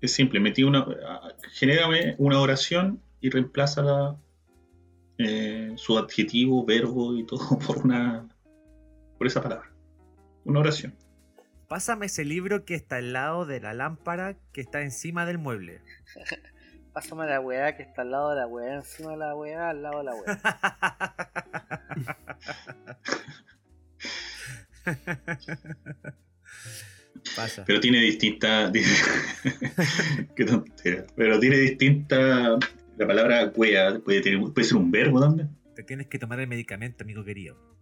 Es 0.00 0.12
simple. 0.12 0.38
Metí 0.38 0.62
una. 0.62 0.86
ah, 1.08 1.28
Genérame 1.54 2.14
una 2.18 2.38
oración 2.40 3.02
y 3.20 3.30
reemplázala 3.30 4.16
eh, 5.18 5.72
su 5.74 5.98
adjetivo, 5.98 6.64
verbo 6.64 7.16
y 7.16 7.26
todo 7.26 7.58
por 7.66 7.78
una. 7.78 8.28
por 9.18 9.26
esa 9.26 9.42
palabra. 9.42 9.72
Una 10.46 10.60
oración. 10.60 10.94
Pásame 11.68 12.06
ese 12.06 12.24
libro 12.24 12.64
que 12.64 12.74
está 12.74 12.96
al 12.96 13.12
lado 13.12 13.44
de 13.44 13.60
la 13.60 13.74
lámpara 13.74 14.36
que 14.52 14.60
está 14.60 14.82
encima 14.82 15.26
del 15.26 15.38
mueble. 15.38 15.80
Pásame 16.92 17.26
la 17.26 17.40
weá 17.40 17.76
que 17.76 17.82
está 17.82 18.02
al 18.02 18.10
lado 18.12 18.30
de 18.30 18.36
la 18.36 18.46
weá, 18.46 18.76
encima 18.76 19.10
de 19.10 19.16
la 19.18 19.34
weá, 19.34 19.70
al 19.70 19.82
lado 19.82 19.98
de 19.98 20.04
la 20.04 20.14
weá. 20.14 20.40
Pasa. 27.34 27.64
Pero 27.66 27.80
tiene 27.80 27.98
distinta. 28.00 28.70
Qué 30.36 30.44
tontera. 30.44 31.04
Pero 31.16 31.40
tiene 31.40 31.56
distinta. 31.58 32.56
La 32.96 33.06
palabra 33.06 33.52
wea 33.54 33.98
puede, 33.98 34.20
tener- 34.22 34.52
puede 34.52 34.64
ser 34.66 34.76
un 34.76 34.90
verbo 34.90 35.20
también. 35.20 35.50
Te 35.74 35.82
tienes 35.82 36.06
que 36.06 36.18
tomar 36.18 36.40
el 36.40 36.46
medicamento, 36.46 37.04
amigo 37.04 37.24
querido. 37.24 37.75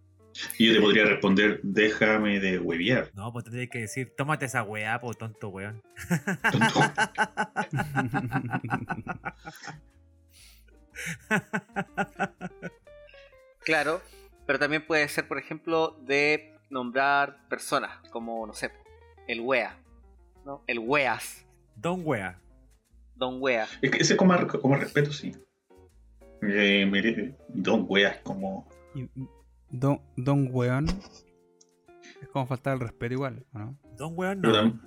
Y 0.57 0.67
yo 0.67 0.73
te 0.73 0.81
podría 0.81 1.05
responder, 1.05 1.59
déjame 1.63 2.39
de 2.39 2.59
hueviar. 2.59 3.09
No, 3.13 3.31
pues 3.31 3.45
tendrías 3.45 3.69
que 3.69 3.79
decir, 3.79 4.13
tómate 4.17 4.45
esa 4.45 4.63
weá, 4.63 4.99
po 4.99 5.13
tonto 5.13 5.49
weón. 5.49 5.81
Tonto. 6.51 6.79
Claro, 13.63 14.01
pero 14.45 14.59
también 14.59 14.85
puede 14.85 15.07
ser, 15.07 15.27
por 15.27 15.37
ejemplo, 15.37 15.97
de 16.01 16.53
nombrar 16.69 17.47
personas, 17.47 17.97
como, 18.09 18.45
no 18.45 18.53
sé, 18.53 18.71
el 19.27 19.41
wea, 19.41 19.79
¿no? 20.45 20.63
El 20.67 20.79
weas, 20.79 21.45
Don 21.75 22.01
wea. 22.03 22.39
don 23.15 23.37
wea. 23.41 23.67
Es 23.81 23.91
que 23.91 23.97
ese 23.97 24.13
es 24.13 24.19
como, 24.19 24.35
como 24.47 24.75
respeto, 24.75 25.11
sí. 25.11 25.35
Eh, 26.41 27.33
don 27.49 27.85
weas, 27.87 28.17
como. 28.17 28.69
Don, 29.79 29.99
don 30.15 30.47
weón. 30.51 30.87
Es 32.21 32.27
como 32.31 32.45
faltar 32.47 32.75
el 32.75 32.79
respeto 32.81 33.13
igual, 33.13 33.45
¿o 33.53 33.59
¿no? 33.59 33.77
Don 33.97 34.13
weón 34.15 34.41
Pero, 34.41 34.63
no. 34.65 34.79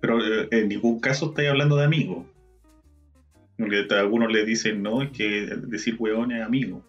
pero, 0.00 0.18
eh, 0.24 0.48
en 0.50 0.68
ningún 0.68 1.00
caso 1.00 1.26
estáis 1.30 1.48
hablando 1.50 1.76
de 1.76 1.84
amigo. 1.84 2.26
Porque 3.58 3.86
a 3.90 4.00
algunos 4.00 4.32
les 4.32 4.46
dicen, 4.46 4.82
no, 4.82 5.02
es 5.02 5.10
que 5.10 5.46
decir 5.66 5.96
weón 5.98 6.32
es 6.32 6.42
amigo. 6.44 6.84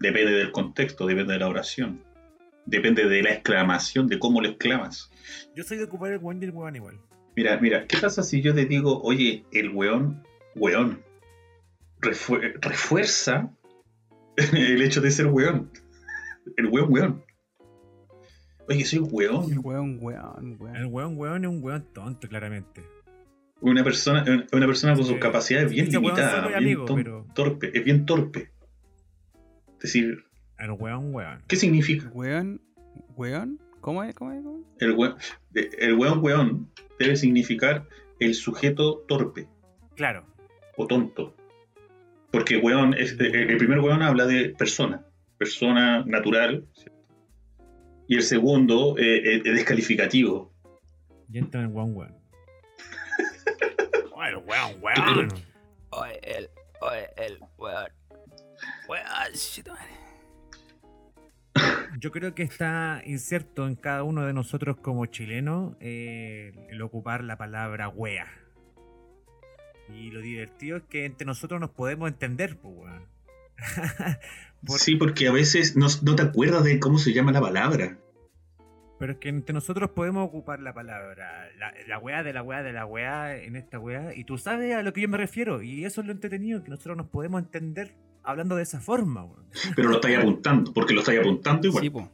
Depende 0.00 0.32
del 0.32 0.52
contexto, 0.52 1.06
depende 1.06 1.32
de 1.34 1.38
la 1.40 1.48
oración. 1.48 2.02
Depende 2.66 3.06
de 3.08 3.22
la 3.22 3.32
exclamación, 3.32 4.06
de 4.08 4.18
cómo 4.18 4.40
lo 4.40 4.48
exclamas. 4.48 5.10
Yo 5.54 5.62
soy 5.64 5.78
de 5.78 5.84
ocupar 5.84 6.12
el 6.12 6.18
weón 6.18 6.42
y 6.42 6.46
el 6.46 6.50
weón 6.52 6.76
igual. 6.76 7.00
Mira, 7.36 7.58
mira, 7.58 7.86
¿qué 7.86 7.98
pasa 7.98 8.22
si 8.22 8.40
yo 8.42 8.54
te 8.54 8.64
digo, 8.66 9.00
oye, 9.02 9.44
el 9.52 9.70
weón, 9.70 10.22
weón, 10.54 11.02
refue- 12.00 12.54
refuerza 12.60 13.50
el 14.36 14.82
hecho 14.82 15.00
de 15.00 15.10
ser 15.10 15.26
weón? 15.26 15.70
El 16.56 16.66
weón, 16.66 16.92
weón. 16.92 17.24
Oye, 18.68 18.84
soy 18.84 18.98
un 19.00 19.06
El 19.06 19.12
weón. 19.12 19.60
weón, 19.62 19.98
weón, 20.00 20.56
weón. 20.58 20.76
El 20.76 20.86
weón 20.86 21.16
weón 21.18 21.44
es 21.44 21.50
un 21.50 21.62
weón 21.62 21.84
tonto, 21.92 22.28
claramente. 22.28 22.82
Una 23.60 23.82
persona, 23.84 24.24
una 24.52 24.66
persona 24.66 24.94
con 24.94 25.04
sus 25.04 25.14
Sí. 25.14 25.20
capacidades 25.20 25.70
bien 25.70 25.86
Ese 25.88 25.98
weón 25.98 26.14
limitadas, 26.16 26.48
bien 26.48 26.58
amigo, 26.58 26.84
ton- 26.84 26.96
pero- 26.96 27.26
torpe, 27.34 27.70
es 27.78 27.84
bien 27.84 28.04
torpe. 28.04 28.50
Es 29.74 29.78
decir, 29.82 30.24
El 30.58 30.72
weón 30.72 31.14
weón. 31.14 31.42
¿qué 31.46 31.56
significa? 31.56 32.08
Weón, 32.12 32.60
weón. 33.16 33.60
¿Cómo 33.80 34.02
es? 34.02 34.14
¿Cómo 34.14 34.32
es? 34.32 34.42
¿Cómo 34.42 34.58
es? 34.58 34.64
El 34.80 34.92
weón, 34.92 35.14
el 35.54 35.94
weón, 35.94 36.18
weón 36.22 36.70
debe 36.98 37.16
significar 37.16 37.86
el 38.18 38.34
sujeto 38.34 39.04
torpe. 39.08 39.48
Claro. 39.94 40.24
o 40.78 40.86
tonto. 40.86 41.34
Porque 42.30 42.58
weón, 42.58 42.92
es- 42.94 43.16
el 43.18 43.56
primer 43.56 43.78
weón 43.80 44.02
habla 44.02 44.26
de 44.26 44.50
persona, 44.50 45.06
persona 45.38 46.04
natural. 46.04 46.66
¿cierto? 46.72 46.96
Y 48.08 48.16
el 48.16 48.22
segundo 48.22 48.96
eh, 48.98 49.16
eh, 49.16 49.42
es 49.44 49.54
descalificativo. 49.54 50.52
Y 51.32 51.38
entra 51.38 51.62
el 51.62 51.68
weón 51.68 51.96
weón. 51.96 52.14
Oh, 54.12 54.24
el 54.24 54.36
weón 54.36 54.80
weón. 54.80 55.28
Oye, 55.90 56.20
el, 56.22 56.48
oye, 56.80 57.08
el 57.16 57.38
weón. 57.58 57.88
Weón, 58.88 59.32
shit, 59.34 59.68
man. 59.68 59.78
Yo 61.98 62.12
creo 62.12 62.34
que 62.34 62.42
está 62.42 63.02
inserto 63.06 63.66
en 63.66 63.74
cada 63.74 64.02
uno 64.04 64.26
de 64.26 64.32
nosotros 64.32 64.76
como 64.76 65.06
chilenos 65.06 65.74
eh, 65.80 66.52
el 66.68 66.82
ocupar 66.82 67.24
la 67.24 67.36
palabra 67.36 67.88
wea. 67.88 68.26
Y 69.88 70.10
lo 70.10 70.20
divertido 70.20 70.76
es 70.76 70.82
que 70.84 71.04
entre 71.06 71.26
nosotros 71.26 71.60
nos 71.60 71.70
podemos 71.70 72.08
entender, 72.08 72.56
pues, 72.58 72.74
weón. 72.76 73.08
Por- 74.66 74.78
Sí, 74.78 74.96
porque 74.96 75.28
a 75.28 75.32
veces 75.32 75.76
no, 75.76 75.86
no 76.02 76.16
te 76.16 76.22
acuerdas 76.22 76.64
de 76.64 76.78
cómo 76.80 76.98
se 76.98 77.12
llama 77.12 77.32
la 77.32 77.40
palabra. 77.40 77.98
Pero 78.98 79.12
es 79.12 79.18
que 79.18 79.28
entre 79.28 79.52
nosotros 79.52 79.90
podemos 79.90 80.26
ocupar 80.26 80.60
la 80.60 80.72
palabra, 80.72 81.48
la, 81.58 81.74
la 81.86 81.98
weá 81.98 82.22
de 82.22 82.32
la 82.32 82.42
weá 82.42 82.62
de 82.62 82.72
la 82.72 82.86
weá 82.86 83.36
en 83.36 83.54
esta 83.56 83.78
weá, 83.78 84.14
y 84.14 84.24
tú 84.24 84.38
sabes 84.38 84.74
a 84.74 84.82
lo 84.82 84.92
que 84.94 85.02
yo 85.02 85.08
me 85.08 85.18
refiero, 85.18 85.62
y 85.62 85.84
eso 85.84 86.00
es 86.00 86.06
lo 86.06 86.12
entretenido, 86.14 86.62
que 86.64 86.70
nosotros 86.70 86.96
nos 86.96 87.08
podemos 87.08 87.42
entender 87.42 87.94
hablando 88.22 88.56
de 88.56 88.62
esa 88.62 88.80
forma, 88.80 89.24
weón. 89.24 89.44
Pero 89.76 89.88
lo 89.90 89.96
estáis 89.96 90.18
apuntando, 90.18 90.72
porque 90.72 90.94
lo 90.94 91.00
estáis 91.00 91.20
apuntando 91.20 91.68
igual. 91.68 91.84
Sí, 91.84 91.90
po. 91.90 92.10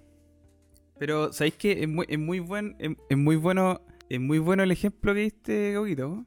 Pero, 0.99 1.33
¿sabéis 1.33 1.55
que 1.55 1.83
es 1.83 1.89
muy, 1.89 2.05
es 2.09 2.19
muy 2.19 2.41
buen, 2.41 2.75
es, 2.81 2.91
es 3.09 3.17
muy 3.17 3.37
bueno, 3.37 3.81
es 4.09 4.21
muy 4.21 4.39
bueno 4.41 4.63
el 4.65 4.73
ejemplo 4.73 5.15
que 5.15 5.21
diste, 5.21 5.77
Goguito? 5.77 6.27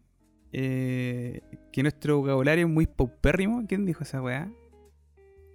Eh, 0.53 1.41
que 1.73 1.81
nuestro 1.83 2.19
vocabulario 2.19 2.65
es 2.65 2.71
muy 2.71 2.87
paupérrimo. 2.87 3.65
¿Quién 3.67 3.85
dijo 3.85 4.03
esa 4.03 4.21
weá? 4.21 4.49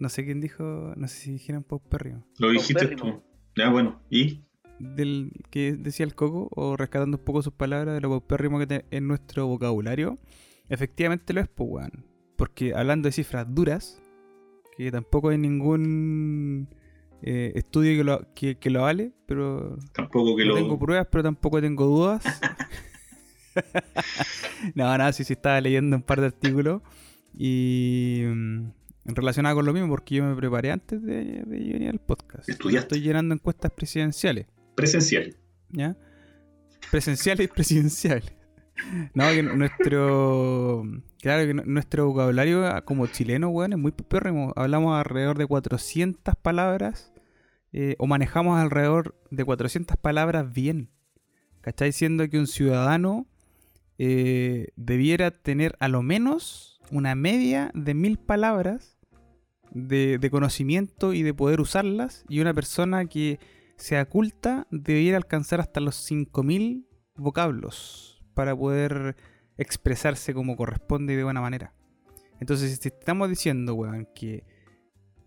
No 0.01 0.09
sé 0.09 0.25
quién 0.25 0.41
dijo, 0.41 0.95
no 0.97 1.07
sé 1.07 1.17
si 1.17 1.33
dijeron 1.33 1.63
paupérrimo. 1.63 2.25
Lo 2.39 2.51
dijiste 2.51 2.89
tú. 2.97 3.23
Ya, 3.55 3.71
bueno. 3.71 4.01
¿Y? 4.11 4.41
Del 4.79 5.31
que 5.51 5.75
decía 5.75 6.07
el 6.07 6.15
Coco, 6.15 6.49
o 6.53 6.77
rescatando 6.77 7.19
un 7.19 7.25
poco 7.25 7.43
sus 7.43 7.53
palabras 7.53 7.95
de 7.95 8.01
lo 8.01 8.09
paupérrimo 8.09 8.59
que 8.59 8.87
en 8.91 9.07
nuestro 9.07 9.47
vocabulario. 9.47 10.19
Efectivamente 10.71 11.35
lo 11.35 11.43
es, 11.43 11.49
pues, 11.49 11.69
weón. 11.71 12.07
Porque 12.37 12.75
hablando 12.75 13.09
de 13.09 13.13
cifras 13.13 13.47
duras, 13.55 14.01
que 14.75 14.91
tampoco 14.91 15.29
hay 15.29 15.37
ningún 15.37 16.69
eh, 17.21 17.53
estudio 17.55 17.99
que 17.99 18.05
lo, 18.05 18.33
que, 18.35 18.57
que 18.57 18.71
lo 18.71 18.81
vale, 18.83 19.13
pero 19.27 19.77
Tampoco 19.93 20.35
que 20.35 20.47
no 20.47 20.55
lo. 20.55 20.57
tengo 20.57 20.79
pruebas, 20.79 21.09
pero 21.11 21.23
tampoco 21.25 21.61
tengo 21.61 21.85
dudas. 21.85 22.25
no, 24.75 24.97
no, 24.97 25.13
sí, 25.13 25.25
sí 25.25 25.35
estaba 25.35 25.61
leyendo 25.61 25.97
un 25.97 26.03
par 26.03 26.21
de 26.21 26.29
artículos 26.29 26.81
y 27.35 28.23
mm, 28.27 28.71
relacionado 29.15 29.57
con 29.57 29.67
lo 29.67 29.73
mismo, 29.73 29.89
porque 29.89 30.17
yo 30.17 30.25
me 30.25 30.35
preparé 30.37 30.71
antes 30.73 31.03
de, 31.03 31.25
de 31.25 31.43
venir 31.45 31.89
al 31.91 31.99
podcast. 32.01 32.49
Estudiaste. 32.49 32.95
Estoy 32.95 33.01
llenando 33.07 33.35
encuestas 33.35 33.71
presidenciales, 33.73 34.47
Presencial. 34.75 35.37
¿ya? 35.71 35.97
Presenciales 36.91 37.45
y 37.45 37.49
presidenciales. 37.49 38.33
No, 39.15 39.29
que 39.31 39.43
nuestro. 39.43 40.85
Claro 41.21 41.47
que 41.47 41.53
nu- 41.55 41.65
nuestro 41.67 42.07
vocabulario 42.07 42.65
como 42.87 43.07
chileno, 43.09 43.51
weón, 43.51 43.75
es 43.75 43.79
muy 43.79 43.93
pérrimo. 43.93 44.53
Hablamos 44.57 44.97
alrededor 44.99 45.37
de 45.37 45.47
400 45.47 46.35
palabras 46.41 47.13
eh, 47.73 47.95
o 47.99 48.07
manejamos 48.07 48.59
alrededor 48.59 49.15
de 49.31 49.45
400 49.45 49.97
palabras 49.99 50.51
bien. 50.53 50.89
¿Cachai? 51.61 51.93
Siendo 51.93 52.27
que 52.31 52.39
un 52.39 52.47
ciudadano 52.47 53.27
eh, 53.99 54.69
debiera 54.77 55.31
tener 55.31 55.77
a 55.79 55.89
lo 55.89 56.03
menos 56.03 56.81
una 56.91 57.15
media 57.15 57.71
de 57.75 57.93
mil 57.93 58.19
palabras 58.19 58.97
de, 59.71 60.19
de 60.19 60.31
conocimiento 60.31 61.13
y 61.13 61.23
de 61.23 61.35
poder 61.35 61.61
usarlas. 61.61 62.25
Y 62.29 62.41
una 62.41 62.55
persona 62.55 63.07
que 63.07 63.39
sea 63.77 64.05
culta 64.05 64.67
debiera 64.71 65.17
alcanzar 65.17 65.61
hasta 65.61 65.81
los 65.81 65.97
5000 65.97 66.87
vocablos 67.17 68.23
para 68.35 68.57
poder 68.57 69.17
expresarse 69.57 70.35
como 70.35 70.57
corresponde 70.57 71.13
y 71.13 71.17
de 71.17 71.25
buena 71.25 71.41
manera. 71.41 71.75
Entonces, 72.41 72.79
si 72.81 72.89
estamos 72.89 73.29
diciendo, 73.29 73.75
weón, 73.75 74.09
que 74.15 74.45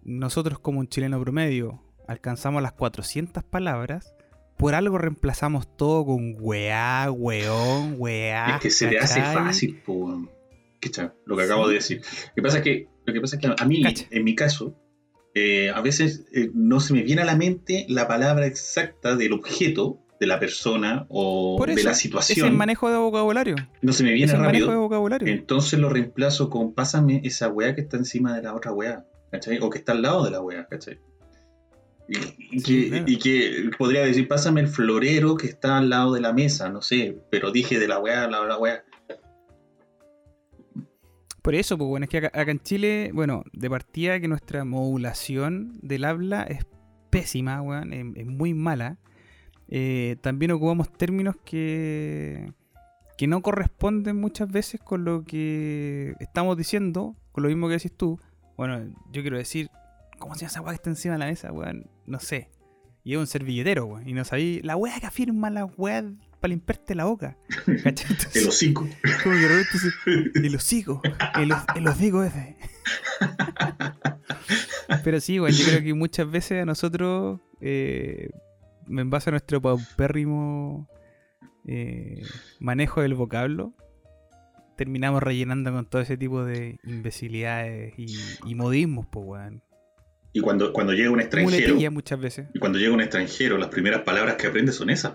nosotros 0.04 0.60
como 0.60 0.80
un 0.80 0.88
chileno 0.88 1.22
promedio 1.22 1.84
alcanzamos 2.08 2.62
las 2.62 2.74
400 2.74 3.44
palabras, 3.44 4.16
por 4.58 4.76
algo 4.76 4.98
reemplazamos 4.98 5.78
todo 5.78 6.06
con 6.06 6.36
weá, 6.40 7.12
weón, 7.12 7.96
weá. 7.98 8.56
es 8.56 8.62
que 8.62 8.70
se 8.72 8.90
le 8.90 9.00
hace 9.00 9.22
fácil, 9.22 9.82
po, 9.86 10.28
Lo 11.26 11.38
que 11.38 11.44
acabo 11.44 11.68
de 11.68 11.76
decir. 11.76 12.02
Lo 12.30 12.36
que 12.36 12.42
pasa 12.42 12.58
es 12.58 12.64
que, 12.64 12.90
lo 13.06 13.14
que, 13.14 13.22
pasa 13.22 13.36
es 13.38 13.42
que 13.42 13.54
a 13.58 13.66
mí, 13.66 13.82
Cacha. 13.84 14.06
en 14.12 14.24
mi 14.24 14.36
caso, 14.36 14.76
eh, 15.36 15.70
a 15.70 15.82
veces 15.82 16.26
eh, 16.34 16.50
no 16.54 16.80
se 16.80 16.94
me 16.94 17.02
viene 17.04 17.22
a 17.22 17.26
la 17.26 17.36
mente 17.36 17.86
la 17.90 18.08
palabra 18.08 18.46
exacta 18.46 19.16
del 19.16 19.34
objeto 19.34 20.00
de 20.20 20.28
la 20.28 20.40
persona 20.40 21.06
o 21.10 21.58
Por 21.58 21.74
de 21.74 21.84
la 21.84 21.92
Es 21.92 21.98
situación. 21.98 22.48
el 22.48 22.54
manejo 22.54 22.90
de 22.90 22.98
vocabulario. 22.98 23.56
no 23.82 23.92
se 23.94 24.04
me 24.04 24.10
Es 24.12 24.16
viene 24.16 24.32
el 24.34 24.40
manejo 24.40 24.66
de 24.66 24.72
rápido. 24.72 24.82
vocabulario. 24.82 25.28
Entonces 25.28 25.80
lo 25.80 25.90
reemplazo 25.90 26.50
con 26.50 26.74
pásame 26.74 27.22
esa 27.24 27.50
weá 27.50 27.76
que 27.76 27.82
está 27.82 27.98
encima 27.98 28.34
de 28.36 28.44
la 28.44 28.54
otra 28.56 28.72
weá, 28.72 29.06
¿cachai? 29.32 29.60
O 29.62 29.70
que 29.70 29.80
está 29.80 29.92
al 29.94 30.02
lado 30.02 30.24
de 30.24 30.32
la 30.32 30.40
weá, 30.42 30.66
¿cachai? 30.68 31.00
Y, 32.08 32.18
y 32.56 32.60
Sí, 32.60 32.84
que, 32.84 32.90
claro. 32.90 33.04
y 33.08 33.18
que 33.18 33.70
podría 33.78 34.02
decir, 34.06 34.28
pásame 34.28 34.62
el 34.62 34.68
florero 34.68 35.36
que 35.36 35.48
está 35.48 35.78
al 35.80 35.90
lado 35.90 36.14
de 36.14 36.22
la 36.22 36.32
mesa, 36.34 36.70
no 36.70 36.82
sé, 36.82 37.18
pero 37.30 37.52
dije 37.52 37.80
de 37.80 37.88
la 37.88 38.00
weá 38.00 38.28
la, 38.30 38.46
la 38.46 38.58
weá. 38.58 38.84
Por 41.44 41.56
eso, 41.56 41.78
pues 41.78 41.90
bueno, 41.90 42.06
es 42.06 42.10
que 42.10 42.18
acá, 42.20 42.32
acá 42.34 42.52
en 42.52 42.62
Chile, 42.62 43.12
bueno, 43.14 43.44
de 43.52 43.70
partida 43.70 44.20
que 44.20 44.30
nuestra 44.30 44.64
modulación 44.64 45.78
del 45.82 46.06
habla 46.06 46.44
es 46.44 46.66
pésima, 47.10 47.62
weón, 47.62 47.92
es, 47.92 48.06
es 48.16 48.26
muy 48.26 48.54
mala. 48.54 48.98
Eh, 49.68 50.16
también 50.22 50.52
ocupamos 50.52 50.92
términos 50.94 51.36
que, 51.44 52.54
que 53.18 53.28
no 53.28 53.42
corresponden 53.42 54.20
muchas 54.20 54.50
veces 54.50 54.80
con 54.80 55.04
lo 55.04 55.26
que 55.26 56.16
estamos 56.20 56.58
diciendo, 56.58 57.16
con 57.34 57.44
lo 57.44 57.50
mismo 57.50 57.68
que 57.68 57.74
decís 57.74 57.96
tú. 57.96 58.20
Bueno, 58.56 58.80
yo 59.12 59.22
quiero 59.22 59.38
decir, 59.38 59.70
¿cómo 60.20 60.36
se 60.36 60.42
llama 60.42 60.50
esa 60.50 60.62
weá 60.62 60.72
que 60.72 60.76
está 60.76 60.90
encima 60.92 61.16
de 61.16 61.20
la 61.20 61.26
mesa, 61.26 61.52
weón? 61.52 61.90
No 62.06 62.20
sé. 62.20 62.50
Y 63.04 63.14
es 63.14 63.20
un 63.20 63.28
servilletero, 63.28 63.86
weón. 63.86 64.08
Y 64.08 64.14
no 64.14 64.24
sabí, 64.24 64.62
la 64.64 64.78
weá 64.78 64.98
que 65.00 65.08
afirma 65.08 65.50
la 65.50 65.66
weá 65.66 66.06
para 66.44 66.50
limpiarte 66.50 66.94
la 66.94 67.06
boca. 67.06 67.38
El 68.36 68.48
hocico. 68.50 68.82
como 69.24 69.36
que 69.36 69.42
de 69.42 69.48
repente 69.48 69.78
se- 69.80 70.40
el 70.46 70.56
hocico, 70.56 71.02
el, 71.40 71.54
el 71.78 71.88
hocico 71.88 72.22
ese. 72.22 72.58
Pero 75.06 75.22
sí, 75.22 75.40
bueno, 75.40 75.56
yo 75.56 75.66
creo 75.66 75.82
que 75.84 75.94
muchas 75.94 76.30
veces 76.30 76.62
a 76.64 76.66
nosotros, 76.66 77.40
eh, 77.62 78.30
en 78.90 79.10
base 79.10 79.30
a 79.30 79.32
nuestro 79.32 79.62
paupérrimo 79.62 80.90
eh, 81.66 82.22
manejo 82.60 83.02
del 83.02 83.14
vocablo, 83.14 83.74
terminamos 84.76 85.24
rellenando 85.24 85.72
con 85.72 85.86
todo 85.86 86.02
ese 86.02 86.18
tipo 86.18 86.44
de 86.44 86.78
imbecilidades 86.84 87.94
y, 87.98 88.18
y 88.46 88.56
modismos, 88.56 89.06
pues, 89.10 89.26
weón. 89.26 89.64
Y 90.34 90.42
cuando, 90.42 90.74
cuando 90.74 90.92
llega 90.92 91.10
un 91.10 91.22
extranjero, 91.22 91.78
muchas 91.92 92.20
veces. 92.20 92.48
y 92.54 92.60
cuando 92.60 92.80
llega 92.80 92.94
un 92.94 93.00
extranjero, 93.02 93.58
las 93.58 93.70
primeras 93.70 94.02
palabras 94.02 94.36
que 94.36 94.48
aprende 94.48 94.74
son 94.74 94.90
esas. 94.90 95.14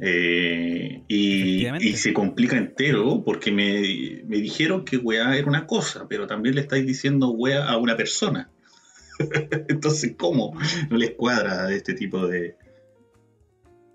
Eh, 0.00 1.02
y, 1.08 1.66
se 1.96 2.12
complica 2.12 2.56
entero 2.56 3.22
porque 3.24 3.50
me, 3.50 4.22
me 4.26 4.36
dijeron 4.38 4.84
que 4.84 4.96
weá 4.96 5.36
era 5.36 5.46
una 5.48 5.66
cosa, 5.66 6.06
pero 6.08 6.26
también 6.26 6.54
le 6.54 6.60
estáis 6.60 6.86
diciendo 6.86 7.30
weá 7.30 7.68
a 7.68 7.76
una 7.78 7.96
persona. 7.96 8.50
Entonces, 9.68 10.14
¿cómo 10.16 10.56
no 10.90 10.96
les 10.96 11.12
cuadra 11.12 11.72
este 11.72 11.94
tipo 11.94 12.26
de... 12.28 12.56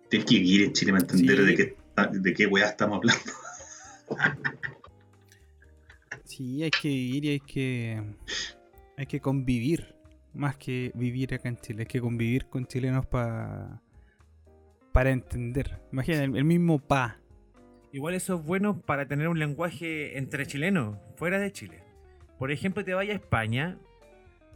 Tienes 0.10 0.28
que 0.30 0.36
vivir 0.40 0.64
en 0.64 0.74
Chile 0.74 0.92
para 0.92 1.04
entender 1.04 1.38
Sí. 1.38 1.46
de, 1.46 1.56
qué, 1.56 1.76
de 2.20 2.34
qué 2.34 2.48
weá 2.48 2.68
estamos 2.68 2.98
hablando. 2.98 3.32
Sí, 6.26 6.64
hay 6.64 6.72
que 6.72 6.88
vivir 6.88 7.26
y 7.26 7.30
hay 7.30 7.40
que, 7.40 8.02
hay 8.98 9.06
que 9.06 9.20
convivir. 9.20 9.94
Más 10.34 10.58
que 10.58 10.92
vivir 10.96 11.32
acá 11.34 11.48
en 11.50 11.58
Chile. 11.58 11.82
Hay 11.82 11.86
que 11.86 12.02
convivir 12.02 12.48
con 12.48 12.66
chilenos 12.66 13.06
pa- 13.06 13.82
para 14.94 15.10
entender. 15.10 15.80
Imagina, 15.92 16.24
el, 16.24 16.38
el 16.38 16.44
mismo 16.46 16.80
pa. 16.80 17.18
Igual 17.92 18.14
eso 18.16 18.36
es 18.36 18.46
bueno 18.46 18.80
para 18.82 19.08
tener 19.08 19.28
un 19.28 19.38
lenguaje 19.38 20.18
entre 20.18 20.48
chilenos, 20.48 20.98
fuera 21.16 21.38
de 21.40 21.52
Chile. 21.52 21.84
Por 22.40 22.52
ejemplo, 22.52 22.84
te 22.84 22.94
vayas 22.94 23.14
a 23.14 23.20
España 23.20 23.78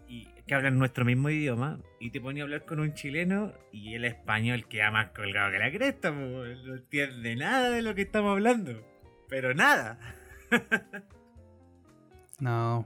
y 0.07 0.27
que 0.47 0.55
hablan 0.55 0.79
nuestro 0.79 1.03
mismo 1.05 1.29
idioma 1.29 1.79
y 1.99 2.11
te 2.11 2.21
pones 2.21 2.41
a 2.41 2.43
hablar 2.45 2.65
con 2.65 2.79
un 2.79 2.93
chileno 2.93 3.51
y 3.71 3.93
el 3.95 4.05
español 4.05 4.65
queda 4.67 4.89
más 4.91 5.09
colgado 5.09 5.51
que 5.51 5.59
la 5.59 5.71
cresta, 5.71 6.11
po, 6.11 6.17
no 6.17 6.75
entiende 6.75 7.35
nada 7.35 7.69
de 7.69 7.81
lo 7.81 7.93
que 7.93 8.03
estamos 8.03 8.31
hablando. 8.31 8.81
Pero 9.27 9.53
nada. 9.53 9.99
No. 12.39 12.85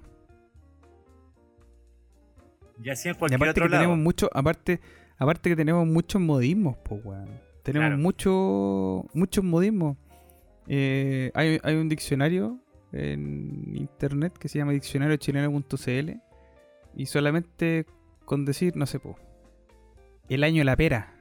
Y 2.84 2.89
así 2.89 3.10
en 3.10 3.16
Y 3.16 3.18
cualquier 3.18 3.36
aparte 3.36 3.52
otro 3.52 3.66
que 3.66 3.70
lado. 3.70 3.82
tenemos 3.84 3.97
mucho, 4.02 4.30
aparte, 4.34 4.80
aparte 5.22 5.49
que 5.49 5.55
tenemos 5.55 5.86
muchos 5.88 6.19
modismos, 6.22 6.78
pues 6.84 6.99
weón. 7.05 7.30
Tenemos 7.63 7.88
Claro. 7.89 7.97
mucho, 8.01 9.05
muchos 9.13 9.43
modismos. 9.43 9.97
Eh, 10.67 11.32
hay, 11.36 11.59
hay 11.63 11.76
un 11.76 11.89
diccionario 11.89 12.57
en 12.91 13.76
internet 13.76 14.34
que 14.38 14.47
se 14.49 14.57
llama 14.57 14.72
diccionariochileno.cl 14.74 16.11
y 16.95 17.05
solamente 17.05 17.86
con 18.26 18.45
decir, 18.45 18.76
no 18.76 18.86
sé, 18.86 18.99
po, 18.99 19.15
el 20.30 20.43
año 20.43 20.59
de 20.61 20.65
la 20.65 20.76
pera. 20.76 21.13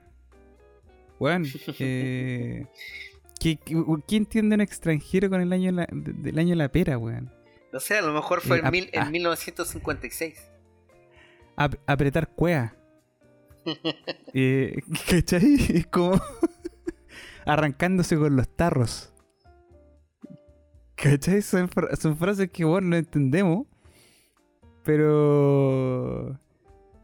Weón, 1.19 1.45
eh, 1.79 2.67
¿qué, 3.39 3.59
entiende 4.17 4.55
un 4.55 4.61
extranjero 4.63 5.29
con 5.29 5.41
el 5.43 5.53
año 5.53 5.67
de 5.67 5.73
la- 5.73 5.89
de- 5.93 6.13
del 6.15 6.39
año 6.39 6.51
de 6.51 6.57
la 6.57 6.69
pera, 6.71 6.97
weón? 6.97 7.31
No 7.73 7.81
sé, 7.81 7.99
a 7.99 8.03
lo 8.03 8.13
mejor 8.13 8.41
fue 8.41 8.57
Eh, 8.57 8.61
en, 8.61 8.67
ah, 8.67 8.71
mil- 8.71 8.91
en 8.93 9.03
ah. 9.03 9.11
1956. 9.11 10.51
Ap- 11.57 11.77
apretar 11.87 12.29
cuea. 12.29 12.75
eh, 14.35 14.83
¿Cachai? 15.09 15.55
Es 15.75 15.87
como 15.87 16.21
arrancándose 17.47 18.17
con 18.17 18.37
los 18.37 18.49
tarros. 18.49 19.13
¿Cachai? 20.95 21.43
Son, 21.43 21.69
son 21.99 22.17
frases 22.17 22.51
que 22.51 22.65
bueno, 22.65 22.89
no 22.89 22.97
entendemos. 22.97 23.67
Pero 24.85 26.39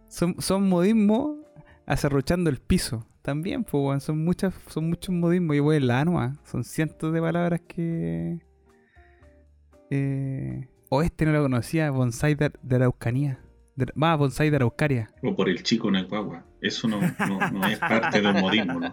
son, 0.08 0.68
modismos 0.68 1.36
acerruchando 1.84 2.50
el 2.50 2.58
piso. 2.58 3.06
también, 3.22 3.64
pues, 3.64 4.02
son 4.02 4.24
muchas, 4.24 4.54
son 4.68 4.88
muchos 4.88 5.14
modismos. 5.14 5.56
Y 5.56 5.60
weón, 5.60 5.86
la 5.86 6.00
anua, 6.00 6.32
son 6.44 6.64
cientos 6.64 7.12
de 7.12 7.20
palabras 7.20 7.60
que. 7.66 8.40
Eh, 9.90 10.68
o 10.88 11.02
este 11.02 11.26
no 11.26 11.32
lo 11.32 11.42
conocía, 11.42 11.90
bonsai 11.90 12.34
de, 12.34 12.52
de 12.62 12.76
Araucanía. 12.76 13.45
De, 13.76 13.86
va, 14.02 14.16
bonsai 14.16 14.48
de 14.50 14.56
Araucaria. 14.56 15.10
O 15.22 15.36
por 15.36 15.48
el 15.50 15.62
chico 15.62 15.88
en 15.88 15.96
el 15.96 16.06
guagua. 16.06 16.44
Eso 16.62 16.88
no, 16.88 16.98
no, 17.00 17.50
no 17.50 17.66
es 17.68 17.78
parte 17.78 18.20
del 18.22 18.34
modismo, 18.34 18.80
¿no? 18.80 18.90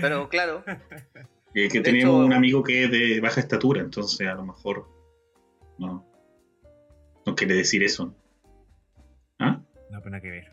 Pero 0.00 0.28
claro, 0.28 0.62
Es 1.54 1.72
que 1.72 1.78
De 1.78 1.84
tenemos 1.84 2.14
hecho- 2.16 2.26
un 2.26 2.32
amigo 2.34 2.62
que 2.62 2.84
es 2.84 2.90
de 2.90 3.20
baja 3.20 3.40
estatura, 3.40 3.80
entonces 3.80 4.26
a 4.28 4.34
lo 4.34 4.44
mejor 4.44 4.86
no, 5.78 6.06
no 7.24 7.34
quiere 7.34 7.54
decir 7.54 7.82
eso. 7.82 8.14
¿Ah? 9.38 9.62
No, 9.90 9.98
pero 10.00 10.10
nada 10.10 10.20
que 10.20 10.30
ver. 10.30 10.52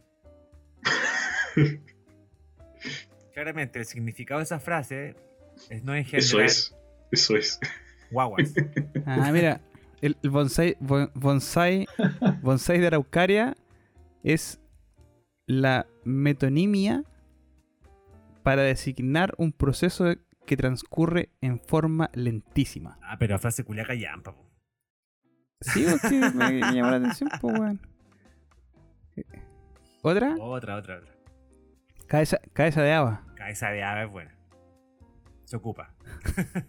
Claramente, 3.33 3.79
el 3.79 3.85
significado 3.85 4.39
de 4.39 4.43
esa 4.43 4.59
frase 4.59 5.15
es 5.69 5.83
no 5.83 5.93
engendrar 5.95 6.19
Eso 6.21 6.39
es, 6.41 6.75
eso 7.11 7.35
es. 7.35 7.59
guaguas. 8.11 8.53
Ah, 9.05 9.31
mira, 9.31 9.61
el, 10.01 10.17
el 10.23 10.29
bonsai, 10.29 10.77
bon- 10.79 11.11
bonsai, 11.13 11.85
bonsai 12.41 12.79
de 12.79 12.87
Araucaria 12.87 13.55
es 14.23 14.59
la 15.47 15.87
metonimia 16.03 17.03
para 18.43 18.61
designar 18.63 19.33
un 19.37 19.51
proceso 19.51 20.05
que 20.45 20.57
transcurre 20.57 21.29
en 21.41 21.59
forma 21.59 22.09
lentísima. 22.13 22.97
Ah, 23.03 23.17
pero 23.19 23.37
frase 23.39 23.63
culiaca 23.63 23.93
yampa. 23.93 24.35
Sí, 25.61 25.85
porque 25.89 26.19
me, 26.35 26.51
me 26.53 26.59
llamó 26.73 26.89
la 26.91 26.97
atención, 26.97 27.29
pues, 27.39 27.59
weón. 27.59 27.79
¿Otra? 30.01 30.35
Otra, 30.39 30.75
otra, 30.77 30.97
otra. 30.97 31.11
Cabeza, 32.07 32.39
cabeza 32.53 32.81
de 32.81 32.91
haba. 32.93 33.23
Cabeza 33.35 33.69
de 33.69 33.83
ave 33.83 34.05
es 34.05 34.11
buena. 34.11 34.35
Se 35.45 35.57
ocupa. 35.57 35.93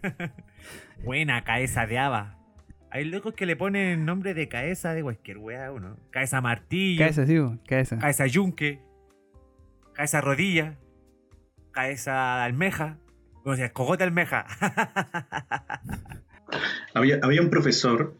buena 1.03 1.43
cabeza 1.43 1.85
de 1.87 1.97
haba. 1.97 2.37
Hay 2.93 3.05
locos 3.05 3.33
que 3.33 3.47
le 3.47 3.55
ponen 3.55 4.05
nombre 4.05 4.35
de 4.35 4.47
cabeza 4.47 4.93
de 4.93 5.01
cualquier 5.01 5.39
wea 5.39 5.65
a 5.65 5.71
uno. 5.71 5.97
Cabeza 6.11 6.41
martillo. 6.41 6.99
Cabeza, 6.99 7.25
sí, 7.25 7.39
cabeza. 7.67 7.97
cabeza 7.97 8.27
yunque, 8.27 8.83
cabeza 9.93 10.21
rodilla, 10.21 10.77
cabeza 11.71 12.43
almeja, 12.43 12.99
o 13.43 13.55
sea, 13.55 13.73
cogote 13.73 14.03
almeja. 14.03 14.45
Había, 16.93 17.19
había 17.23 17.41
un 17.41 17.49
profesor, 17.49 18.15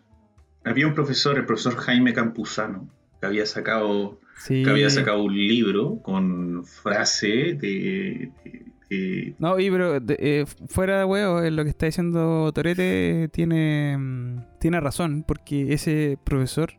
había 0.65 0.87
un 0.87 0.95
profesor, 0.95 1.37
el 1.37 1.45
profesor 1.45 1.75
Jaime 1.75 2.13
Campuzano, 2.13 2.89
que 3.21 3.27
había 3.27 3.45
sacado, 3.45 4.19
Sí. 4.37 4.63
que 4.63 4.69
había 4.69 4.89
sacado 4.89 5.23
un 5.23 5.35
libro 5.35 5.99
con 6.01 6.65
frase 6.65 7.27
de, 7.27 8.31
de- 8.43 8.63
de- 8.89 9.35
No, 9.39 9.59
y 9.59 9.69
pero 9.71 9.99
de- 9.99 10.17
eh, 10.19 10.45
fuera 10.67 10.97
de 10.99 11.05
huevo, 11.05 11.41
en 11.43 11.55
lo 11.55 11.63
que 11.63 11.69
está 11.69 11.85
diciendo 11.85 12.51
Torete 12.53 13.29
tiene, 13.31 13.95
mm, 13.97 14.59
tiene 14.59 14.79
razón, 14.79 15.23
porque 15.27 15.73
ese 15.73 16.17
profesor 16.23 16.73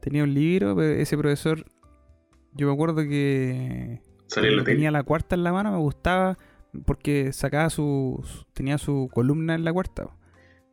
tenía 0.00 0.24
un 0.24 0.34
libro, 0.34 0.74
pero 0.76 0.92
ese 1.00 1.16
profesor, 1.16 1.64
yo 2.52 2.66
me 2.66 2.72
acuerdo 2.72 2.96
que 3.02 4.00
la 4.36 4.64
tenía 4.64 4.90
la 4.90 5.02
cuarta 5.04 5.34
en 5.36 5.44
la 5.44 5.52
mano, 5.52 5.70
me 5.72 5.78
gustaba 5.78 6.36
porque 6.86 7.32
sacaba 7.32 7.70
su, 7.70 8.22
tenía 8.52 8.78
su 8.78 9.08
columna 9.12 9.54
en 9.54 9.64
la 9.64 9.72
cuarta. 9.72 10.08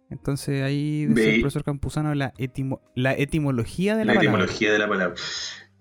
Entonces 0.09 0.61
ahí 0.63 1.05
Ve- 1.07 1.35
el 1.35 1.41
profesor 1.41 1.63
Campuzano 1.63 2.13
la, 2.15 2.33
etimo- 2.33 2.81
la 2.95 3.13
etimología 3.13 3.95
de 3.95 4.03
la, 4.05 4.13
la 4.15 4.19
palabra. 4.19 4.39
etimología 4.43 4.73
de 4.73 4.79
la 4.79 4.87
palabra. 4.89 5.15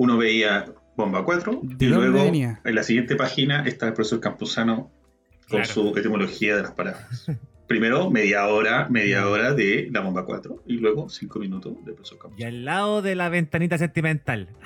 Uno 0.00 0.16
veía 0.16 0.64
bomba 0.96 1.26
4 1.26 1.60
¿De 1.62 1.84
y 1.84 1.88
luego 1.90 2.24
venía? 2.24 2.58
en 2.64 2.74
la 2.74 2.82
siguiente 2.82 3.16
página 3.16 3.64
está 3.66 3.86
el 3.88 3.92
profesor 3.92 4.20
Campuzano 4.20 4.90
con 5.50 5.60
Claro. 5.60 5.64
su 5.66 5.94
etimología 5.98 6.56
de 6.56 6.62
las 6.62 6.72
palabras. 6.72 7.26
Primero 7.68 8.10
media 8.10 8.46
hora, 8.48 8.88
media 8.88 9.28
hora 9.28 9.52
de 9.52 9.90
la 9.92 10.00
bomba 10.00 10.24
4 10.24 10.62
y 10.66 10.78
luego 10.78 11.10
cinco 11.10 11.38
minutos 11.38 11.74
del 11.84 11.94
profesor 11.94 12.16
y 12.16 12.20
Campuzano. 12.22 12.48
al 12.48 12.64
lado 12.64 13.02
de 13.02 13.14
la 13.14 13.28
ventanita 13.28 13.76
sentimental. 13.76 14.48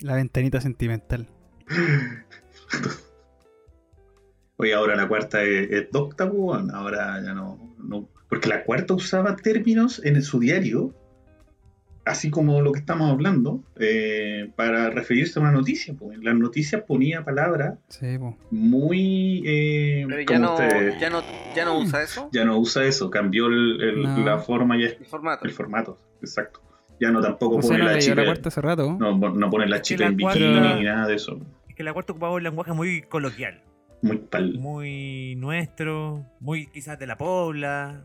La 0.00 0.14
ventanita 0.14 0.60
sentimental. 0.60 1.26
Oye, 4.58 4.74
ahora 4.74 4.94
la 4.94 5.08
cuarta 5.08 5.42
es, 5.42 5.70
es 5.70 5.90
docta, 5.90 6.30
ahora 6.74 7.20
ya 7.24 7.32
no, 7.34 7.74
no- 7.78 8.08
Porque 8.28 8.48
la 8.50 8.62
cuarta 8.64 8.92
usaba 8.94 9.36
términos 9.36 10.00
en 10.04 10.22
su 10.22 10.38
diario, 10.38 10.94
así 12.06 12.30
como 12.30 12.62
lo 12.62 12.72
que 12.72 12.78
estamos 12.78 13.10
hablando, 13.10 13.62
eh, 13.78 14.50
para 14.56 14.88
referirse 14.90 15.38
a 15.38 15.42
una 15.42 15.52
noticia. 15.52 15.92
pues. 15.98 16.16
En 16.16 16.24
las 16.24 16.34
noticias 16.36 16.82
ponía 16.86 17.24
palabras 17.24 17.74
Sí, 17.88 18.16
po. 18.18 18.36
muy... 18.50 19.42
eh, 19.44 20.04
pero 20.08 20.20
ya 20.20 20.26
como 20.26 20.38
no, 20.40 20.52
ustedes- 20.54 21.00
ya 21.00 21.10
no, 21.10 21.22
ya 21.54 21.64
no 21.64 21.78
usa 21.78 22.02
eso, 22.02 22.28
ya 22.32 22.44
no 22.44 22.58
usa 22.58 22.84
eso, 22.84 23.10
cambió 23.10 23.46
el- 23.48 23.80
el- 23.82 24.02
No. 24.02 24.24
la 24.24 24.38
forma 24.38 24.76
y 24.78 24.84
el 24.84 25.04
formato. 25.04 25.44
el 25.44 25.50
formato, 25.52 25.98
exacto. 26.22 26.60
Ya 27.00 27.10
no 27.10 27.20
tampoco 27.20 27.56
O 27.56 27.62
sea, 27.62 27.72
pone 27.72 27.84
no 27.84 27.90
la 27.90 27.98
chica... 27.98 28.14
la 28.14 28.24
cuarta 28.24 28.48
hace 28.48 28.60
rato. 28.62 28.96
No, 28.98 29.18
no 29.18 29.50
pone 29.50 29.66
la 29.68 29.82
chica 29.82 30.04
la 30.04 30.10
en 30.10 30.18
cuarta- 30.18 30.38
bikini 30.38 30.74
ni 30.76 30.84
nada 30.84 31.06
de 31.06 31.14
eso. 31.16 31.38
Es 31.68 31.74
que 31.74 31.82
la 31.82 31.92
cuarta 31.92 32.12
ocupaba 32.12 32.32
un 32.34 32.42
lenguaje 32.42 32.72
muy 32.72 33.02
coloquial, 33.02 33.60
Muy, 34.00 34.16
pal- 34.30 34.58
muy 34.58 35.34
nuestro, 35.36 36.24
muy 36.40 36.68
quizás 36.68 36.98
de 36.98 37.06
la 37.06 37.18
pobla. 37.18 38.02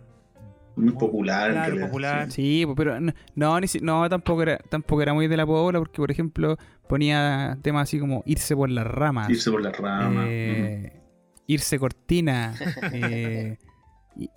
Muy 0.75 0.93
popular. 0.93 1.51
claro, 1.51 1.79
popular. 1.79 2.31
sí. 2.31 2.59
Sí, 2.59 2.65
po, 2.65 2.75
pero 2.75 2.99
no, 2.99 3.13
no, 3.35 3.59
ni 3.59 3.67
si- 3.67 3.79
no, 3.79 4.07
tampoco 4.09 4.41
era, 4.43 4.57
tampoco 4.57 5.01
era 5.01 5.13
muy 5.13 5.27
de 5.27 5.37
la 5.37 5.45
pobla, 5.45 5.79
porque 5.79 5.97
por 5.97 6.11
ejemplo 6.11 6.57
ponía 6.87 7.57
temas 7.61 7.83
así 7.83 7.99
como 7.99 8.23
irse 8.25 8.55
por 8.55 8.69
las 8.69 8.85
ramas, 8.87 9.29
Irse 9.29 9.51
por 9.51 9.61
la 9.61 9.71
rama. 9.71 10.25
eh, 10.27 11.01
irse 11.47 11.77
cortina, 11.79 12.53
eh, 12.93 13.57
y- 14.15 14.29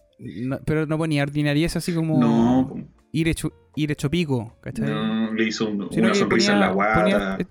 no- 0.47 0.59
pero 0.65 0.87
no 0.87 0.99
ponía 0.99 1.23
ordinariez 1.23 1.77
así 1.77 1.95
como 1.95 2.19
No, 2.19 2.75
ir 3.13 3.29
hecho, 3.29 3.53
ir 3.77 3.91
hecho 3.93 4.11
pico, 4.11 4.57
¿cachai? 4.61 4.87
no, 4.89 5.33
le 5.33 5.45
hizo 5.45 5.69
un- 5.69 5.89
una 5.97 6.15
sonrisa 6.15 6.53
en 6.53 6.61
la 6.61 6.69
guata. 6.71 7.01
ponía- 7.01 7.37
eh, 7.41 7.47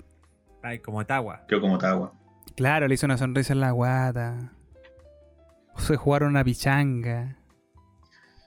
Ay, 0.62 0.80
como 0.80 1.06
Tagua. 1.06 1.46
Quedó 1.48 1.60
como 1.62 1.78
tagua. 1.78 2.14
claro, 2.56 2.88
le 2.88 2.94
hizo 2.94 3.06
una 3.06 3.18
sonrisa 3.18 3.52
en 3.54 3.60
la 3.60 3.72
guata, 3.72 4.54
o 5.76 5.80
se 5.80 5.96
jugaron 5.98 6.30
una 6.30 6.44
pichanga. 6.44 7.38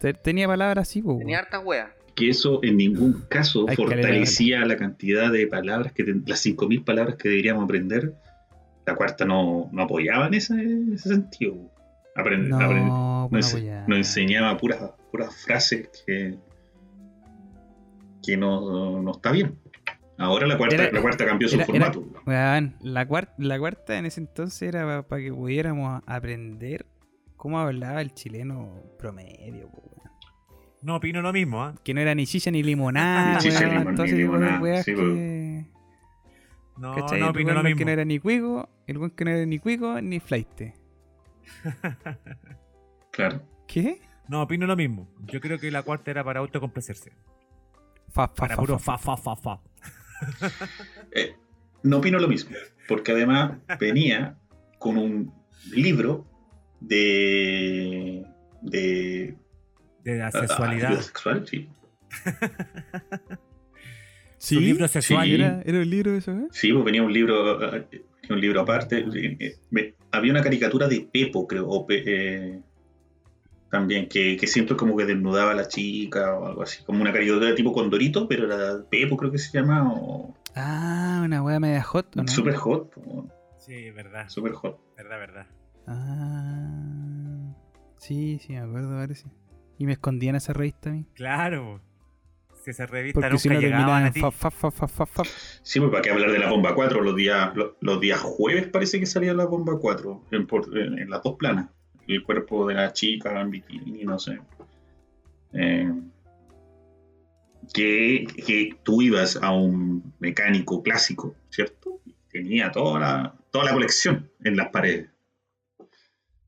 Te- 0.00 0.14
Tenía 0.14 0.46
palabras 0.46 0.88
así, 0.88 1.02
po. 1.02 1.18
Tenía 1.18 1.38
hartas 1.38 1.62
weas. 1.64 1.88
Que 2.14 2.30
eso 2.30 2.60
en 2.62 2.76
ningún 2.78 3.24
caso 3.28 3.66
Hay 3.68 3.76
fortalecía 3.76 4.64
la 4.64 4.76
cantidad 4.76 5.30
de 5.30 5.46
palabras, 5.46 5.92
que 5.92 6.02
las 6.26 6.44
5.000 6.44 6.82
palabras 6.84 7.16
que 7.16 7.28
deberíamos 7.28 7.64
aprender. 7.64 8.14
La 8.86 8.94
cuarta 8.94 9.24
no, 9.24 9.68
no 9.72 9.82
apoyaba 9.82 10.26
en 10.28 10.34
ese, 10.34 10.54
en 10.54 10.92
ese 10.94 11.08
sentido. 11.10 11.56
Aprend- 12.14 12.48
No, 12.48 12.58
aprend- 12.58 13.28
pues 13.30 13.52
nos, 13.54 13.62
no, 13.62 13.84
pues 13.86 13.98
enseñaba 13.98 14.56
puras, 14.56 14.80
puras 15.10 15.34
frases 15.44 15.88
que, 16.06 16.36
que 18.24 18.36
no, 18.36 19.02
no 19.02 19.10
está 19.12 19.32
bien. 19.32 19.58
Ahora 20.18 20.46
la 20.46 20.56
cuarta, 20.56 20.76
Era- 20.76 20.90
la 20.92 21.02
cuarta 21.02 21.26
cambió 21.26 21.48
su 21.48 21.56
era- 21.56 21.64
era- 21.64 21.92
formato. 21.92 22.22
Weón, 22.26 22.74
la, 22.80 23.06
cuarta, 23.06 23.34
la 23.36 23.58
cuarta 23.58 23.98
en 23.98 24.06
ese 24.06 24.20
entonces 24.20 24.62
era 24.62 25.02
para 25.02 25.22
que 25.22 25.32
pudiéramos 25.32 26.02
aprender 26.06 26.86
cómo 27.36 27.58
hablaba 27.58 28.00
el 28.00 28.12
chileno 28.14 28.82
promedio, 28.98 29.68
po, 29.70 29.82
weón. 29.82 30.10
No 30.82 30.96
opino 30.96 31.20
lo 31.22 31.32
mismo, 31.32 31.62
¿ah? 31.64 31.74
Que 31.84 31.94
no 31.94 32.00
era 32.00 32.14
ni 32.14 32.26
chicha 32.26 32.50
ni 32.50 32.62
limonada, 32.62 33.34
Ni 33.38 33.38
chicha, 33.40 33.60
weón, 33.68 33.94
ni 33.94 34.02
limon- 34.02 34.16
limonada, 34.16 34.82
sí, 34.82 34.94
que... 34.94 35.66
No, 36.78 36.94
¿Cachai? 36.94 37.20
no 37.20 37.26
El 37.26 37.30
opino 37.30 37.52
lo 37.54 37.62
que 37.62 37.68
mismo. 37.70 37.84
no 37.86 37.90
era 37.90 38.04
ni 38.04 38.18
cuico, 38.18 38.68
el 38.86 38.98
weón 38.98 39.10
que 39.10 39.24
no 39.24 39.30
era 39.30 39.46
ni 39.46 39.58
cuico 39.58 40.00
ni 40.00 40.20
flaite. 40.20 40.74
Claro. 43.12 43.40
¿Qué? 43.66 44.02
No, 44.28 44.42
opino 44.42 44.66
lo 44.66 44.76
mismo. 44.76 45.08
Yo 45.20 45.40
creo 45.40 45.58
que 45.58 45.70
la 45.70 45.82
cuarta 45.82 46.10
era 46.10 46.22
para 46.22 46.40
autocomplacerse. 46.40 47.12
Fa, 48.10 48.28
fa, 48.28 48.34
Para 48.34 48.56
fa, 48.56 48.60
puro 48.62 48.78
fa, 48.78 48.98
fa, 48.98 49.16
fa, 49.16 49.36
fa, 49.36 49.56
fa. 49.56 49.60
Eh, 51.12 51.34
no 51.82 51.96
opino 51.98 52.18
lo 52.18 52.28
mismo, 52.28 52.54
porque 52.88 53.12
además 53.12 53.52
venía 53.80 54.36
con 54.78 54.98
un 54.98 55.32
libro 55.72 56.26
de. 56.80 58.24
de. 58.62 59.36
De 60.04 60.14
la 60.18 60.28
ah, 60.28 60.32
sexualidad. 60.32 60.90
vida 60.90 61.02
sexual, 61.02 61.46
sí. 61.46 61.68
¿Sí? 64.38 64.54
Su 64.56 64.60
libro 64.60 64.86
sexual. 64.86 65.26
Sí. 65.26 65.34
¿Era, 65.34 65.62
¿Era 65.64 65.78
el 65.78 65.90
libro 65.90 66.14
eso, 66.14 66.30
eh? 66.32 66.46
Sí, 66.52 66.72
pues 66.72 66.84
venía 66.84 67.02
un 67.02 67.12
libro, 67.12 67.74
eh, 67.76 68.04
un 68.30 68.40
libro 68.40 68.60
aparte. 68.60 69.04
eh, 69.14 69.94
había 70.12 70.30
una 70.32 70.42
caricatura 70.42 70.86
de 70.88 71.08
Pepo, 71.12 71.46
creo, 71.46 71.66
o 71.68 71.86
Pe- 71.86 72.04
eh, 72.06 72.60
también, 73.70 74.08
que, 74.08 74.36
que 74.36 74.46
siempre 74.46 74.76
como 74.76 74.96
que 74.96 75.04
desnudaba 75.06 75.50
a 75.50 75.54
la 75.54 75.66
chica 75.66 76.34
o 76.38 76.46
algo 76.46 76.62
así, 76.62 76.84
como 76.84 77.00
una 77.02 77.12
caricatura 77.12 77.54
tipo 77.54 77.72
Condorito, 77.72 78.28
pero 78.28 78.44
era 78.46 78.84
Pepo, 78.88 79.16
creo 79.16 79.32
que 79.32 79.38
se 79.38 79.58
llama, 79.58 79.90
o 79.92 80.34
Ah, 80.54 81.22
una 81.24 81.42
wea 81.42 81.58
media 81.58 81.82
hot, 81.82 82.16
¿o 82.16 82.22
no? 82.22 82.28
Super 82.28 82.54
Hot, 82.54 82.92
o 82.98 83.26
Sí, 83.58 83.90
verdad. 83.90 84.28
Super 84.28 84.52
Hot. 84.52 84.78
Verdad, 84.96 85.18
verdad. 85.18 85.46
Ah, 85.86 87.54
sí, 87.98 88.38
sí, 88.40 88.52
me 88.52 88.58
acuerdo, 88.60 88.90
parece. 88.96 89.26
Y 89.78 89.86
me 89.86 89.92
escondía 89.92 90.30
en 90.30 90.36
esa 90.36 90.52
revista 90.52 90.90
a 90.90 90.92
mí. 90.94 91.06
Claro. 91.14 91.80
Si 92.64 92.70
esa 92.70 92.86
revista 92.86 93.20
Porque 93.20 93.38
si 93.38 93.48
no 93.48 93.54
nunca 93.54 93.66
llegaban 93.66 93.86
terminaban 93.86 94.04
a 94.04 94.12
ti. 94.12 94.20
fa, 94.20 94.30
fa, 94.30 94.50
fa, 94.50 94.70
fa, 94.70 94.88
fa, 94.88 95.06
fa. 95.06 95.22
Sí, 95.62 95.78
pues 95.78 95.90
para 95.90 96.02
qué 96.02 96.10
hablar 96.10 96.32
de 96.32 96.38
la 96.38 96.50
bomba 96.50 96.74
4 96.74 97.02
los 97.02 97.14
días, 97.14 97.54
los, 97.54 97.72
los 97.80 98.00
días 98.00 98.18
jueves 98.20 98.68
parece 98.68 98.98
que 98.98 99.06
salía 99.06 99.34
la 99.34 99.44
bomba 99.46 99.78
4 99.78 100.24
en, 100.32 100.46
por- 100.46 100.76
en- 100.76 100.98
en 100.98 101.10
las 101.10 101.22
dos 101.22 101.36
planas. 101.36 101.68
El 102.08 102.22
cuerpo 102.24 102.66
de 102.66 102.74
la 102.74 102.92
chica 102.92 103.40
en 103.40 103.50
bikini, 103.50 104.04
no 104.04 104.18
sé. 104.18 104.38
Eh, 105.52 105.92
que, 107.72 108.26
que 108.46 108.76
tú 108.82 109.02
ibas 109.02 109.36
a 109.42 109.52
un 109.52 110.12
mecánico 110.20 110.82
clásico, 110.82 111.34
¿cierto? 111.50 112.00
Tenía 112.30 112.70
toda 112.70 113.00
la, 113.00 113.34
toda 113.50 113.64
la 113.66 113.72
colección 113.72 114.30
en 114.44 114.56
las 114.56 114.68
paredes. 114.68 115.10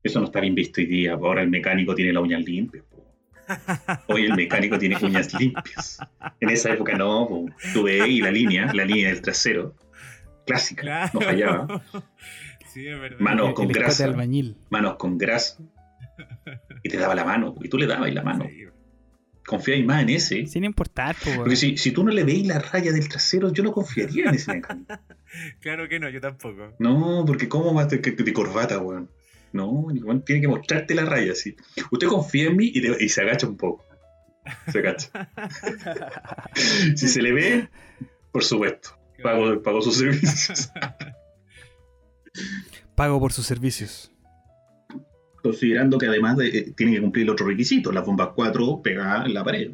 Eso 0.03 0.19
no 0.19 0.25
está 0.25 0.39
bien 0.41 0.55
visto 0.55 0.81
hoy 0.81 0.87
día. 0.87 1.13
Ahora 1.13 1.41
el 1.41 1.49
mecánico 1.49 1.93
tiene 1.95 2.13
las 2.13 2.23
uñas 2.23 2.43
limpias. 2.45 2.83
po. 2.89 3.05
Hoy 4.07 4.25
el 4.25 4.35
mecánico 4.35 4.77
tiene 4.77 4.97
uñas 5.01 5.33
limpias. 5.39 5.99
En 6.39 6.49
esa 6.49 6.71
época 6.73 6.97
no, 6.97 7.27
po. 7.27 7.45
tú 7.73 7.83
veías 7.83 8.19
la 8.25 8.31
línea, 8.31 8.73
la 8.73 8.85
línea 8.85 9.09
del 9.09 9.21
trasero, 9.21 9.75
clásica, 10.45 10.81
Claro. 10.81 11.11
no 11.15 11.21
fallaba. 11.21 11.83
Sí, 12.71 12.87
es 12.87 12.99
verdad. 12.99 13.19
Mano 13.19 13.47
El- 13.47 13.53
con 13.55 13.65
el 13.67 13.73
grasa. 13.73 14.05
albañil. 14.05 14.55
Manos 14.69 14.95
con 14.97 15.17
grasa. 15.17 15.57
Y 16.83 16.89
te 16.89 16.97
daba 16.97 17.15
la 17.15 17.25
mano, 17.25 17.55
y 17.61 17.67
tú 17.69 17.77
le 17.77 17.87
dabas 17.87 18.13
la 18.13 18.21
mano. 18.23 18.45
Sí. 18.47 18.65
Confiáis 19.45 19.83
más 19.83 20.03
en 20.03 20.09
ese. 20.09 20.45
Sin 20.45 20.63
importar, 20.63 21.15
po. 21.15 21.31
Porque 21.37 21.55
si, 21.55 21.75
si 21.77 21.91
tú 21.91 22.03
no 22.03 22.11
le 22.11 22.23
veis 22.23 22.45
la 22.45 22.59
raya 22.59 22.91
del 22.91 23.09
trasero, 23.09 23.51
yo 23.51 23.63
no 23.63 23.71
confiaría 23.71 24.25
en 24.29 24.35
ese 24.35 24.53
mecánico. 24.53 24.93
Claro 25.59 25.87
que 25.87 25.99
no, 25.99 26.09
yo 26.09 26.19
tampoco. 26.21 26.73
No, 26.79 27.23
porque 27.25 27.47
¿cómo 27.49 27.71
vas 27.73 27.87
de, 27.89 27.97
de 27.99 28.33
corbata, 28.33 28.79
weón? 28.79 29.09
No, 29.51 29.87
tiene 30.25 30.41
que 30.41 30.47
mostrarte 30.47 30.93
la 30.95 31.05
raya, 31.05 31.31
así. 31.31 31.55
Usted 31.91 32.07
confía 32.07 32.45
en 32.47 32.55
mí 32.57 32.71
y, 32.73 32.81
te- 32.81 33.03
y 33.03 33.09
se 33.09 33.21
agacha 33.21 33.47
un 33.47 33.57
poco. 33.57 33.83
Se 34.71 34.79
agacha. 34.79 35.29
si 36.95 37.07
se 37.07 37.21
le 37.21 37.31
ve, 37.33 37.69
por 38.31 38.43
supuesto, 38.43 38.97
pago, 39.23 39.61
pago 39.61 39.81
sus 39.81 39.97
servicios. 39.97 40.69
Pago 42.95 43.19
por 43.19 43.31
sus 43.31 43.45
servicios. 43.45 44.11
Considerando 45.41 45.97
que 45.97 46.07
además 46.07 46.37
de- 46.37 46.49
eh, 46.49 46.73
tiene 46.75 46.93
que 46.93 47.01
cumplir 47.01 47.23
el 47.23 47.29
otro 47.31 47.47
requisito, 47.47 47.91
las 47.91 48.05
bombas 48.05 48.29
4 48.35 48.81
pegadas 48.83 49.25
en 49.25 49.33
la 49.33 49.43
pared. 49.43 49.71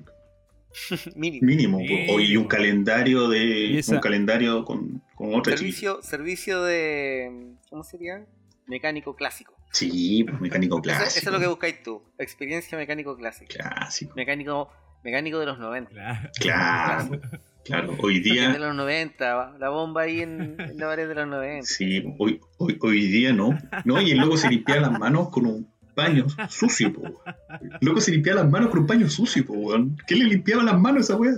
Mínimo. 1.15 1.45
Mínimo. 1.47 1.77
Mínimo. 1.79 2.19
Y 2.19 2.37
un 2.37 2.45
calendario 2.47 3.27
de. 3.29 3.83
Un 3.87 3.99
calendario 3.99 4.63
con, 4.63 5.01
con 5.15 5.29
otra 5.33 5.53
chica. 5.55 5.57
Servicio, 5.57 6.01
servicio 6.03 6.61
de. 6.63 7.55
¿Cómo 7.69 7.83
sería? 7.83 8.25
Mecánico 8.67 9.15
clásico. 9.15 9.55
Sí, 9.75 10.23
pues, 10.23 10.39
mecánico 10.39 10.81
clásico. 10.81 11.07
eso 11.19 11.19
es 11.29 11.33
lo 11.33 11.39
que 11.39 11.47
buscáis 11.47 11.83
tú. 11.83 12.01
Experiencia 12.17 12.77
mecánico 12.77 13.15
clásico. 13.17 13.51
Clásico. 13.53 14.13
Mecánico, 14.15 14.69
mecánico 15.03 15.39
de 15.39 15.45
los 15.47 15.59
90. 15.59 15.91
Claro. 15.91 16.29
Claro. 16.39 17.21
Claro. 17.65 17.95
Hoy 18.01 18.19
De 18.19 18.29
día. 18.31 18.57
los 18.59 18.75
90, 18.75 19.57
la 19.59 19.69
bomba 19.69 20.03
ahí 20.03 20.21
en, 20.21 20.55
en 20.59 20.77
la 20.77 20.85
pared 20.85 21.07
de 21.07 21.15
los 21.15 21.27
90. 21.27 21.65
Sí, 21.65 22.03
hoy, 22.19 22.39
hoy, 22.57 22.77
hoy 22.81 23.07
día 23.07 23.33
no. 23.33 23.57
No, 23.85 23.99
y 24.01 24.11
el 24.11 24.19
loco 24.19 24.37
se 24.37 24.49
limpia 24.49 24.79
las 24.79 24.97
manos 24.97 25.29
con 25.29 25.45
un 25.47 25.67
paño 25.95 26.27
sucio, 26.47 26.93
po. 26.93 27.21
El 27.59 27.79
loco 27.81 27.99
se 28.01 28.11
limpia 28.11 28.35
las 28.35 28.49
manos 28.49 28.69
con 28.69 28.79
un 28.81 28.87
paño 28.87 29.09
sucio, 29.09 29.45
po, 29.45 29.53
weón. 29.53 29.97
¿Qué 30.07 30.15
le 30.15 30.25
limpiaba 30.25 30.63
las 30.63 30.79
manos 30.79 31.09
a 31.09 31.13
esa 31.13 31.19
weá? 31.19 31.31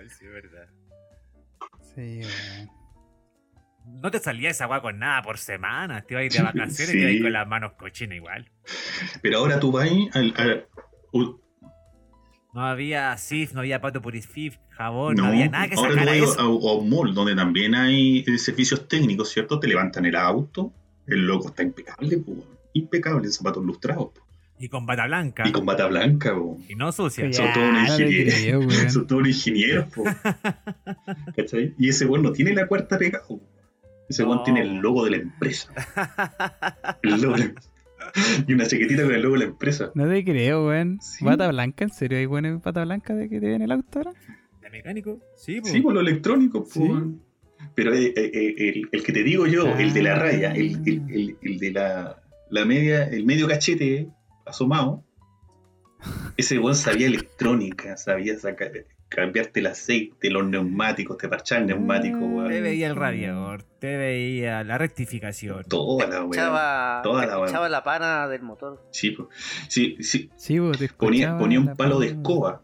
Ay, 0.00 0.08
sí, 0.08 0.24
es 0.24 0.32
verdad. 0.32 0.66
Sí, 1.94 2.20
weón. 2.20 2.73
No 4.02 4.10
te 4.10 4.18
salía 4.18 4.50
esa 4.50 4.64
agua 4.64 4.82
con 4.82 4.98
nada 4.98 5.22
por 5.22 5.38
semana. 5.38 6.02
Te 6.02 6.14
ibas 6.14 6.22
a 6.22 6.24
ir 6.24 6.32
de 6.32 6.42
vacaciones 6.42 6.88
y 6.90 6.92
te 6.92 6.98
ibas 6.98 7.10
a 7.10 7.12
ir 7.12 7.22
con 7.22 7.32
las 7.32 7.48
manos 7.48 7.72
cochinas 7.72 8.16
igual. 8.16 8.50
Pero 9.22 9.38
ahora 9.38 9.60
tú 9.60 9.72
vas 9.72 9.84
ahí 9.84 10.08
al. 10.12 10.66
No 12.54 12.64
había 12.64 13.16
SIF, 13.16 13.52
no 13.52 13.60
había 13.60 13.80
Pato 13.80 14.00
Purifif, 14.00 14.58
jabón, 14.70 15.16
no, 15.16 15.24
no, 15.24 15.28
había 15.30 15.48
nada 15.48 15.68
que 15.68 15.74
ahora 15.74 15.90
tú 15.90 15.98
sacara 15.98 16.20
vas 16.20 16.38
a, 16.38 16.42
a 16.42 16.46
un 16.46 16.88
mall 16.88 17.12
donde 17.12 17.34
también 17.34 17.74
hay 17.74 18.24
eh, 18.28 18.38
servicios 18.38 18.86
técnicos, 18.86 19.30
¿cierto? 19.30 19.58
Te 19.58 19.66
levantan 19.66 20.06
el 20.06 20.14
auto, 20.14 20.72
el 21.08 21.26
loco 21.26 21.48
está 21.48 21.64
impecable, 21.64 22.16
po, 22.18 22.30
weón. 22.30 22.44
impecable, 22.72 23.28
zapatos 23.30 23.64
lustrados, 23.64 24.12
po. 24.12 24.24
Y 24.56 24.68
con 24.68 24.86
bata 24.86 25.04
blanca. 25.06 25.42
y 25.48 25.50
con 25.50 25.66
bata 25.66 25.88
blanca, 25.88 26.32
po. 26.32 26.60
Y 26.68 26.76
no 26.76 26.92
sucia. 26.92 27.24
Son 27.32 27.52
todos 27.52 27.68
unos 27.68 28.00
ingenieros. 28.00 28.92
Son 28.92 29.06
todos 29.08 29.26
ingenieros. 29.26 29.86
¿Cachai? 31.36 31.74
Y 31.76 31.88
ese 31.88 32.06
weón 32.06 32.22
no 32.22 32.30
tiene 32.30 32.54
la 32.54 32.68
cuarta 32.68 32.96
pegada. 32.98 33.24
Ese 34.08 34.24
weón 34.24 34.38
No. 34.38 34.42
tiene 34.44 34.60
el 34.62 34.76
logo 34.76 35.04
de 35.04 35.10
la 35.12 35.16
empresa. 35.18 35.72
El 37.02 37.20
logo 37.22 37.36
de 37.36 37.44
la- 37.44 37.54
Y 38.46 38.52
una 38.52 38.66
chaquetita 38.66 39.02
con 39.02 39.14
el 39.14 39.22
logo 39.22 39.34
de 39.34 39.38
la 39.40 39.50
empresa. 39.50 39.90
No 39.94 40.06
te 40.08 40.24
creo, 40.24 40.66
weón. 40.68 41.00
Sí. 41.00 41.24
¿Bata 41.24 41.48
blanca? 41.48 41.84
¿En 41.84 41.90
serio 41.90 42.18
hay 42.18 42.26
buena 42.26 42.54
bata 42.62 42.84
blanca 42.84 43.14
de 43.14 43.28
que 43.28 43.40
te 43.40 43.46
ven 43.48 43.62
el 43.62 43.72
auto 43.72 43.98
ahora? 44.00 44.12
¿De 44.60 44.70
mecánico? 44.70 45.20
Sí, 45.36 45.60
po. 45.60 45.66
Sí, 45.68 45.80
por 45.80 45.94
lo 45.94 46.00
electrónico. 46.00 46.64
Sí. 46.70 46.80
Pero 47.74 47.94
eh, 47.94 48.12
eh, 48.14 48.30
eh, 48.34 48.54
el, 48.58 48.88
el 48.92 49.02
que 49.02 49.12
te 49.12 49.22
digo 49.22 49.46
yo, 49.46 49.74
el 49.76 49.92
de 49.94 50.02
la 50.02 50.12
Ah. 50.14 50.18
raya, 50.18 50.52
el, 50.52 50.80
el- 50.86 51.02
el- 51.10 51.36
el 51.40 51.58
de 51.58 51.70
la, 51.72 52.22
la 52.50 52.64
media, 52.66 53.04
el 53.04 53.24
medio 53.24 53.48
cachete 53.48 54.08
asomado, 54.44 55.02
ese 56.36 56.58
weón 56.58 56.76
sabía 56.76 57.06
electrónica, 57.06 57.96
sabía 57.96 58.38
sacar, 58.38 58.70
cambiarte 59.14 59.60
el 59.60 59.66
aceite, 59.66 60.30
los 60.30 60.44
neumáticos, 60.46 61.16
te 61.18 61.28
parchaba 61.28 61.60
el 61.62 61.66
neumático, 61.68 62.18
Te 62.18 62.24
weón. 62.24 62.48
veía 62.48 62.86
el 62.88 62.96
radiador, 62.96 63.62
te 63.78 63.96
veía 63.96 64.64
la 64.64 64.76
rectificación. 64.78 65.64
Toda 65.68 66.06
la 66.06 66.24
weón. 66.24 67.02
Toda 67.02 67.68
la 67.68 67.82
pana 67.84 68.28
del 68.28 68.42
motor. 68.42 68.82
Sí, 68.90 69.10
po. 69.12 69.28
sí, 69.68 69.96
sí, 70.00 70.30
Sí, 70.36 70.58
vos 70.58 70.78
te 70.78 70.88
ponía, 70.88 71.34
un 71.34 71.74
palo 71.76 71.98
de 72.00 72.08
escoba 72.08 72.62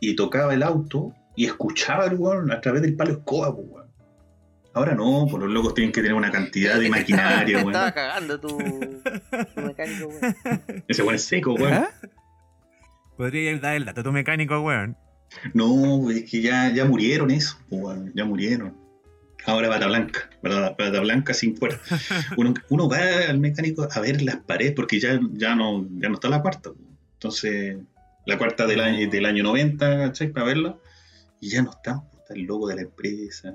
y 0.00 0.14
tocaba 0.16 0.54
el 0.54 0.62
auto 0.62 1.12
y 1.36 1.46
escuchaba 1.46 2.06
el 2.06 2.14
weón 2.16 2.50
a 2.50 2.60
través 2.60 2.82
del 2.82 2.96
palo 2.96 3.12
de 3.12 3.18
escoba, 3.18 3.50
weón. 3.50 3.88
Ahora 4.74 4.94
no, 4.94 5.26
pues 5.28 5.42
los 5.42 5.50
locos 5.50 5.74
tienen 5.74 5.90
que 5.92 6.00
tener 6.02 6.14
una 6.14 6.30
cantidad 6.30 6.78
de 6.78 6.88
maquinaria, 6.90 7.58
Estaba 7.58 7.80
weón. 7.80 7.92
cagando 7.92 8.38
tu, 8.40 8.48
tu 8.58 9.60
mecánico, 9.60 10.06
weón. 10.08 10.36
Ese 10.86 11.02
weón 11.02 11.14
es 11.16 11.24
seco, 11.24 11.54
weón. 11.54 11.72
¿Ah? 11.72 11.88
Podría 13.16 13.58
dar 13.58 13.74
el 13.74 13.84
dato 13.84 14.02
a 14.02 14.04
tu 14.04 14.12
mecánico, 14.12 14.60
weón. 14.60 14.96
No, 15.54 16.10
es 16.10 16.30
que 16.30 16.40
ya, 16.42 16.72
ya 16.72 16.84
murieron 16.84 17.30
eso, 17.30 17.58
ya 18.14 18.24
murieron. 18.24 18.76
Ahora 19.44 19.68
bata 19.68 19.86
blanca, 19.86 20.28
bata, 20.42 20.74
bata 20.78 21.00
blanca 21.00 21.32
sin 21.34 21.54
puerta. 21.54 21.80
Uno, 22.36 22.54
uno 22.70 22.88
va 22.88 22.98
al 23.28 23.38
mecánico 23.38 23.88
a 23.90 24.00
ver 24.00 24.20
las 24.22 24.36
paredes 24.36 24.72
porque 24.74 25.00
ya, 25.00 25.18
ya, 25.32 25.54
no, 25.54 25.86
ya 25.98 26.08
no 26.08 26.14
está 26.14 26.28
la 26.28 26.42
cuarta. 26.42 26.70
Entonces, 27.14 27.78
la 28.26 28.36
cuarta 28.36 28.66
del 28.66 28.80
año, 28.80 29.08
del 29.08 29.24
año 29.26 29.42
90, 29.44 29.96
¿cachai? 29.98 30.32
Para 30.32 30.46
verla. 30.46 30.76
Y 31.40 31.50
ya 31.50 31.62
no 31.62 31.70
está, 31.70 32.02
está 32.18 32.34
el 32.34 32.42
logo 32.42 32.68
de 32.68 32.74
la 32.76 32.82
empresa. 32.82 33.54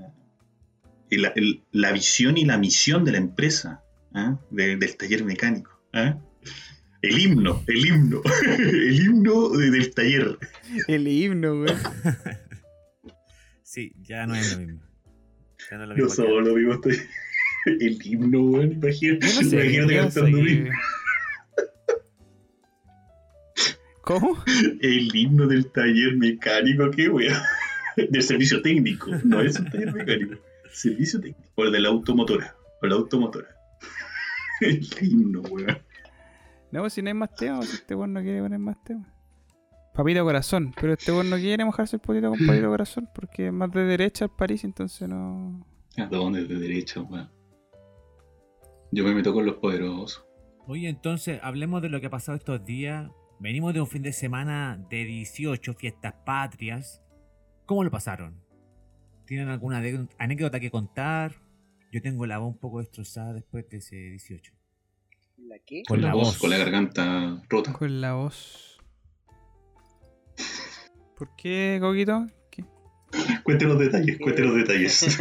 Y 1.09 1.17
la, 1.17 1.30
el- 1.36 1.61
la 1.71 1.91
visión 1.91 2.38
y 2.38 2.45
la 2.45 2.57
misión 2.57 3.03
de 3.05 3.11
la 3.11 3.17
empresa, 3.19 3.84
¿ah? 4.13 4.38
De- 4.49 4.78
del 4.78 4.97
taller 4.97 5.24
mecánico. 5.24 5.80
¿ah? 5.93 6.17
El 7.04 7.20
himno, 7.20 7.62
el 7.68 7.86
himno, 7.86 8.22
el 8.58 9.01
himno 9.01 9.49
de- 9.49 9.72
del 9.72 9.93
taller. 9.93 10.38
El 10.88 11.08
himno, 11.08 11.54
weón. 11.62 11.78
Sí, 13.64 13.91
ya 14.04 14.28
no 14.28 14.36
es 14.36 14.54
lo 14.54 14.60
mismo. 14.60 14.82
Ya 15.72 15.78
no 15.78 15.84
es 15.84 15.89
lo 15.89 15.95
mismo. 15.95 16.10
que 16.10 16.16
solo 16.16 16.54
vivo 16.54 16.74
estoy. 16.74 16.97
El 17.66 17.99
himno, 18.06 18.41
weón, 18.41 18.72
imagínate. 18.74 19.26
No 19.26 19.49
sé. 19.49 19.78
no 19.80 19.88
cantando 19.88 20.38
himno. 20.39 20.72
¿Cómo? 24.01 24.43
el 24.82 25.16
himno 25.16 25.47
del 25.47 25.72
taller 25.72 26.16
mecánico, 26.18 26.91
qué 26.91 27.10
weón. 27.10 27.38
Del 27.95 28.22
servicio 28.24 28.62
técnico, 28.62 29.10
no 29.24 29.41
es 29.41 29.58
un 29.60 29.70
taller 29.70 29.93
mecánico. 29.93 30.36
Servicio 30.72 31.20
técnico. 31.22 31.49
O 31.56 31.64
el 31.66 31.72
de 31.72 31.80
la 31.80 31.89
automotora. 31.89 32.56
O 32.82 32.86
la 32.88 32.95
automotora. 32.95 33.47
El 34.62 34.86
himno, 35.01 35.41
weón. 35.41 35.78
No, 36.74 36.80
pues 36.80 36.93
si 36.93 37.03
no 37.03 37.09
hay 37.09 37.13
más 37.13 37.36
temas, 37.36 37.67
si 37.67 37.76
este 37.76 37.93
weón 37.93 38.13
no 38.13 38.21
quiere 38.24 38.41
poner 38.41 38.57
más 38.57 38.84
temas. 38.84 39.07
Papito 39.93 40.24
corazón, 40.24 40.74
pero 40.82 40.93
este 40.93 41.11
weón 41.11 41.30
no 41.30 41.36
quiere 41.36 41.63
mojarse 41.63 41.97
el 41.97 42.01
potito 42.01 42.32
con 42.32 42.47
papito 42.47 42.67
corazón 42.67 43.07
porque 43.13 43.45
es 43.45 43.53
más 43.53 43.71
de 43.71 43.84
derecha 43.84 44.26
al 44.26 44.32
París, 44.32 44.63
entonces 44.63 45.07
no. 45.07 45.63
¿A 45.97 46.07
dónde 46.07 46.45
de 46.45 46.55
derecha, 46.55 46.99
weón? 47.01 47.30
Yo 48.91 49.03
me 49.03 49.13
meto 49.13 49.36
con 49.36 49.45
los 49.45 49.57
poderosos. 49.57 50.26
Oye, 50.65 50.89
entonces, 50.89 51.39
hablemos 51.43 51.84
de 51.84 51.89
lo 51.89 52.01
que 52.01 52.07
ha 52.07 52.09
pasado 52.09 52.39
estos 52.39 52.65
días. 52.65 53.07
Venimos 53.39 53.76
de 53.76 53.82
un 53.82 53.88
fin 53.88 54.01
de 54.01 54.11
semana 54.11 54.84
de 54.89 55.05
18 55.05 55.76
fiestas 55.76 56.15
patrias. 56.26 57.03
¿Cómo 57.67 57.84
lo 57.84 57.91
pasaron? 57.91 58.41
¿Tienen 59.28 59.49
alguna 59.49 59.80
anécdota 60.17 60.59
que 60.59 60.71
contar? 60.71 61.36
Yo 61.91 62.01
tengo 62.01 62.26
la 62.26 62.39
voz 62.39 62.47
un 62.47 62.57
poco 62.57 62.80
destrozada 62.80 63.32
después 63.34 63.69
de 63.69 63.78
ese 63.78 63.95
18. 63.95 64.62
¿La 65.47 65.57
qué? 65.65 65.83
Con 65.87 66.01
la 66.01 66.13
voz. 66.13 66.37
con 66.37 66.49
la 66.49 66.57
garganta 66.57 67.41
rota. 67.49 67.73
Con 67.73 68.01
la 68.01 68.13
voz. 68.13 68.77
¿Por 71.17 71.35
qué, 71.35 71.77
Coquito? 71.81 72.27
¿Qué? 72.49 72.65
Cuente 73.43 73.65
los 73.65 73.77
detalles, 73.79 74.17
cuente 74.19 74.41
los 74.41 74.55
detalles. 74.55 75.19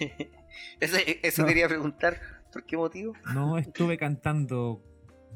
Eso 0.80 1.42
No. 1.42 1.48
quería 1.48 1.68
preguntar. 1.68 2.20
¿Por 2.52 2.64
qué 2.66 2.76
motivo? 2.76 3.12
No, 3.34 3.58
estuve 3.58 3.96
cantando 3.96 4.82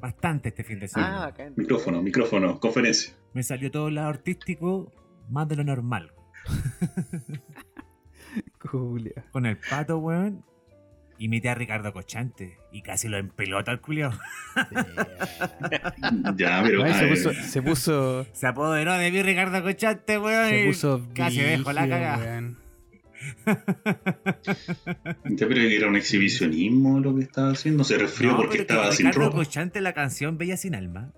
bastante 0.00 0.48
este 0.50 0.64
fin 0.64 0.80
de 0.80 0.86
Ah, 0.86 0.88
semana. 0.88 1.26
acá. 1.26 1.52
micrófono, 1.56 2.02
micrófono, 2.02 2.58
conferencia. 2.60 3.14
Me 3.32 3.42
salió 3.42 3.70
todo 3.70 3.88
el 3.88 3.94
lado 3.96 4.08
artístico 4.08 4.92
más 5.30 5.48
de 5.48 5.56
lo 5.56 5.64
normal. 5.64 6.12
Julio. 8.60 9.12
Con 9.32 9.46
el 9.46 9.58
pato, 9.58 9.98
weón. 9.98 10.44
Imité 11.18 11.48
a 11.48 11.54
Ricardo 11.54 11.92
Cochante 11.92 12.58
y 12.72 12.82
casi 12.82 13.08
lo 13.08 13.18
empelota 13.18 13.70
al 13.70 13.80
culiao. 13.80 14.12
Ya, 16.36 16.62
pero. 16.62 16.92
Se, 16.92 17.06
puso, 17.08 17.32
se 17.32 17.62
puso. 17.62 18.26
Se 18.32 18.46
apoderó 18.46 18.94
de 18.94 19.10
mí 19.10 19.22
Ricardo 19.22 19.62
Cochante, 19.62 20.18
weón. 20.18 20.48
Se 20.48 20.62
y 20.62 20.66
puso. 20.66 21.06
casi 21.14 21.40
dejo 21.40 21.72
la 21.72 21.88
cagada. 21.88 22.42
ya, 25.24 25.48
pero 25.48 25.60
era 25.60 25.88
un 25.88 25.96
exhibicionismo 25.96 27.00
lo 27.00 27.14
que 27.14 27.22
estaba 27.22 27.52
haciendo. 27.52 27.84
Se 27.84 27.96
resfrió 27.96 28.32
No, 28.32 28.36
porque 28.38 28.58
estaba 28.62 28.92
sin 28.92 29.06
Ricardo 29.06 29.26
ropa. 29.28 29.36
Cochante 29.38 29.80
la 29.80 29.92
canción 29.92 30.36
Bella 30.36 30.56
sin 30.56 30.74
alma. 30.74 31.12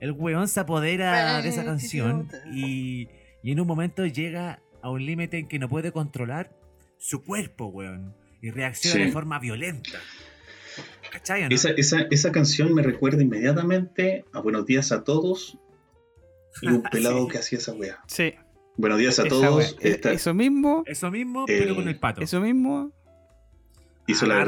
El 0.00 0.12
weón 0.12 0.48
se 0.48 0.60
apodera 0.60 1.40
de 1.40 1.48
esa 1.48 1.64
canción 1.64 2.28
y, 2.52 3.08
y 3.42 3.52
en 3.52 3.60
un 3.60 3.66
momento 3.66 4.04
llega 4.06 4.60
a 4.82 4.90
un 4.90 5.04
límite 5.04 5.38
en 5.38 5.48
que 5.48 5.58
no 5.58 5.68
puede 5.68 5.92
controlar 5.92 6.50
su 6.98 7.24
cuerpo, 7.24 7.66
weón. 7.66 8.14
Y 8.44 8.50
reacciona 8.50 8.96
Sí. 8.96 9.04
de 9.06 9.10
forma 9.12 9.38
violenta. 9.38 9.98
¿Cachai 11.10 11.44
o 11.44 11.48
no? 11.48 11.54
Esa, 11.54 11.70
esa, 11.70 12.02
esa 12.10 12.30
canción 12.30 12.74
me 12.74 12.82
recuerda 12.82 13.22
inmediatamente 13.22 14.26
a 14.34 14.40
Buenos 14.40 14.66
días 14.66 14.92
a 14.92 15.02
todos 15.02 15.56
y 16.60 16.66
un 16.66 16.82
pelado 16.92 17.24
Sí. 17.24 17.30
que 17.32 17.38
hacía 17.38 17.58
esa 17.58 17.72
wea. 17.72 18.00
Sí. 18.06 18.34
Buenos 18.76 18.98
días 18.98 19.18
a 19.18 19.22
esa 19.22 19.28
todos. 19.30 19.76
E- 19.80 19.88
esta- 19.92 20.12
Eso 20.12 20.34
mismo. 20.34 20.82
Eso 20.84 21.10
mismo, 21.10 21.44
Eh, 21.48 21.56
pero 21.58 21.74
con 21.74 21.88
el 21.88 21.98
pato. 21.98 22.20
Eso 22.20 22.38
mismo. 22.40 22.92
hizo 24.06 24.26
la 24.26 24.44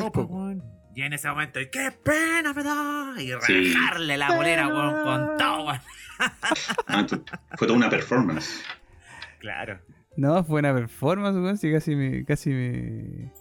poco. 0.00 0.22
weón. 0.24 0.62
Y 0.94 1.02
en 1.02 1.12
ese 1.12 1.28
momento, 1.28 1.60
¡y 1.60 1.68
qué 1.68 1.90
pena 1.92 2.54
me 2.54 2.62
da! 2.62 3.12
Y 3.18 3.32
Sí. 3.46 3.74
rajarle 3.74 4.16
la 4.16 4.34
bolera, 4.34 4.68
weón, 4.68 5.02
con 5.04 5.36
todo. 5.36 5.72
Ah, 6.86 7.06
fue 7.58 7.66
toda 7.66 7.74
una 7.76 7.90
performance. 7.90 8.62
Claro. 9.40 9.78
No, 10.16 10.42
fue 10.44 10.60
una 10.60 10.72
performance, 10.74 11.36
weón. 11.36 11.58
Si 11.58 11.70
casi 11.72 11.94
me. 11.94 12.24
Casi 12.24 12.50
me. 12.50 13.32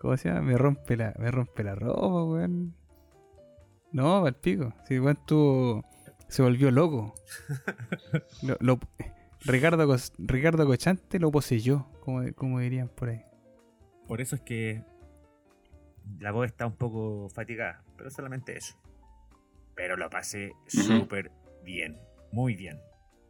¿Cómo 0.00 0.16
se 0.16 0.28
llama? 0.28 0.42
Me 0.42 0.58
rompe 0.58 0.96
la, 0.96 1.14
me 1.18 1.30
rompe 1.30 1.62
la 1.62 1.74
ropa, 1.74 2.24
weón. 2.24 2.74
No, 3.92 4.24
al 4.26 4.34
pico. 4.34 4.72
Si 4.88 4.98
weón 4.98 5.16
estuvo. 5.20 5.84
Se 6.28 6.42
volvió 6.42 6.70
loco. 6.70 7.14
Lo, 8.42 8.56
lo- 8.60 8.80
Ricardo, 9.44 9.96
Ricardo 10.18 10.64
Cochante 10.66 11.18
lo 11.18 11.30
poseyó, 11.32 11.86
como, 12.00 12.22
como 12.34 12.60
dirían 12.60 12.88
por 12.88 13.08
ahí. 13.10 13.22
Por 14.06 14.20
eso 14.20 14.36
es 14.36 14.42
que 14.42 14.82
la 16.20 16.30
voz 16.32 16.46
está 16.46 16.64
un 16.66 16.76
poco 16.76 17.28
fatigada, 17.28 17.82
pero 17.98 18.08
solamente 18.10 18.56
eso. 18.56 18.76
Pero 19.74 19.96
lo 19.96 20.08
pasé 20.10 20.52
Ujú. 20.74 21.00
súper 21.00 21.32
bien, 21.64 21.98
muy 22.30 22.54
bien. 22.54 22.78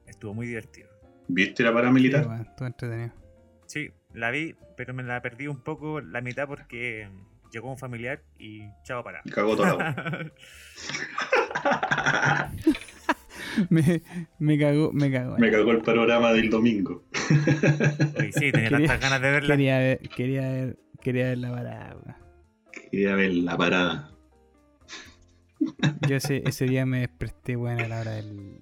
Estuvo 0.06 0.34
muy 0.34 0.46
divertido. 0.46 0.90
¿Viste 1.34 1.62
la 1.62 1.70
Sí, 1.70 1.74
paramilitar? 1.74 2.40
estuvo 2.48 2.66
entretenido. 2.66 3.12
Sí, 3.66 3.90
la 4.12 4.30
vi, 4.30 4.54
pero 4.76 4.92
me 4.94 5.02
la 5.02 5.20
perdí 5.22 5.46
un 5.48 5.62
poco 5.62 6.00
la 6.00 6.20
mitad 6.20 6.46
porque 6.46 7.08
llegó 7.52 7.70
un 7.70 7.78
familiar 7.78 8.22
y 8.38 8.62
chao 8.84 9.02
para. 9.02 9.22
Y 9.24 9.30
cagó 9.30 9.56
toda 9.56 9.74
la. 9.76 10.30
Me, 13.68 14.00
me 14.38 14.58
cagó, 14.58 14.92
me 14.92 15.12
cagó. 15.12 15.36
Me 15.36 15.50
cagó 15.50 15.72
el 15.72 15.82
panorama 15.82 16.32
del 16.32 16.48
domingo. 16.48 17.04
Oye, 18.18 18.32
sí, 18.32 18.50
tenía 18.50 18.70
Quería- 18.70 18.88
tantas 18.88 19.00
ganas 19.00 19.20
de 19.20 19.30
verla. 19.30 19.54
Quería 19.54 19.78
ver, 19.78 19.98
quería 20.16 20.40
ver, 20.42 20.78
quería 21.02 21.24
ver 21.26 21.38
la 21.38 21.50
parada, 21.50 21.96
weón. 21.96 22.16
Quería 22.90 23.14
ver 23.14 23.34
la 23.34 23.56
parada. 23.58 24.10
Yo 26.08 26.16
ese, 26.16 26.42
ese 26.46 26.64
día 26.64 26.86
me 26.86 27.00
desperté, 27.00 27.56
weón, 27.56 27.80
a 27.80 27.88
la 27.88 28.00
hora 28.00 28.12
del, 28.12 28.58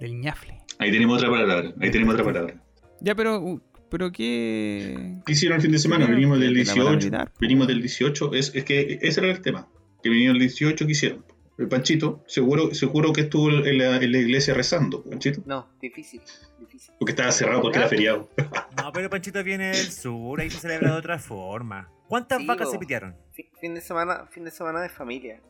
del 0.00 0.20
ñafle. 0.20 0.61
Ahí 0.82 0.90
tenemos 0.92 1.18
otra 1.18 1.30
palabra. 1.30 1.72
Ahí 1.80 1.90
tenemos 1.90 2.14
otra 2.14 2.24
palabra. 2.24 2.54
Ya, 3.00 3.14
pero, 3.14 3.40
uh, 3.40 3.60
pero 3.90 4.10
qué. 4.12 5.16
¿Qué 5.26 5.32
hicieron 5.32 5.56
el 5.56 5.62
fin 5.62 5.72
de 5.72 5.78
semana? 5.78 6.06
Venimos 6.06 6.38
del 6.38 6.54
de 6.54 6.64
la 6.64 6.64
18. 6.64 6.84
paramilitar, 6.84 7.32
Venimos 7.40 7.66
del 7.68 7.80
18. 7.80 8.34
Es, 8.34 8.54
es 8.54 8.64
que 8.64 8.98
ese 9.02 9.20
era 9.20 9.30
el 9.30 9.40
tema. 9.40 9.68
Que 10.02 10.08
vinieron 10.10 10.36
el 10.36 10.40
18, 10.40 10.86
¿qué 10.86 10.92
hicieron? 10.92 11.24
El 11.58 11.68
Panchito, 11.68 12.24
seguro, 12.26 12.74
seguro 12.74 13.12
que 13.12 13.20
estuvo 13.22 13.50
en 13.50 13.78
la, 13.78 13.96
en 13.96 14.10
la 14.10 14.18
iglesia 14.18 14.54
rezando, 14.54 15.04
Panchito. 15.04 15.42
No, 15.46 15.68
difícil, 15.80 16.20
difícil. 16.58 16.94
Porque 16.98 17.12
estaba 17.12 17.30
cerrado 17.30 17.60
porque 17.62 17.78
era 17.78 17.88
feriado. 17.88 18.28
No, 18.76 18.90
pero 18.92 19.08
Panchito 19.10 19.44
viene 19.44 19.66
del 19.68 19.92
sur, 19.92 20.40
ahí 20.40 20.50
se 20.50 20.58
celebra 20.58 20.92
de 20.92 20.98
otra 20.98 21.18
forma. 21.18 21.88
¿Cuántas 22.08 22.40
Sí, 22.40 22.46
vacas 22.46 22.70
se 22.70 22.78
pitearon? 22.78 23.14
Fin, 23.30 23.46
fin 23.60 23.74
de 23.74 23.80
semana, 23.80 24.26
fin 24.26 24.44
de 24.44 24.50
semana 24.50 24.80
de 24.80 24.88
familia. 24.88 25.40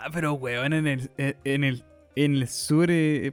Ah, 0.00 0.08
pero, 0.12 0.34
weón, 0.34 0.72
en 0.72 0.86
el, 0.86 1.10
eh, 1.18 1.34
en 1.44 1.64
el, 1.64 1.84
en 2.16 2.36
el 2.36 2.48
sur, 2.48 2.90
eh, 2.90 3.32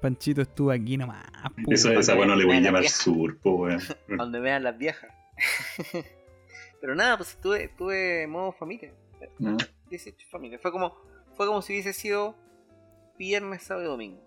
Panchito 0.00 0.42
estuvo 0.42 0.70
aquí 0.70 0.96
nomás. 0.96 1.24
po, 1.64 1.72
Eso, 1.72 1.88
weón. 1.88 2.00
esa 2.00 2.14
bueno 2.14 2.36
le 2.36 2.44
voy 2.44 2.56
a 2.56 2.60
llamar 2.60 2.84
sur, 2.88 3.38
po, 3.38 3.52
weón. 3.56 3.80
Donde 4.16 4.40
vean 4.40 4.62
las 4.62 4.76
viejas. 4.78 5.10
Pero 6.80 6.94
nada, 6.94 7.16
pues 7.16 7.30
estuve, 7.30 7.64
estuve 7.64 8.22
en 8.22 8.30
modo 8.30 8.52
familia. 8.52 8.92
¿No? 9.38 9.56
18 9.90 10.26
familia. 10.30 10.58
Fue 10.60 10.70
como, 10.70 10.94
fue 11.34 11.46
como 11.46 11.60
si 11.62 11.72
hubiese 11.72 11.92
sido 11.92 12.36
viernes, 13.18 13.62
sábado 13.62 13.86
y 13.86 13.88
domingo. 13.90 14.22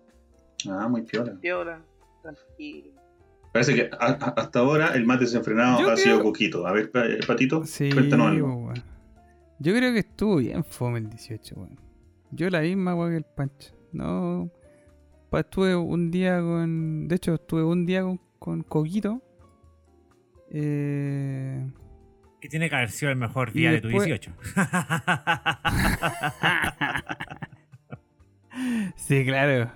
Ah, 0.68 0.86
muy 0.88 1.02
piola. 1.02 1.32
Viola, 1.40 1.82
tranquilo. 2.22 2.92
Parece 3.52 3.74
que 3.74 3.90
a- 3.98 4.06
a- 4.06 4.34
hasta 4.36 4.58
ahora 4.60 4.94
el 4.94 5.04
más 5.06 5.20
desenfrenado 5.20 5.80
Yo 5.80 5.90
ha 5.90 5.96
sido 5.96 6.22
Coquito. 6.22 6.66
A 6.66 6.72
ver, 6.72 6.90
eh, 6.94 7.20
Patito, 7.26 7.64
Sí, 7.64 7.90
cuéntanos 7.90 8.28
algo. 8.28 8.54
weón. 8.54 8.82
Yo 9.58 9.74
creo 9.74 9.92
que 9.92 10.00
estuvo 10.00 10.36
bien 10.36 10.64
fome 10.64 10.98
el 10.98 11.08
18, 11.10 11.54
weón. 11.56 11.78
Yo 12.30 12.48
la 12.50 12.60
misma, 12.60 12.94
weón, 12.94 13.10
que 13.12 13.16
el 13.18 13.24
Pancho. 13.24 13.74
No. 13.92 14.50
Estuve 15.40 15.74
un 15.76 16.10
día 16.10 16.38
con. 16.40 17.08
De 17.08 17.16
hecho, 17.16 17.34
estuve 17.34 17.64
un 17.64 17.86
día 17.86 18.02
con, 18.02 18.20
con 18.38 18.62
Coquito. 18.62 19.22
Eh. 20.50 21.70
Que 22.40 22.48
tiene 22.48 22.68
que 22.68 22.74
haber 22.76 22.90
sido 22.90 23.10
el 23.12 23.16
mejor 23.18 23.52
día 23.52 23.70
de 23.70 23.80
tu 23.80 23.88
después- 23.88 24.06
18. 24.06 24.32
Sí, 28.96 29.24
claro. 29.24 29.70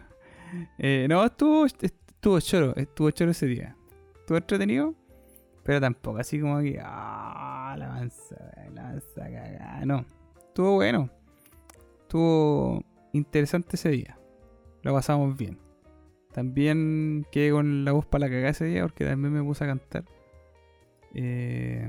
Eh, 0.78 1.07
no, 1.09 1.24
estuvo, 1.24 1.66
estuvo 1.66 2.40
choro, 2.40 2.74
estuvo 2.76 3.11
choro 3.11 3.30
ese 3.30 3.46
día. 3.46 3.74
Estuvo 4.20 4.36
entretenido, 4.38 4.94
pero 5.62 5.80
tampoco 5.80 6.18
así 6.18 6.38
como 6.40 6.61
que, 6.61 6.78
ah, 6.82 7.74
la 7.78 7.88
mansa, 7.88 8.36
la 8.74 8.82
mansa 8.82 9.22
cagada. 9.22 9.84
No, 9.86 10.04
estuvo 10.48 10.74
bueno. 10.74 11.11
Estuvo 12.02 12.84
interesante 13.12 13.76
ese 13.76 13.88
día. 13.90 14.18
Lo 14.87 14.95
pasamos 14.95 15.37
bien. 15.37 15.59
También 16.32 17.26
quedé 17.32 17.51
con 17.51 17.84
la 17.84 17.91
voz 17.91 18.07
para 18.07 18.26
la 18.26 18.30
cagada 18.30 18.51
ese 18.51 18.66
día 18.66 18.82
porque 18.82 19.05
también 19.05 19.32
me 19.32 19.43
puse 19.43 19.64
a 19.64 19.66
cantar. 19.66 20.05
Eh, 21.12 21.89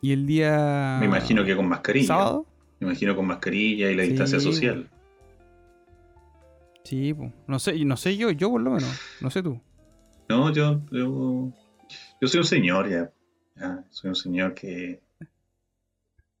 y 0.00 0.12
el 0.12 0.26
día... 0.28 0.98
Me 1.00 1.06
imagino 1.06 1.44
que 1.44 1.56
con 1.56 1.66
mascarilla. 1.66 2.06
¿Sábado? 2.06 2.46
Me 2.78 2.86
imagino 2.86 3.16
con 3.16 3.26
mascarilla 3.26 3.90
y 3.90 3.96
la 3.96 4.04
Sí. 4.04 4.10
distancia 4.10 4.38
social. 4.38 4.88
Sí, 6.84 7.12
po. 7.12 7.32
no 7.48 7.58
sé, 7.58 7.84
no 7.84 7.96
sé 7.96 8.16
yo, 8.16 8.30
yo 8.30 8.48
por 8.48 8.60
lo 8.60 8.70
menos, 8.70 9.00
no 9.20 9.28
sé 9.30 9.42
tú. 9.42 9.60
No, 10.28 10.52
yo, 10.52 10.80
yo, 10.92 11.52
yo 12.20 12.28
soy 12.28 12.38
un 12.38 12.46
señor 12.46 12.88
ya. 12.88 13.10
Ya, 13.56 13.84
Soy 13.90 14.10
un 14.10 14.14
señor 14.14 14.54
que 14.54 15.02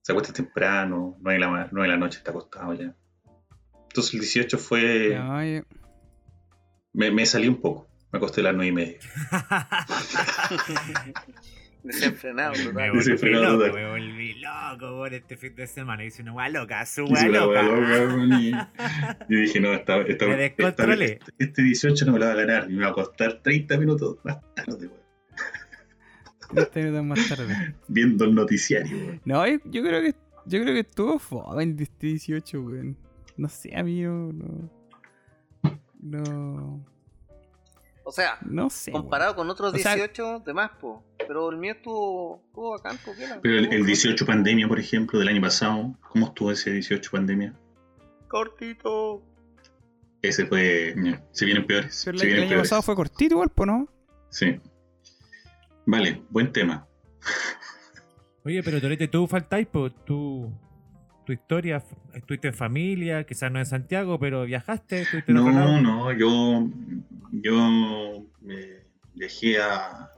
se 0.02 0.12
acuesta 0.12 0.32
temprano, 0.32 1.16
9 1.20 1.34
de 1.34 1.38
la, 1.40 1.68
nueve 1.72 1.88
de 1.88 1.94
la 1.94 1.98
noche 1.98 2.18
está 2.18 2.30
acostado 2.30 2.74
ya. 2.74 2.94
Entonces 3.98 4.14
el 4.14 4.20
18 4.20 4.58
fue... 4.58 5.14
No, 5.16 5.44
yo- 5.44 5.62
Me, 6.92 7.10
me 7.10 7.26
salí 7.26 7.48
un 7.48 7.60
poco. 7.60 7.88
Me 8.12 8.18
acosté 8.18 8.42
las 8.42 8.54
9 8.54 8.68
y 8.68 8.72
media. 8.72 8.98
Desenfrenado, 11.82 12.52
Me 12.52 12.64
total. 12.64 12.92
Desenfrenado 12.92 13.56
loco, 13.66 13.76
me 13.76 13.90
volví 13.90 14.34
loco 14.40 14.96
por 14.98 15.14
este 15.14 15.36
fin 15.36 15.54
de 15.54 15.66
semana. 15.66 16.04
Hice 16.04 16.22
una 16.22 16.32
hueá 16.32 16.48
loca, 16.48 16.84
su 16.86 17.04
hueá 17.04 17.26
loca. 17.28 17.62
loca, 17.62 18.38
y 18.40 18.52
Yo 19.28 19.38
dije, 19.40 19.60
no, 19.60 19.72
esta, 19.72 19.98
esta, 20.02 20.26
Me 20.26 20.46
esta- 20.46 20.64
descontrolé. 20.64 21.18
este 21.38 21.62
18 21.62 22.06
no 22.06 22.12
me 22.12 22.18
lo 22.18 22.26
va 22.26 22.32
a 22.32 22.36
ganar. 22.36 22.70
Y 22.70 22.74
me 22.74 22.84
va 22.84 22.90
a 22.90 22.94
costar 22.94 23.40
30 23.42 23.78
minutos 23.78 24.18
más 24.24 24.38
tarde, 24.54 24.86
weón. 24.86 25.00
30 26.72 26.80
minutos 26.80 27.04
más 27.04 27.28
tarde. 27.28 27.74
Viendo 27.88 28.24
el 28.26 28.34
noticiario, 28.34 28.96
weón. 28.96 29.20
No, 29.24 29.46
yo, 29.46 29.58
yo 29.64 29.82
creo 29.82 30.02
que 30.02 30.14
yo 30.46 30.62
creo 30.62 30.74
que 30.74 30.80
estuvo 30.80 31.18
fome 31.18 31.62
en 31.62 31.78
este 31.78 32.06
18, 32.08 32.60
weón. 32.60 32.96
No 33.42 33.48
sé, 33.48 33.74
a 33.76 33.82
mí 33.84 34.02
no. 34.02 34.68
No. 36.00 36.84
O 38.04 38.10
sea, 38.12 38.38
no 38.44 38.70
sé. 38.70 38.90
comparado 38.90 39.36
con 39.36 39.48
otros 39.50 39.74
O 39.74 39.76
sea- 39.76 39.94
18, 39.94 40.40
de 40.46 40.54
más, 40.54 40.70
po. 40.80 41.04
Pero 41.18 41.50
el 41.50 41.58
mío 41.58 41.72
estuvo, 41.74 42.42
estuvo 42.46 42.70
bacán, 42.70 42.96
po. 43.04 43.12
Pero 43.42 43.58
el, 43.58 43.64
el 43.66 43.72
Estuvo 43.72 43.86
18 43.86 44.26
pandemia, 44.26 44.66
por 44.68 44.78
ejemplo, 44.80 45.18
del 45.18 45.28
año 45.28 45.40
pasado, 45.42 45.94
¿cómo 46.08 46.26
estuvo 46.26 46.50
ese 46.50 46.70
18 46.72 47.10
pandemia? 47.10 47.54
Cortito. 48.28 49.22
Ese 50.22 50.46
fue. 50.46 50.94
Se 51.32 51.44
vienen 51.44 51.66
peores. 51.66 52.02
Pero 52.04 52.18
se 52.18 52.26
el, 52.26 52.38
año 52.40 52.48
peores. 52.48 52.68
pasado 52.68 52.82
fue 52.82 52.96
cortito 52.96 53.34
igual, 53.34 53.50
po, 53.50 53.66
¿no? 53.66 53.88
Sí. 54.30 54.58
Vale, 55.86 56.22
buen 56.30 56.52
tema. 56.52 56.86
Oye, 58.44 58.62
pero 58.62 58.80
Torete, 58.80 59.08
tú 59.08 59.26
faltáis, 59.26 59.66
pues 59.70 59.92
tú. 60.04 60.50
Tu 61.28 61.32
historia. 61.34 61.84
Estuviste 62.14 62.48
en 62.48 62.54
familia, 62.54 63.24
quizás 63.24 63.52
no 63.52 63.58
en 63.58 63.66
Santiago, 63.66 64.18
pero 64.18 64.46
viajaste, 64.46 65.02
estuviste 65.02 65.30
en 65.30 65.38
otro 65.38 65.52
No, 65.52 65.80
no, 65.82 66.12
yo, 66.12 66.66
yo 67.32 68.24
me 68.40 68.86
dejé 69.14 69.60
a, 69.60 70.10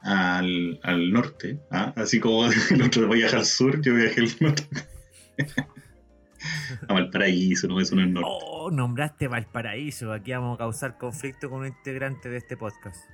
al, 0.00 0.80
al 0.82 1.12
norte, 1.12 1.60
¿ah? 1.70 1.92
así 1.94 2.18
como 2.18 2.46
el 2.70 2.82
otro 2.82 3.08
viaja 3.08 3.36
al 3.36 3.44
sur, 3.44 3.80
yo 3.80 3.94
viajé 3.94 4.22
al 4.22 4.30
norte. 4.40 4.64
a 6.88 6.92
Valparaíso, 6.92 7.68
no, 7.68 7.78
eso 7.78 7.94
no 7.94 8.02
es 8.02 8.08
norte. 8.08 8.28
Oh, 8.32 8.72
nombraste 8.72 9.28
Valparaíso. 9.28 10.12
Aquí 10.12 10.32
vamos 10.32 10.56
a 10.56 10.58
causar 10.58 10.98
conflicto 10.98 11.48
con 11.48 11.60
un 11.60 11.68
integrante 11.68 12.28
de 12.28 12.38
este 12.38 12.56
podcast. 12.56 13.08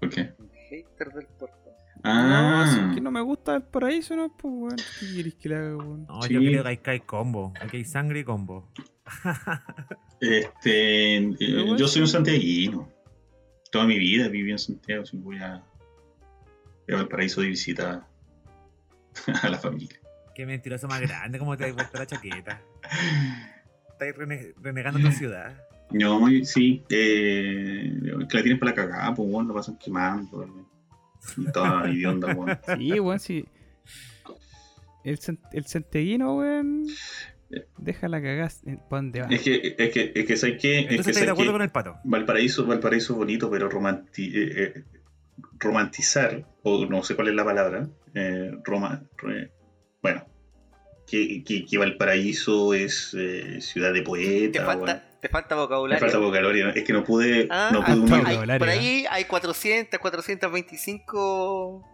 ¿Por 0.00 0.10
qué? 0.10 0.34
Un 0.40 0.50
hater 0.68 1.08
del 1.12 1.28
puerto. 2.02 2.28
No, 2.28 2.66
si 2.72 2.78
Ah, 2.80 2.86
es 2.90 2.94
que 2.94 3.00
no 3.00 3.10
me 3.10 3.20
gusta 3.20 3.54
el 3.56 3.62
paraíso, 3.62 4.16
¿no? 4.16 4.36
Pues, 4.36 4.52
weón. 4.54 4.76
¿Qué 5.00 5.14
querés 5.16 5.34
que 5.34 5.48
le 5.48 5.56
haga, 5.56 5.76
weón? 5.76 6.06
No, 6.06 6.22
Sí. 6.22 6.34
yo 6.34 6.40
creo 6.40 6.62
que 6.64 6.68
aquí 6.68 6.90
hay 6.90 7.00
combo. 7.00 7.52
Aquí 7.60 7.76
hay 7.78 7.84
sangre 7.84 8.20
y 8.20 8.24
combo. 8.24 8.68
este, 10.20 11.16
eh, 11.16 11.34
Pero 11.38 11.76
yo 11.76 11.86
soy 11.88 12.02
un 12.02 12.06
bueno. 12.06 12.06
santiaguino. 12.06 12.88
Toda 13.70 13.86
mi 13.86 13.98
vida 13.98 14.28
viví 14.28 14.50
en 14.50 14.58
Santiago, 14.58 15.04
si 15.06 15.16
voy 15.16 15.38
a, 15.38 15.54
a 15.54 15.62
Valparaíso 16.88 17.40
de 17.40 17.48
visita 17.48 18.06
a 19.42 19.48
la 19.48 19.58
familia. 19.58 19.98
Qué 20.34 20.46
mentiroso 20.46 20.88
más 20.88 21.00
grande, 21.00 21.38
como 21.38 21.56
te 21.56 21.64
has 21.66 21.72
puesto 21.72 21.98
la 21.98 22.06
chaqueta. 22.06 22.62
Estás 23.90 24.16
rene- 24.16 24.54
renegando 24.60 25.00
tu 25.00 25.10
ciudad. 25.12 25.54
No, 25.90 26.26
sí, 26.44 26.82
eh, 26.88 27.92
que 28.28 28.36
la 28.36 28.42
tienen 28.42 28.58
para 28.58 28.70
la 28.70 28.76
cagada, 28.76 29.14
pues 29.14 29.30
bueno, 29.30 29.48
lo 29.48 29.54
pasan 29.54 29.76
quemando. 29.78 30.46
Y 31.36 31.52
toda 31.52 31.88
idionda, 31.92 32.34
weón. 32.34 32.58
Sí, 32.78 33.00
weón, 33.00 33.20
sí. 33.20 33.44
El, 35.04 35.18
el 35.52 35.66
santiaguino, 35.66 36.36
weón. 36.36 36.86
Deja 37.78 38.08
la 38.08 38.22
cagada. 38.22 38.50
¿Para 38.88 39.02
dónde 39.02 39.20
va? 39.20 39.26
Es 39.28 39.42
que, 39.42 39.74
es 39.78 39.90
que, 39.92 40.12
es 40.14 40.24
que, 40.26 40.36
¿sabes 40.36 40.58
qué? 40.60 40.78
Es 40.80 40.86
que, 40.86 40.90
Entonces 40.94 40.98
estás 40.98 41.06
de 41.06 41.12
¿sabes 41.14 41.30
acuerdo 41.32 41.50
qué? 41.50 41.54
con 41.54 41.62
el 41.62 41.70
pato. 41.70 41.96
Valparaíso, 42.04 42.64
Valparaíso 42.66 43.12
es 43.12 43.18
bonito, 43.18 43.50
pero 43.50 43.68
romanti- 43.68 44.32
eh, 44.34 44.72
eh, 44.76 44.84
romantizar, 45.58 46.46
o 46.62 46.86
no 46.86 47.02
sé 47.02 47.14
cuál 47.14 47.28
es 47.28 47.34
la 47.34 47.44
palabra, 47.44 47.88
eh, 48.14 48.52
roma- 48.64 49.02
re- 49.18 49.50
bueno, 50.02 50.26
que, 51.06 51.44
que, 51.44 51.64
que 51.66 51.78
Valparaíso 51.78 52.72
es 52.74 53.14
eh, 53.18 53.60
ciudad 53.60 53.92
de 53.92 54.00
Te 54.00 54.04
poeta. 54.06 54.64
bueno. 54.64 54.80
falta, 54.86 55.04
te 55.22 55.28
falta 55.28 55.54
Me 55.54 55.60
vocabulario. 55.62 56.00
falta 56.00 56.18
vocabulario, 56.18 56.68
es 56.70 56.84
que 56.84 56.92
no 56.92 57.04
pude, 57.04 57.46
Ah, 57.48 57.70
no 57.72 57.80
pude 57.84 57.92
hay- 57.92 57.98
unir. 58.00 58.12
hay- 58.14 58.22
vocabulario, 58.34 58.58
por 58.58 58.68
ahí 58.68 59.06
hay 59.08 59.24
400, 59.24 60.00
425 60.00 61.88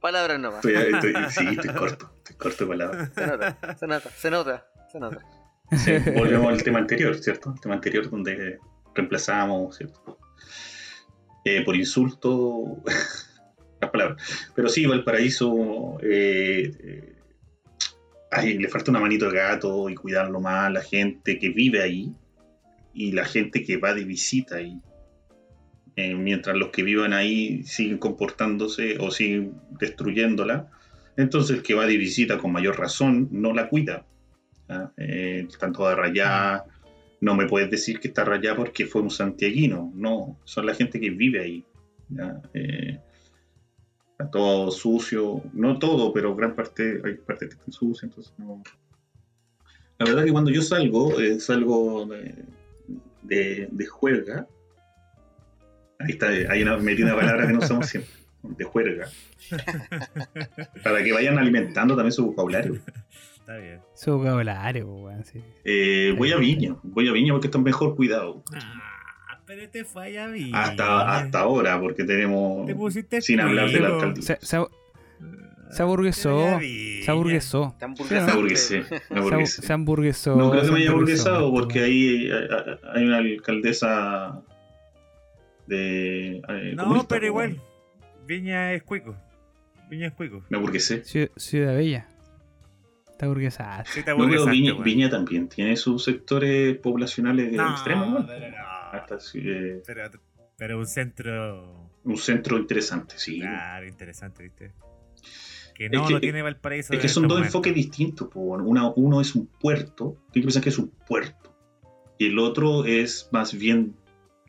palabras 0.00 0.38
nomás. 0.40 0.64
Estoy, 0.64 0.92
estoy- 0.92 1.14
sí, 1.30 1.46
estoy 1.60 1.74
corto, 1.74 2.10
estoy 2.18 2.36
corto 2.36 2.64
de 2.64 2.68
palabras. 2.70 3.10
Se 3.14 3.26
nota, 3.26 3.76
se 3.78 3.86
nota, 3.86 4.10
se 4.10 4.30
nota, 4.30 4.66
se 4.92 4.98
nota. 5.00 5.18
Sí, 5.72 5.92
volvemos 6.16 6.52
al 6.52 6.62
tema 6.62 6.78
anterior, 6.80 7.16
¿cierto? 7.18 7.52
El 7.54 7.60
tema 7.60 7.74
anterior 7.76 8.10
donde 8.10 8.58
reemplazamos, 8.94 9.76
¿cierto? 9.76 10.18
Eh, 11.44 11.62
por 11.64 11.76
insulto, 11.76 12.82
las 13.80 13.90
palabras. 13.90 14.22
Pero 14.54 14.68
sí, 14.68 14.84
Valparaíso, 14.86 15.98
eh, 16.02 16.70
eh, 16.80 17.16
ay, 18.30 18.58
le 18.58 18.68
falta 18.68 18.90
una 18.90 19.00
manito 19.00 19.30
de 19.30 19.36
gato 19.38 19.88
y 19.88 19.94
cuidarlo 19.94 20.40
más 20.40 20.66
a 20.66 20.70
la 20.70 20.80
gente 20.82 21.38
que 21.38 21.48
vive 21.50 21.82
ahí 21.82 22.14
y 22.94 23.12
la 23.12 23.24
gente 23.24 23.64
que 23.64 23.76
va 23.76 23.94
de 23.94 24.04
visita 24.04 24.56
ahí. 24.56 24.80
Eh, 25.96 26.14
mientras 26.14 26.56
los 26.56 26.70
que 26.70 26.82
vivan 26.82 27.12
ahí 27.12 27.62
siguen 27.64 27.98
comportándose 27.98 28.98
o 28.98 29.10
siguen 29.10 29.54
destruyéndola, 29.78 30.70
entonces 31.16 31.58
el 31.58 31.62
que 31.62 31.74
va 31.74 31.86
de 31.86 31.96
visita 31.96 32.38
con 32.38 32.52
mayor 32.52 32.78
razón 32.78 33.28
no 33.30 33.52
la 33.52 33.68
cuida. 33.68 34.06
Eh, 34.96 35.46
están 35.48 35.72
todas 35.72 35.96
rayadas. 35.96 36.62
No 37.20 37.34
me 37.34 37.46
puedes 37.46 37.70
decir 37.70 38.00
que 38.00 38.08
está 38.08 38.24
rayada 38.24 38.56
porque 38.56 38.86
fue 38.86 39.02
un 39.02 39.10
santiaguino. 39.10 39.92
No, 39.94 40.38
son 40.44 40.66
la 40.66 40.74
gente 40.74 41.00
que 41.00 41.10
vive 41.10 41.40
ahí. 41.40 41.64
Eh, 42.54 42.98
está 44.12 44.30
todo 44.30 44.70
sucio. 44.70 45.42
No 45.52 45.78
todo, 45.78 46.12
pero 46.12 46.34
gran 46.34 46.54
parte, 46.54 47.00
hay 47.04 47.14
partes 47.14 47.50
que 47.50 47.54
están 47.54 47.72
sucias. 47.72 48.04
Entonces. 48.04 48.34
La 49.98 50.06
verdad 50.06 50.24
que 50.24 50.32
cuando 50.32 50.50
yo 50.50 50.60
salgo, 50.60 51.20
eh, 51.20 51.38
salgo 51.38 52.08
de, 53.24 53.68
de 53.70 53.86
juerga. 53.86 54.46
Ahí 55.98 56.10
está, 56.10 56.28
hay 56.28 56.62
una, 56.62 56.76
metí 56.76 57.02
una 57.02 57.16
palabra 57.16 57.46
que 57.46 57.52
no 57.52 57.58
usamos 57.58 57.86
siempre. 57.86 58.12
De 58.42 58.64
juerga. 58.64 59.08
Para 60.84 61.02
que 61.02 61.12
vayan 61.12 61.38
alimentando 61.38 61.96
también 61.96 62.12
su 62.12 62.26
vocabulario. 62.26 62.78
Está 63.38 63.56
bien. 63.56 63.80
Su 63.94 64.18
vocabulario, 64.18 64.86
weón. 64.86 65.24
Sí. 65.24 65.42
Eh, 65.64 66.14
voy 66.16 66.32
a 66.32 66.36
Viña, 66.36 66.76
voy 66.82 67.08
a 67.08 67.12
Viña 67.12 67.32
porque 67.32 67.46
están 67.46 67.62
mejor 67.62 67.96
cuidados. 67.96 68.42
Ah, 68.54 69.40
pero 69.46 69.62
este 69.62 69.84
fue 69.84 70.10
bien. 70.30 70.54
Hasta, 70.54 71.16
hasta 71.16 71.40
ahora, 71.40 71.80
porque 71.80 72.04
tenemos. 72.04 72.66
Te 72.66 72.74
pusiste 72.74 73.20
Sin 73.22 73.40
hablar 73.40 73.70
de 73.70 73.80
la 73.80 73.88
alcaldía. 73.88 74.38
Se 75.74 75.82
aburguesó. 75.82 76.58
Se 77.04 77.10
aburguesó. 77.10 77.74
Se, 78.08 78.16
aburguesé. 78.18 78.84
se 79.62 79.72
hamburguesó. 79.72 80.36
No 80.36 80.50
creo 80.50 80.62
que 80.62 80.66
se 80.68 80.72
me 80.72 80.78
haya 80.80 80.90
aburguesado 80.90 81.50
porque 81.52 81.80
ahí 81.82 82.30
hay, 82.30 82.78
hay 82.94 83.04
una 83.04 83.18
alcaldesa 83.18 84.42
de. 85.66 86.36
eh, 86.48 86.72
No, 86.76 87.06
pero 87.06 87.06
pues, 87.06 87.22
igual. 87.24 87.60
Viña 88.26 88.72
es 88.72 88.82
cuico. 88.82 89.14
Viña 89.90 90.08
es 90.08 90.12
cuico. 90.14 90.42
Me 90.48 90.58
aburguesé. 90.58 91.02
Ciu- 91.02 91.30
Ciudad 91.36 91.74
Bella. 91.74 92.08
Está 93.10 93.26
hamburguesada. 93.26 93.84
Sí, 93.84 94.00
No, 94.06 94.28
pero 94.28 94.46
Viña, 94.82 95.08
también 95.10 95.48
tiene 95.48 95.76
sus 95.76 96.02
sectores 96.04 96.76
poblacionales 96.78 97.52
No, 97.52 97.70
extremos, 97.70 98.08
¿no? 98.10 98.26
pero 98.26 98.50
no. 98.50 98.56
Hasta 98.92 99.20
sí, 99.20 99.40
eh, 99.44 99.82
Pero, 99.86 100.10
pero 100.56 100.78
un 100.78 100.86
centro. 100.86 101.90
un 102.04 102.16
centro 102.16 102.58
interesante, 102.58 103.14
sí. 103.18 103.40
Claro, 103.40 103.86
interesante, 103.86 104.42
¿viste? 104.44 104.72
Que 105.74 105.88
no 105.90 106.06
que- 106.06 106.12
lo 106.14 106.20
tiene 106.20 106.40
Valparaíso. 106.42 106.92
Es 106.92 107.00
que 107.00 107.08
son 107.08 107.24
este 107.24 107.28
dos 107.28 107.38
momento. 107.40 107.46
enfoques 107.58 107.74
distintos. 107.74 108.28
Una- 108.34 108.92
uno 108.94 109.20
es 109.20 109.34
un 109.34 109.46
puerto, 109.46 110.16
tiene 110.30 110.44
que 110.44 110.46
pensar 110.48 110.62
que 110.62 110.68
es 110.68 110.78
un 110.78 110.88
puerto. 111.06 111.54
Y 112.18 112.26
el 112.26 112.38
otro 112.38 112.84
es 112.84 113.28
más 113.32 113.52
bien 113.58 113.96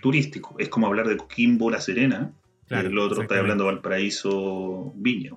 turístico. 0.02 0.56
Es 0.60 0.70
como 0.70 0.86
hablar 0.88 1.08
de 1.08 1.18
Coquimbo, 1.18 1.72
La 1.72 1.82
Serena. 1.82 2.32
Claro, 2.68 2.90
y 2.90 2.92
el 2.92 2.98
otro 3.00 3.22
está 3.24 3.40
hablando 3.40 3.64
de 3.66 3.72
Valparaíso, 3.72 4.94
Viña. 4.96 5.32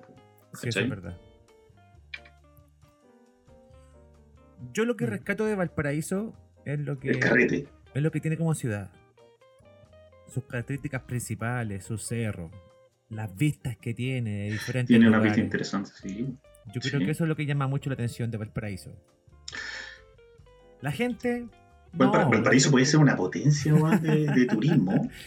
Sí, 0.53 0.69
es 0.69 0.75
verdad. 0.89 1.17
Yo 4.73 4.85
lo 4.85 4.95
que 4.97 5.05
Mm. 5.05 5.09
rescato 5.09 5.45
de 5.45 5.55
Valparaíso 5.55 6.33
es 6.65 6.79
lo 6.79 6.99
que 6.99 7.09
El 7.11 7.19
carrete. 7.19 7.67
es 7.93 8.01
lo 8.03 8.11
que 8.11 8.19
tiene 8.19 8.37
como 8.37 8.53
ciudad. 8.53 8.91
Sus 10.27 10.43
características 10.43 11.03
principales, 11.03 11.83
sus 11.85 12.03
cerros, 12.05 12.51
las 13.09 13.35
vistas 13.35 13.77
que 13.77 13.93
tiene 13.93 14.31
de 14.45 14.51
diferentes 14.51 14.87
Tiene 14.87 15.07
una 15.07 15.21
pista 15.21 15.39
interesante, 15.39 15.91
sí. 16.01 16.35
Yo 16.73 16.81
creo 16.81 16.99
sí. 16.99 17.05
que 17.05 17.11
eso 17.11 17.23
es 17.23 17.27
lo 17.27 17.35
que 17.35 17.45
llama 17.45 17.67
mucho 17.67 17.89
la 17.89 17.95
atención 17.95 18.29
de 18.31 18.37
Valparaíso. 18.37 18.91
La 20.81 20.91
gente. 20.91 21.45
Valpara- 21.93 22.25
no, 22.25 22.29
Valparaíso 22.31 22.69
puede 22.71 22.85
ser 22.85 22.99
una 22.99 23.15
potencia 23.15 23.73
de, 23.73 24.27
de 24.27 24.45
turismo. 24.45 25.09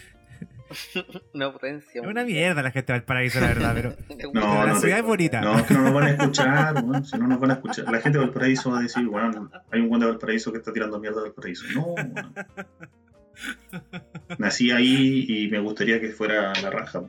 Una 1.35 1.53
potencia. 1.53 2.01
Es 2.01 2.07
una 2.07 2.25
mierda 2.25 2.63
la 2.63 2.71
gente 2.71 2.95
de 2.95 3.01
Valparaíso, 3.01 3.41
la 3.41 3.49
verdad, 3.49 3.73
pero, 3.75 3.91
No, 4.33 4.33
pero 4.33 4.67
la 4.67 4.73
no 4.73 4.81
ciudad 4.81 4.95
te- 4.95 5.01
es 5.01 5.07
bonita. 5.07 5.41
No, 5.43 5.59
es 5.59 5.65
que 5.65 5.75
no 5.75 5.83
nos 5.83 5.93
van 5.93 6.05
a 6.05 6.11
escuchar, 6.13 6.75
weón, 6.83 7.05
si 7.05 7.19
no 7.19 7.27
nos 7.29 7.41
van 7.41 7.51
a 7.51 7.55
escuchar. 7.55 7.93
La 7.93 8.01
gente 8.01 8.19
de 8.19 8.25
Valparaíso 8.25 8.71
va 8.71 8.79
a 8.79 8.83
decir, 8.83 9.07
bueno, 9.07 9.51
hay 9.71 9.81
un 9.83 9.91
buen 9.91 10.01
de 10.01 10.07
Valparaíso 10.07 10.51
que 10.51 10.59
está 10.59 10.73
tirando 10.73 10.99
mierda 10.99 11.19
de 11.19 11.23
Valparaíso. 11.25 11.65
No. 11.75 11.95
Nací 14.39 14.71
ahí 14.71 15.27
y 15.29 15.49
me 15.51 15.59
gustaría 15.59 16.01
que 16.01 16.09
fuera 16.11 16.53
la 16.63 16.71
raja. 16.71 17.03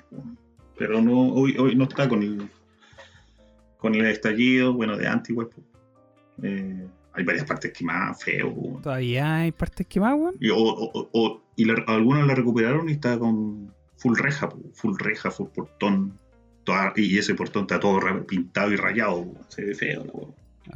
Pero 0.86 1.01
no, 1.01 1.29
hoy, 1.34 1.55
hoy 1.57 1.75
no 1.77 1.86
está 1.86 2.09
con 2.09 2.21
el, 2.23 2.49
con 3.77 3.95
el 3.95 4.05
estallido, 4.05 4.73
bueno, 4.73 4.97
de 4.97 5.07
igual. 5.29 5.47
pues. 5.47 5.65
Eh, 6.43 6.86
hay 7.13 7.23
varias 7.23 7.45
partes 7.45 7.71
quemadas, 7.71 8.21
feo, 8.21 8.49
weón. 8.49 8.81
Todavía 8.81 9.36
hay 9.38 9.51
partes 9.53 9.88
quemadas, 9.88 10.19
weón. 10.19 10.36
Y, 10.41 10.49
o- 10.49 10.57
o- 10.57 11.09
o- 11.13 11.41
y 11.55 11.63
la- 11.63 11.84
algunos 11.88 12.27
la 12.27 12.36
recuperaron 12.36 12.89
y 12.89 12.93
está 12.93 13.17
con 13.17 13.73
full 13.95 14.17
reja, 14.17 14.49
full 14.73 14.95
reja, 14.99 15.31
full 15.31 15.47
portón. 15.55 16.19
toda- 16.65 16.91
y 16.97 17.17
ese 17.17 17.34
portón 17.36 17.61
está 17.63 17.79
todo 17.79 17.99
pintado 18.25 18.71
y 18.71 18.75
rayado, 18.75 19.23
po, 19.25 19.39
se 19.49 19.63
ve 19.63 19.75
feo. 19.75 20.03
la 20.05 20.11
weá. 20.11 20.27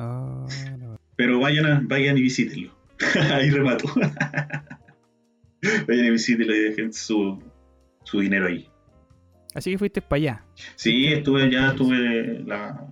Oh, 0.06 0.48
no. 0.78 0.98
Pero 1.18 1.40
vayan, 1.40 1.66
a- 1.66 1.82
vayan 1.84 2.18
y 2.18 2.22
visítenlo. 2.22 2.72
Ahí 3.34 3.50
remato. 3.50 3.90
vayan 5.88 6.06
y 6.06 6.10
visítenlo 6.12 6.56
y 6.56 6.60
dejen 6.60 6.94
su, 6.94 7.42
su 8.04 8.20
dinero 8.22 8.48
ahí. 8.48 8.70
Así 9.58 9.72
que 9.72 9.78
fuiste 9.78 10.02
para 10.02 10.18
allá. 10.18 10.46
Sí, 10.76 11.08
estuve 11.08 11.44
allá, 11.44 11.70
estuve 11.70 12.40
la, 12.46 12.88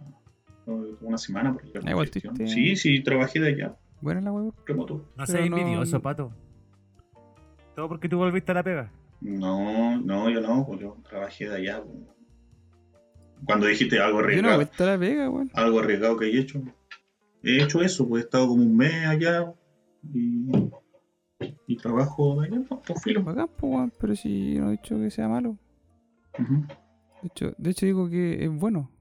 una 1.01 1.17
semana. 1.17 1.53
Por 1.53 1.63
la 1.65 1.81
Ah, 1.85 1.91
igual 1.91 2.05
estuviste- 2.07 2.47
Sí, 2.47 2.75
sí, 2.75 3.01
trabajé 3.03 3.39
de 3.39 3.49
allá, 3.49 3.75
Buena 4.01 4.21
la 4.21 4.31
weón. 4.31 4.53
remoto. 4.65 5.09
No 5.15 5.25
seas 5.27 5.49
no- 5.49 5.57
envidioso, 5.57 6.01
pato. 6.01 6.31
Todo 7.75 7.87
porque 7.89 8.09
tú 8.09 8.17
volviste 8.17 8.51
a 8.51 8.55
la 8.55 8.63
pega. 8.63 8.91
No, 9.21 9.99
no, 10.01 10.29
yo 10.29 10.41
no, 10.41 10.65
pues 10.65 10.79
yo 10.81 10.97
trabajé 11.07 11.47
de 11.49 11.55
allá. 11.57 11.83
po. 11.83 11.93
Cuando 13.45 13.67
dijiste 13.67 13.99
algo 13.99 14.19
Yo 14.19 14.41
no 14.41 14.49
arriesgado, 14.49 14.61
a 14.79 14.85
la 14.93 14.97
pega, 14.99 15.29
weón. 15.29 15.51
algo 15.53 15.79
arriesgado 15.79 16.17
que 16.17 16.25
he 16.25 16.39
hecho, 16.39 16.61
he 17.43 17.61
hecho 17.61 17.81
eso, 17.81 18.07
pues 18.07 18.23
he 18.23 18.25
estado 18.25 18.47
como 18.47 18.63
un 18.63 18.75
mes 18.75 19.05
allá 19.05 19.53
y, 20.13 20.47
y 21.67 21.77
trabajo 21.77 22.41
de 22.41 22.47
allá, 22.47 22.61
pues, 22.67 22.81
pues, 22.87 23.03
filo. 23.03 23.23
Bacán, 23.23 23.49
pues, 23.57 23.91
pero 23.99 24.15
si 24.15 24.55
no 24.57 24.69
he 24.69 24.71
dicho 24.71 24.97
que 24.97 25.11
sea 25.11 25.27
malo. 25.27 25.57
De 26.37 27.27
hecho, 27.27 27.53
de 27.57 27.69
hecho 27.71 27.85
digo 27.85 28.09
que 28.09 28.43
es 28.43 28.49
bueno. 28.51 28.91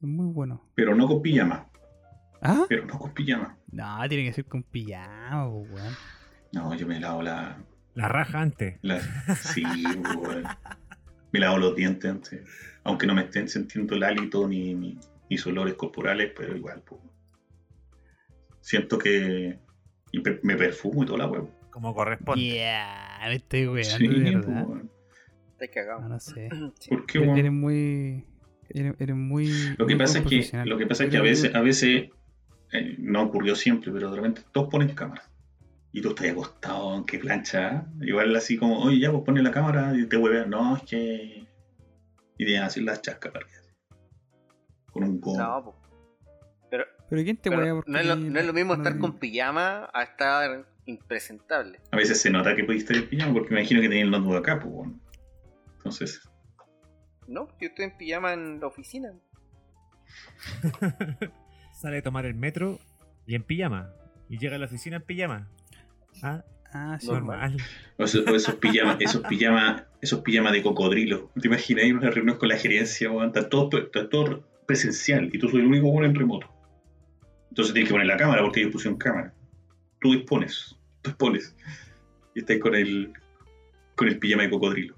Es 0.00 0.08
muy 0.08 0.26
bueno. 0.32 0.62
Pero 0.74 0.94
no 0.94 1.06
con 1.06 1.22
pijama, 1.22 1.68
¿Ah? 2.40 2.64
pero 2.68 2.84
no 2.86 2.98
con 2.98 3.12
pijama. 3.14 3.56
No, 3.70 4.08
tiene 4.08 4.24
que 4.24 4.32
ser 4.32 4.44
con 4.46 4.62
pijama, 4.64 5.48
weón. 5.48 5.94
No, 6.52 6.74
yo 6.74 6.86
me 6.86 6.98
lavo 7.00 7.22
la, 7.22 7.56
La 7.94 8.08
raja 8.08 8.40
antes. 8.40 8.78
la 8.82 9.00
sí, 9.36 9.62
weón. 10.20 10.44
Me 11.32 11.40
lavo 11.40 11.58
los 11.58 11.76
dientes 11.76 12.10
antes, 12.10 12.42
aunque 12.84 13.06
no 13.06 13.14
me 13.14 13.22
estén 13.22 13.48
sintiendo 13.48 13.94
el 13.94 14.02
hálito 14.02 14.46
ni, 14.48 14.74
ni 14.74 14.98
mis 15.30 15.46
olores 15.46 15.74
corporales, 15.74 16.32
pero 16.36 16.56
igual, 16.56 16.82
pues. 16.84 17.00
Siento 18.60 18.98
que 18.98 19.58
me 20.42 20.56
perfumo 20.56 21.02
y 21.02 21.06
toda 21.06 21.18
la 21.20 21.26
huevo. 21.28 21.50
Como 21.70 21.94
corresponde. 21.94 22.42
Yeah, 22.44 23.18
me 23.24 23.34
estoy 23.36 23.66
weando, 23.66 23.96
Sí, 23.98 24.08
pues. 25.62 25.70
Estás 25.70 25.84
cagado. 25.84 26.00
No, 26.00 26.08
no 26.08 26.20
sé. 26.20 26.48
Sí. 26.78 26.90
¿Por 26.90 27.06
qué, 27.06 27.18
Eres, 27.18 27.52
muy. 27.52 28.24
Eres, 28.68 28.94
eres 28.98 29.16
muy. 29.16 29.48
Lo 29.78 29.86
que 29.86 29.94
muy 29.94 30.04
pasa 30.04 30.18
es 30.18 30.26
que, 30.26 30.64
lo 30.64 30.78
que, 30.78 30.86
pasa 30.86 31.04
es 31.04 31.10
que 31.10 31.16
a 31.16 31.22
veces, 31.22 31.54
a 31.54 31.60
veces 31.60 32.10
eh, 32.72 32.96
no 32.98 33.22
ocurrió 33.22 33.54
siempre, 33.54 33.92
pero 33.92 34.10
de 34.10 34.16
repente 34.16 34.42
todos 34.52 34.68
ponen 34.68 34.94
cámara. 34.94 35.22
Y 35.92 36.00
tú 36.00 36.10
estás 36.10 36.30
acostado, 36.30 36.96
en 36.96 37.04
qué 37.04 37.18
plancha. 37.18 37.70
¿eh? 37.70 37.82
Igual 38.02 38.34
así 38.34 38.56
como, 38.56 38.80
oye, 38.80 38.98
ya, 38.98 39.10
pues 39.10 39.24
pone 39.24 39.42
la 39.42 39.50
cámara 39.50 39.92
y 39.94 40.06
te 40.06 40.16
huevean. 40.16 40.50
No, 40.50 40.76
es 40.76 40.82
que. 40.84 41.46
Y 42.38 42.46
te 42.46 42.58
así 42.58 42.80
las 42.80 43.02
chascas. 43.02 43.32
Con 44.90 45.04
un 45.04 45.20
go. 45.20 45.38
No, 45.38 45.64
po. 45.64 45.76
Pero, 46.70 46.84
Pero 47.10 47.22
¿quién 47.22 47.36
te 47.36 47.50
pero 47.50 47.82
no, 47.86 47.98
es 47.98 48.06
lo, 48.06 48.16
no 48.16 48.40
es 48.40 48.46
lo 48.46 48.52
mismo 48.54 48.74
no 48.74 48.82
estar 48.82 48.98
con 48.98 49.18
pijama 49.18 49.90
a 49.92 50.02
estar 50.02 50.64
impresentable. 50.86 51.78
A 51.90 51.96
veces 51.96 52.20
se 52.20 52.30
nota 52.30 52.56
que 52.56 52.64
pudiste 52.64 52.94
estar 52.94 53.04
en 53.04 53.08
pijama 53.10 53.34
porque 53.34 53.54
me 53.54 53.60
imagino 53.60 53.80
que 53.80 53.88
tenías 53.88 54.06
el 54.06 54.10
notebook 54.10 54.36
acá, 54.36 54.58
pues. 54.58 54.72
bueno. 54.72 54.98
Entonces, 55.84 56.28
No, 57.26 57.48
yo 57.60 57.68
estoy 57.68 57.86
en 57.86 57.96
pijama 57.96 58.32
en 58.32 58.60
la 58.60 58.66
oficina. 58.68 59.12
Sale 61.72 61.98
a 61.98 62.02
tomar 62.02 62.26
el 62.26 62.34
metro 62.34 62.78
y 63.26 63.34
en 63.34 63.42
pijama. 63.42 63.90
Y 64.28 64.38
llega 64.38 64.56
a 64.56 64.58
la 64.58 64.66
oficina 64.66 64.96
en 64.96 65.02
pijama. 65.02 65.48
Ah, 66.22 66.44
Ah, 66.74 66.96
sí. 66.98 67.06
normal. 67.08 67.58
o 67.98 68.04
esos, 68.04 68.26
o 68.26 68.34
esos 68.34 68.54
pijamas, 68.54 68.96
esos 69.00 69.22
pijamas, 69.28 69.84
esos 70.00 70.20
pijamas 70.20 70.52
de 70.52 70.62
cocodrilo. 70.62 71.30
¿Te 71.38 71.48
imaginas 71.48 71.84
ir 71.84 71.94
a 71.94 71.98
una 71.98 72.10
reunión 72.10 72.38
con 72.38 72.48
la 72.48 72.56
gerencia, 72.56 73.10
weón? 73.10 73.26
Está 73.26 73.46
todo, 73.50 73.76
está 73.78 74.08
todo 74.08 74.42
presencial 74.66 75.28
y 75.34 75.38
tú 75.38 75.50
soy 75.50 75.60
el 75.60 75.66
único 75.66 75.88
weón 75.88 76.04
en 76.06 76.14
remoto. 76.14 76.48
Entonces 77.50 77.74
tienes 77.74 77.88
que 77.90 77.94
poner 77.94 78.06
la 78.06 78.16
cámara 78.16 78.40
porque 78.42 78.60
ellos 78.60 78.72
pusieron 78.72 78.98
cámara. 78.98 79.34
Tú 80.00 80.12
dispones, 80.12 80.74
tú 81.02 81.10
dispones. 81.10 81.54
Y 82.34 82.38
estás 82.40 82.56
con 82.58 82.74
el 82.74 83.12
con 83.94 84.08
el 84.08 84.18
pijama 84.18 84.44
de 84.44 84.50
cocodrilo. 84.50 84.96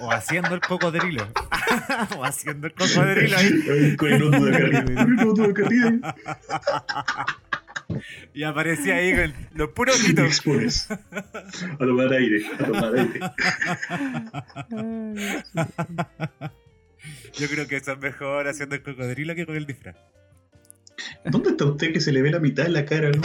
O 0.00 0.10
haciendo 0.10 0.54
el 0.54 0.60
cocodrilo. 0.60 1.28
o 2.16 2.24
haciendo 2.24 2.66
el 2.66 2.74
cocodrilo 2.74 3.36
ahí. 3.36 3.96
Y 8.34 8.42
aparecía 8.42 8.96
ahí 8.96 9.14
con 9.14 9.32
los 9.54 9.68
puros 9.70 10.00
ojitos. 10.00 10.42
A 10.90 10.98
tomar 11.78 12.12
aire, 12.12 12.44
a 12.58 12.64
tomar 12.64 12.92
aire. 12.94 13.20
Yo 17.38 17.48
creo 17.48 17.68
que 17.68 17.76
eso 17.76 17.92
es 17.92 17.98
mejor 17.98 18.48
haciendo 18.48 18.74
el 18.74 18.82
cocodrilo 18.82 19.34
que 19.34 19.46
con 19.46 19.56
el 19.56 19.64
disfraz. 19.66 19.96
¿Dónde 21.24 21.50
está 21.50 21.64
usted 21.64 21.92
que 21.92 22.00
se 22.00 22.12
le 22.12 22.22
ve 22.22 22.30
la 22.30 22.40
mitad 22.40 22.64
de 22.64 22.70
la 22.70 22.84
cara? 22.84 23.10
no? 23.10 23.22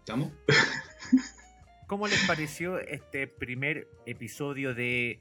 ¿Estamos? 0.00 0.30
¿Cómo 1.86 2.06
les 2.06 2.22
pareció 2.26 2.78
este 2.78 3.26
primer 3.26 3.88
episodio 4.06 4.74
de 4.74 5.20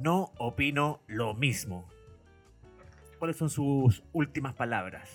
No 0.00 0.32
opino 0.38 1.00
lo 1.06 1.34
mismo? 1.34 1.88
¿Cuáles 3.18 3.36
son 3.36 3.48
sus 3.50 4.02
últimas 4.12 4.54
palabras? 4.54 5.08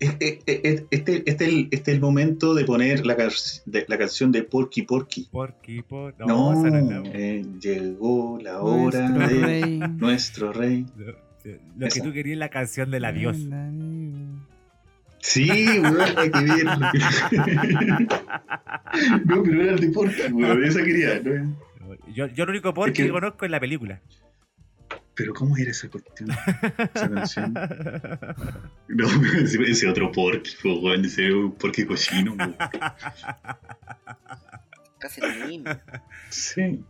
Este, 0.00 0.40
este, 0.46 0.86
este, 0.90 1.22
este, 1.30 1.44
el- 1.44 1.68
este 1.70 1.90
es 1.92 1.96
el 1.96 2.00
momento 2.00 2.54
de 2.54 2.64
poner 2.64 3.06
la, 3.06 3.16
car- 3.16 3.32
de- 3.66 3.84
la 3.86 3.98
canción 3.98 4.32
de 4.32 4.42
Porky 4.42 4.82
Porky. 4.82 5.28
Porky, 5.30 5.82
por... 5.82 6.18
No, 6.18 6.52
No, 6.54 7.02
eh, 7.06 7.44
llegó 7.60 8.38
la 8.42 8.60
hora 8.62 9.08
Nuestro 9.08 9.28
de 9.28 9.46
rey. 9.46 9.78
nuestro 9.78 10.52
rey. 10.52 10.86
Lo 11.76 11.88
que 11.88 12.00
tú 12.00 12.12
querías 12.12 12.34
es 12.34 12.38
la 12.38 12.48
canción 12.50 12.90
del 12.90 13.04
adiós. 13.04 13.36
El. 13.36 14.38
Sí, 15.18 15.48
weón, 15.78 16.18
hay 16.18 16.30
que 16.30 16.40
no, 19.24 19.42
pero 19.42 19.62
era 19.62 19.72
el 19.74 19.80
de 19.80 19.88
weón, 20.32 20.64
esa 20.64 20.82
quería. 20.84 21.20
¿no? 21.20 21.56
Yo, 22.14 22.26
yo 22.26 22.44
lo 22.44 22.50
único 22.52 22.74
Porky 22.74 22.90
Es 22.90 22.96
que- 22.98 23.04
que 23.06 23.10
conozco 23.12 23.44
es 23.44 23.50
la 23.50 23.60
película. 23.60 24.00
Pero 25.14 25.34
¿cómo 25.34 25.56
era 25.58 25.70
esa 25.70 25.88
cuestión? 25.90 26.30
Esa 26.94 27.10
canción. 27.10 27.54
No, 28.88 29.06
ese, 29.66 29.88
otro 29.88 30.10
Porky, 30.12 30.50
po, 30.62 30.74
weón, 30.80 31.04
ese 31.04 31.30
Porky 31.58 31.84
cochino. 31.86 32.34
weón. 32.34 32.56
Casi 34.98 35.20
lo 35.20 35.46
mismo. 35.46 35.70
Sí. 36.30 36.80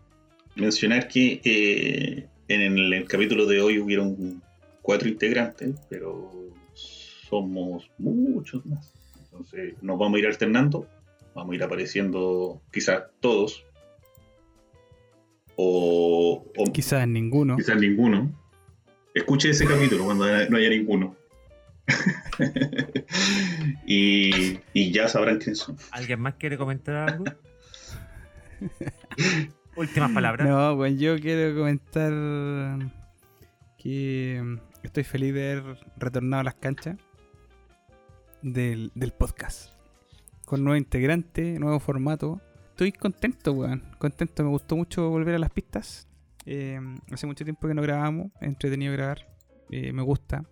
Mencionar 0.57 1.07
que 1.09 1.41
eh, 1.45 2.27
en 2.49 2.61
el, 2.61 2.93
el 2.93 3.09
capítulo 3.09 3.47
de 3.47 3.61
hoy 3.61 3.79
hubieron 3.79 4.43
cuatro 4.83 5.09
integrantes, 5.09 5.75
pero 5.89 6.31
somos 6.75 7.91
muchos 7.99 8.65
más. 8.67 8.93
Entonces 9.25 9.75
nos 9.83 9.99
vamos 9.99 10.17
a 10.17 10.21
ir 10.21 10.27
alternando, 10.27 10.87
vamos 11.35 11.53
a 11.53 11.57
ir 11.57 11.63
apareciendo 11.63 12.61
quizás 12.71 13.05
todos, 13.21 13.65
o, 15.57 16.45
o 16.57 16.73
Quizás 16.73 17.07
ninguno. 17.09 17.57
quizás 17.57 17.77
ninguno. 17.77 18.33
Escuche 19.15 19.51
ese 19.51 19.67
capítulo 19.67 20.05
cuando 20.05 20.25
no 20.49 20.57
haya 20.57 20.69
ninguno. 20.71 21.15
y, 23.87 24.59
y 24.73 24.93
ya 24.93 25.09
sabrán 25.09 25.39
quiénes 25.39 25.59
son. 25.59 25.77
¿Alguien 25.91 26.21
más 26.21 26.35
quiere 26.35 26.57
comentar 26.57 26.97
algo? 26.97 27.25
Últimas 29.77 30.11
palabras. 30.15 30.49
No, 30.49 30.77
bueno, 30.77 30.97
yo 30.97 31.19
quiero 31.19 31.57
comentar 31.59 32.13
que 33.79 34.59
estoy 34.83 35.05
feliz 35.05 35.35
de 35.35 35.53
haber 35.53 35.79
retornado 35.97 36.41
a 36.41 36.45
las 36.45 36.55
canchas 36.55 36.97
del, 38.43 38.93
del 38.95 39.13
podcast. 39.13 39.73
Con 40.45 40.65
nuevo 40.65 40.77
integrante, 40.77 41.59
nuevo 41.59 41.81
formato. 41.81 42.41
Estoy 42.71 42.93
contento, 42.93 43.53
weón. 43.53 43.83
Contento, 43.99 44.43
me 44.43 44.51
gustó 44.51 44.77
mucho 44.77 45.09
volver 45.09 45.35
a 45.35 45.39
las 45.39 45.51
pistas. 45.51 46.09
Eh, 46.45 46.81
hace 47.11 47.27
mucho 47.27 47.45
tiempo 47.45 47.69
que 47.69 47.75
no 47.75 47.83
grabamos, 47.83 48.33
es 48.41 48.49
entretenido 48.49 48.93
grabar. 48.93 49.27
Eh, 49.71 49.93
me 49.93 50.03
gusta. 50.03 50.45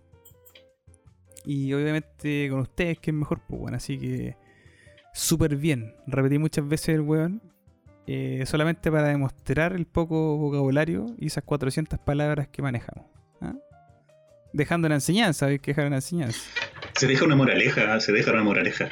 Y 1.45 1.73
obviamente 1.73 2.47
con 2.49 2.59
ustedes, 2.59 2.99
que 2.99 3.11
es 3.11 3.15
mejor, 3.15 3.41
pues 3.47 3.59
bueno, 3.59 3.77
así 3.77 3.97
que 3.97 4.35
súper 5.13 5.55
bien. 5.55 5.93
Repetí 6.07 6.37
muchas 6.37 6.67
veces 6.67 6.89
el 6.89 7.01
weón. 7.01 7.41
Eh, 8.07 8.43
solamente 8.45 8.91
para 8.91 9.07
demostrar 9.07 9.73
el 9.73 9.85
poco 9.85 10.37
vocabulario 10.37 11.15
y 11.17 11.27
esas 11.27 11.43
400 11.43 11.99
palabras 11.99 12.47
que 12.47 12.61
manejamos. 12.61 13.05
¿ah? 13.41 13.55
Dejando 14.53 14.89
la 14.89 14.95
enseñanza, 14.95 15.47
hay 15.47 15.59
que 15.59 15.71
dejar 15.71 15.87
una 15.87 15.97
enseñanza. 15.97 16.39
Se 16.93 17.07
deja 17.07 17.25
una 17.25 17.35
moraleja, 17.35 17.99
se 17.99 18.11
deja 18.11 18.31
una 18.31 18.43
moraleja. 18.43 18.89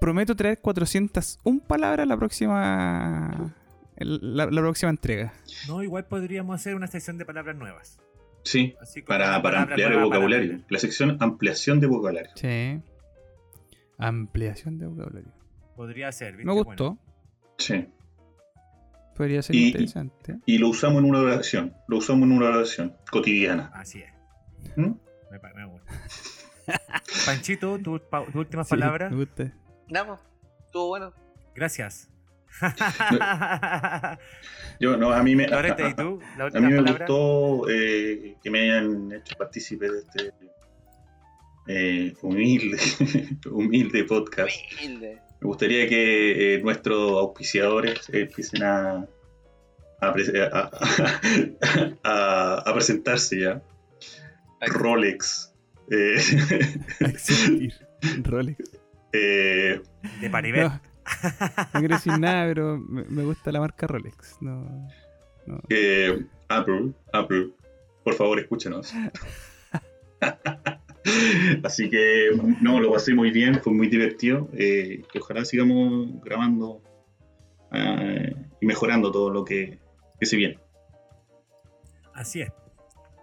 Prometo 0.00 0.34
traer 0.34 0.58
401 0.58 1.60
palabras 1.66 2.06
la 2.06 2.16
próxima 2.16 3.54
la, 4.00 4.46
la 4.46 4.60
próxima 4.60 4.90
entrega. 4.90 5.32
No, 5.68 5.82
igual 5.82 6.06
podríamos 6.06 6.54
hacer 6.54 6.74
una 6.74 6.86
sección 6.86 7.18
de 7.18 7.26
palabras 7.26 7.56
nuevas. 7.56 7.98
Sí, 8.42 8.74
Así 8.80 9.02
para, 9.02 9.36
ampliar 9.36 9.92
el 9.92 10.00
vocabulario. 10.00 10.60
La 10.68 10.78
sección 10.78 11.18
ampliación 11.20 11.80
de 11.80 11.86
vocabulario. 11.86 12.32
Sí. 12.36 12.80
Ampliación 13.98 14.78
de 14.78 14.86
vocabulario. 14.86 15.30
Podría 15.76 16.10
ser, 16.12 16.36
¿viste? 16.36 16.46
Me 16.46 16.52
gustó. 16.52 16.98
Sí. 17.60 17.86
Podría 19.16 19.42
ser 19.42 19.54
Y- 19.54 19.68
interesante. 19.68 20.38
Y 20.46 20.58
lo 20.58 20.68
usamos 20.70 21.02
en 21.02 21.08
una 21.10 21.20
oración. 21.20 21.74
Lo 21.88 21.98
usamos 21.98 22.22
en 22.24 22.32
una 22.32 22.46
oración 22.48 22.96
cotidiana. 23.10 23.70
Así 23.74 24.00
es. 24.00 24.12
¿Mm? 24.76 24.92
Me, 25.30 25.38
me 25.54 25.66
gusta. 25.66 25.92
Panchito, 27.26 27.78
tu, 27.78 28.00
pa- 28.00 28.24
tu 28.32 28.38
última 28.38 28.64
Sí, 28.64 28.70
palabra. 28.70 29.10
me 29.10 29.16
gusta. 29.16 29.52
Pues, 29.88 30.20
estuvo 30.66 30.88
bueno. 30.88 31.12
Gracias. 31.54 32.08
Yo, 34.80 34.96
no, 34.96 35.12
a 35.12 35.22
mí 35.22 35.36
me, 35.36 35.44
¿y 35.44 35.46
a- 35.46 35.96
tú? 35.96 36.20
La 36.38 36.44
a 36.44 36.46
última 36.46 36.66
mí 36.68 36.72
me 36.74 36.82
palabra. 36.82 37.06
gustó 37.06 37.68
eh, 37.70 38.36
que 38.42 38.50
me 38.50 38.60
hayan 38.60 39.12
hecho 39.12 39.36
partícipe 39.36 39.88
de 39.90 39.98
este 40.00 40.32
eh, 41.68 42.14
humilde, 42.22 42.78
humilde 43.50 44.04
podcast. 44.04 44.50
Humilde. 44.82 45.20
Me 45.40 45.46
gustaría 45.48 45.88
que 45.88 46.54
eh, 46.56 46.62
nuestros 46.62 47.12
auspiciadores 47.18 48.08
empiecen 48.12 48.62
a, 48.62 49.06
a, 50.00 50.12
pre- 50.12 50.42
a- 50.44 50.70
a- 52.04 52.62
a 52.66 52.74
presentarse 52.74 53.40
ya. 53.40 53.62
Rolex. 54.60 55.52
eh, 55.90 56.16
A 57.00 57.04
existir. 57.08 57.74
Rolex. 58.22 58.58
eh, 59.12 59.80
De 60.20 60.30
Paribet. 60.30 60.64
No, 60.64 60.80
no 61.72 61.80
quiero 61.80 61.94
decir 61.96 62.18
nada, 62.18 62.46
pero 62.46 62.78
me, 62.78 63.04
me 63.04 63.22
gusta 63.24 63.50
la 63.50 63.60
marca 63.60 63.86
Rolex. 63.86 64.36
No, 64.40 64.64
no. 65.46 65.62
eh, 65.70 66.22
Apple, 66.48 66.92
Apple, 67.12 67.50
por 68.04 68.14
favor 68.14 68.38
escúchenos. 68.38 68.92
Así 71.64 71.88
que 71.88 72.30
no, 72.60 72.80
lo 72.80 72.92
pasé 72.92 73.14
muy 73.14 73.30
bien, 73.30 73.60
fue 73.62 73.72
muy 73.72 73.88
divertido. 73.88 74.48
eh, 74.52 75.02
y 75.12 75.18
ojalá 75.18 75.44
sigamos 75.44 76.20
grabando 76.22 76.82
eh, 77.72 78.34
y 78.60 78.66
mejorando 78.66 79.10
todo 79.10 79.30
lo 79.30 79.44
que, 79.44 79.78
que 80.18 80.26
se 80.26 80.36
viene. 80.36 80.58
Así 82.14 82.42
es. 82.42 82.52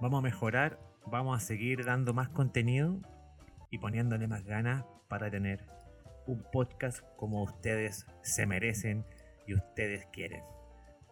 Vamos 0.01 0.19
a 0.19 0.21
mejorar, 0.21 0.79
vamos 1.05 1.37
a 1.41 1.45
seguir 1.45 1.83
dando 1.85 2.13
más 2.13 2.29
contenido 2.29 2.99
y 3.69 3.77
poniéndole 3.79 4.27
más 4.27 4.43
ganas 4.43 4.85
para 5.07 5.29
tener 5.29 5.63
un 6.25 6.43
podcast 6.51 6.99
como 7.15 7.43
ustedes 7.43 8.05
se 8.21 8.45
merecen 8.45 9.05
y 9.47 9.53
ustedes 9.53 10.05
quieren. 10.11 10.41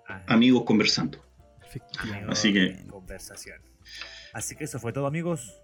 Ah, 0.07 0.23
Amigos 0.27 0.63
conversando. 0.65 1.19
Amigos, 1.99 2.29
así 2.29 2.53
que- 2.53 2.85
Conversación. 2.89 3.59
Así 4.33 4.55
que 4.55 4.63
eso 4.65 4.79
fue 4.79 4.91
todo, 4.93 5.07
amigos. 5.07 5.61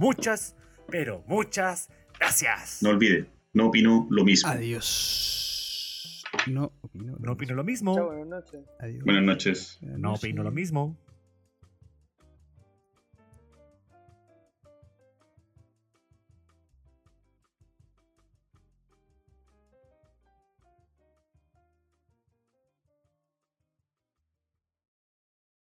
Muchas, 0.00 0.56
pero 0.88 1.22
muchas 1.26 1.90
gracias. 2.18 2.82
No 2.82 2.88
olvide, 2.88 3.26
no 3.52 3.66
opino 3.66 4.06
lo 4.08 4.24
mismo. 4.24 4.48
Adiós. 4.50 6.22
No 6.46 6.72
opino. 6.80 7.12
lo 7.12 7.18
No 7.26 7.32
opino 7.32 7.52
mismo. 7.52 7.56
lo 7.56 7.64
mismo. 7.64 7.94
Chao, 7.96 8.06
buenas 8.06 8.26
noches. 8.28 8.60
Adiós. 8.78 9.04
Buenas 9.04 9.22
noches. 9.24 9.78
No 9.82 10.14
opino 10.14 10.42
lo 10.42 10.50
mismo. 10.50 10.96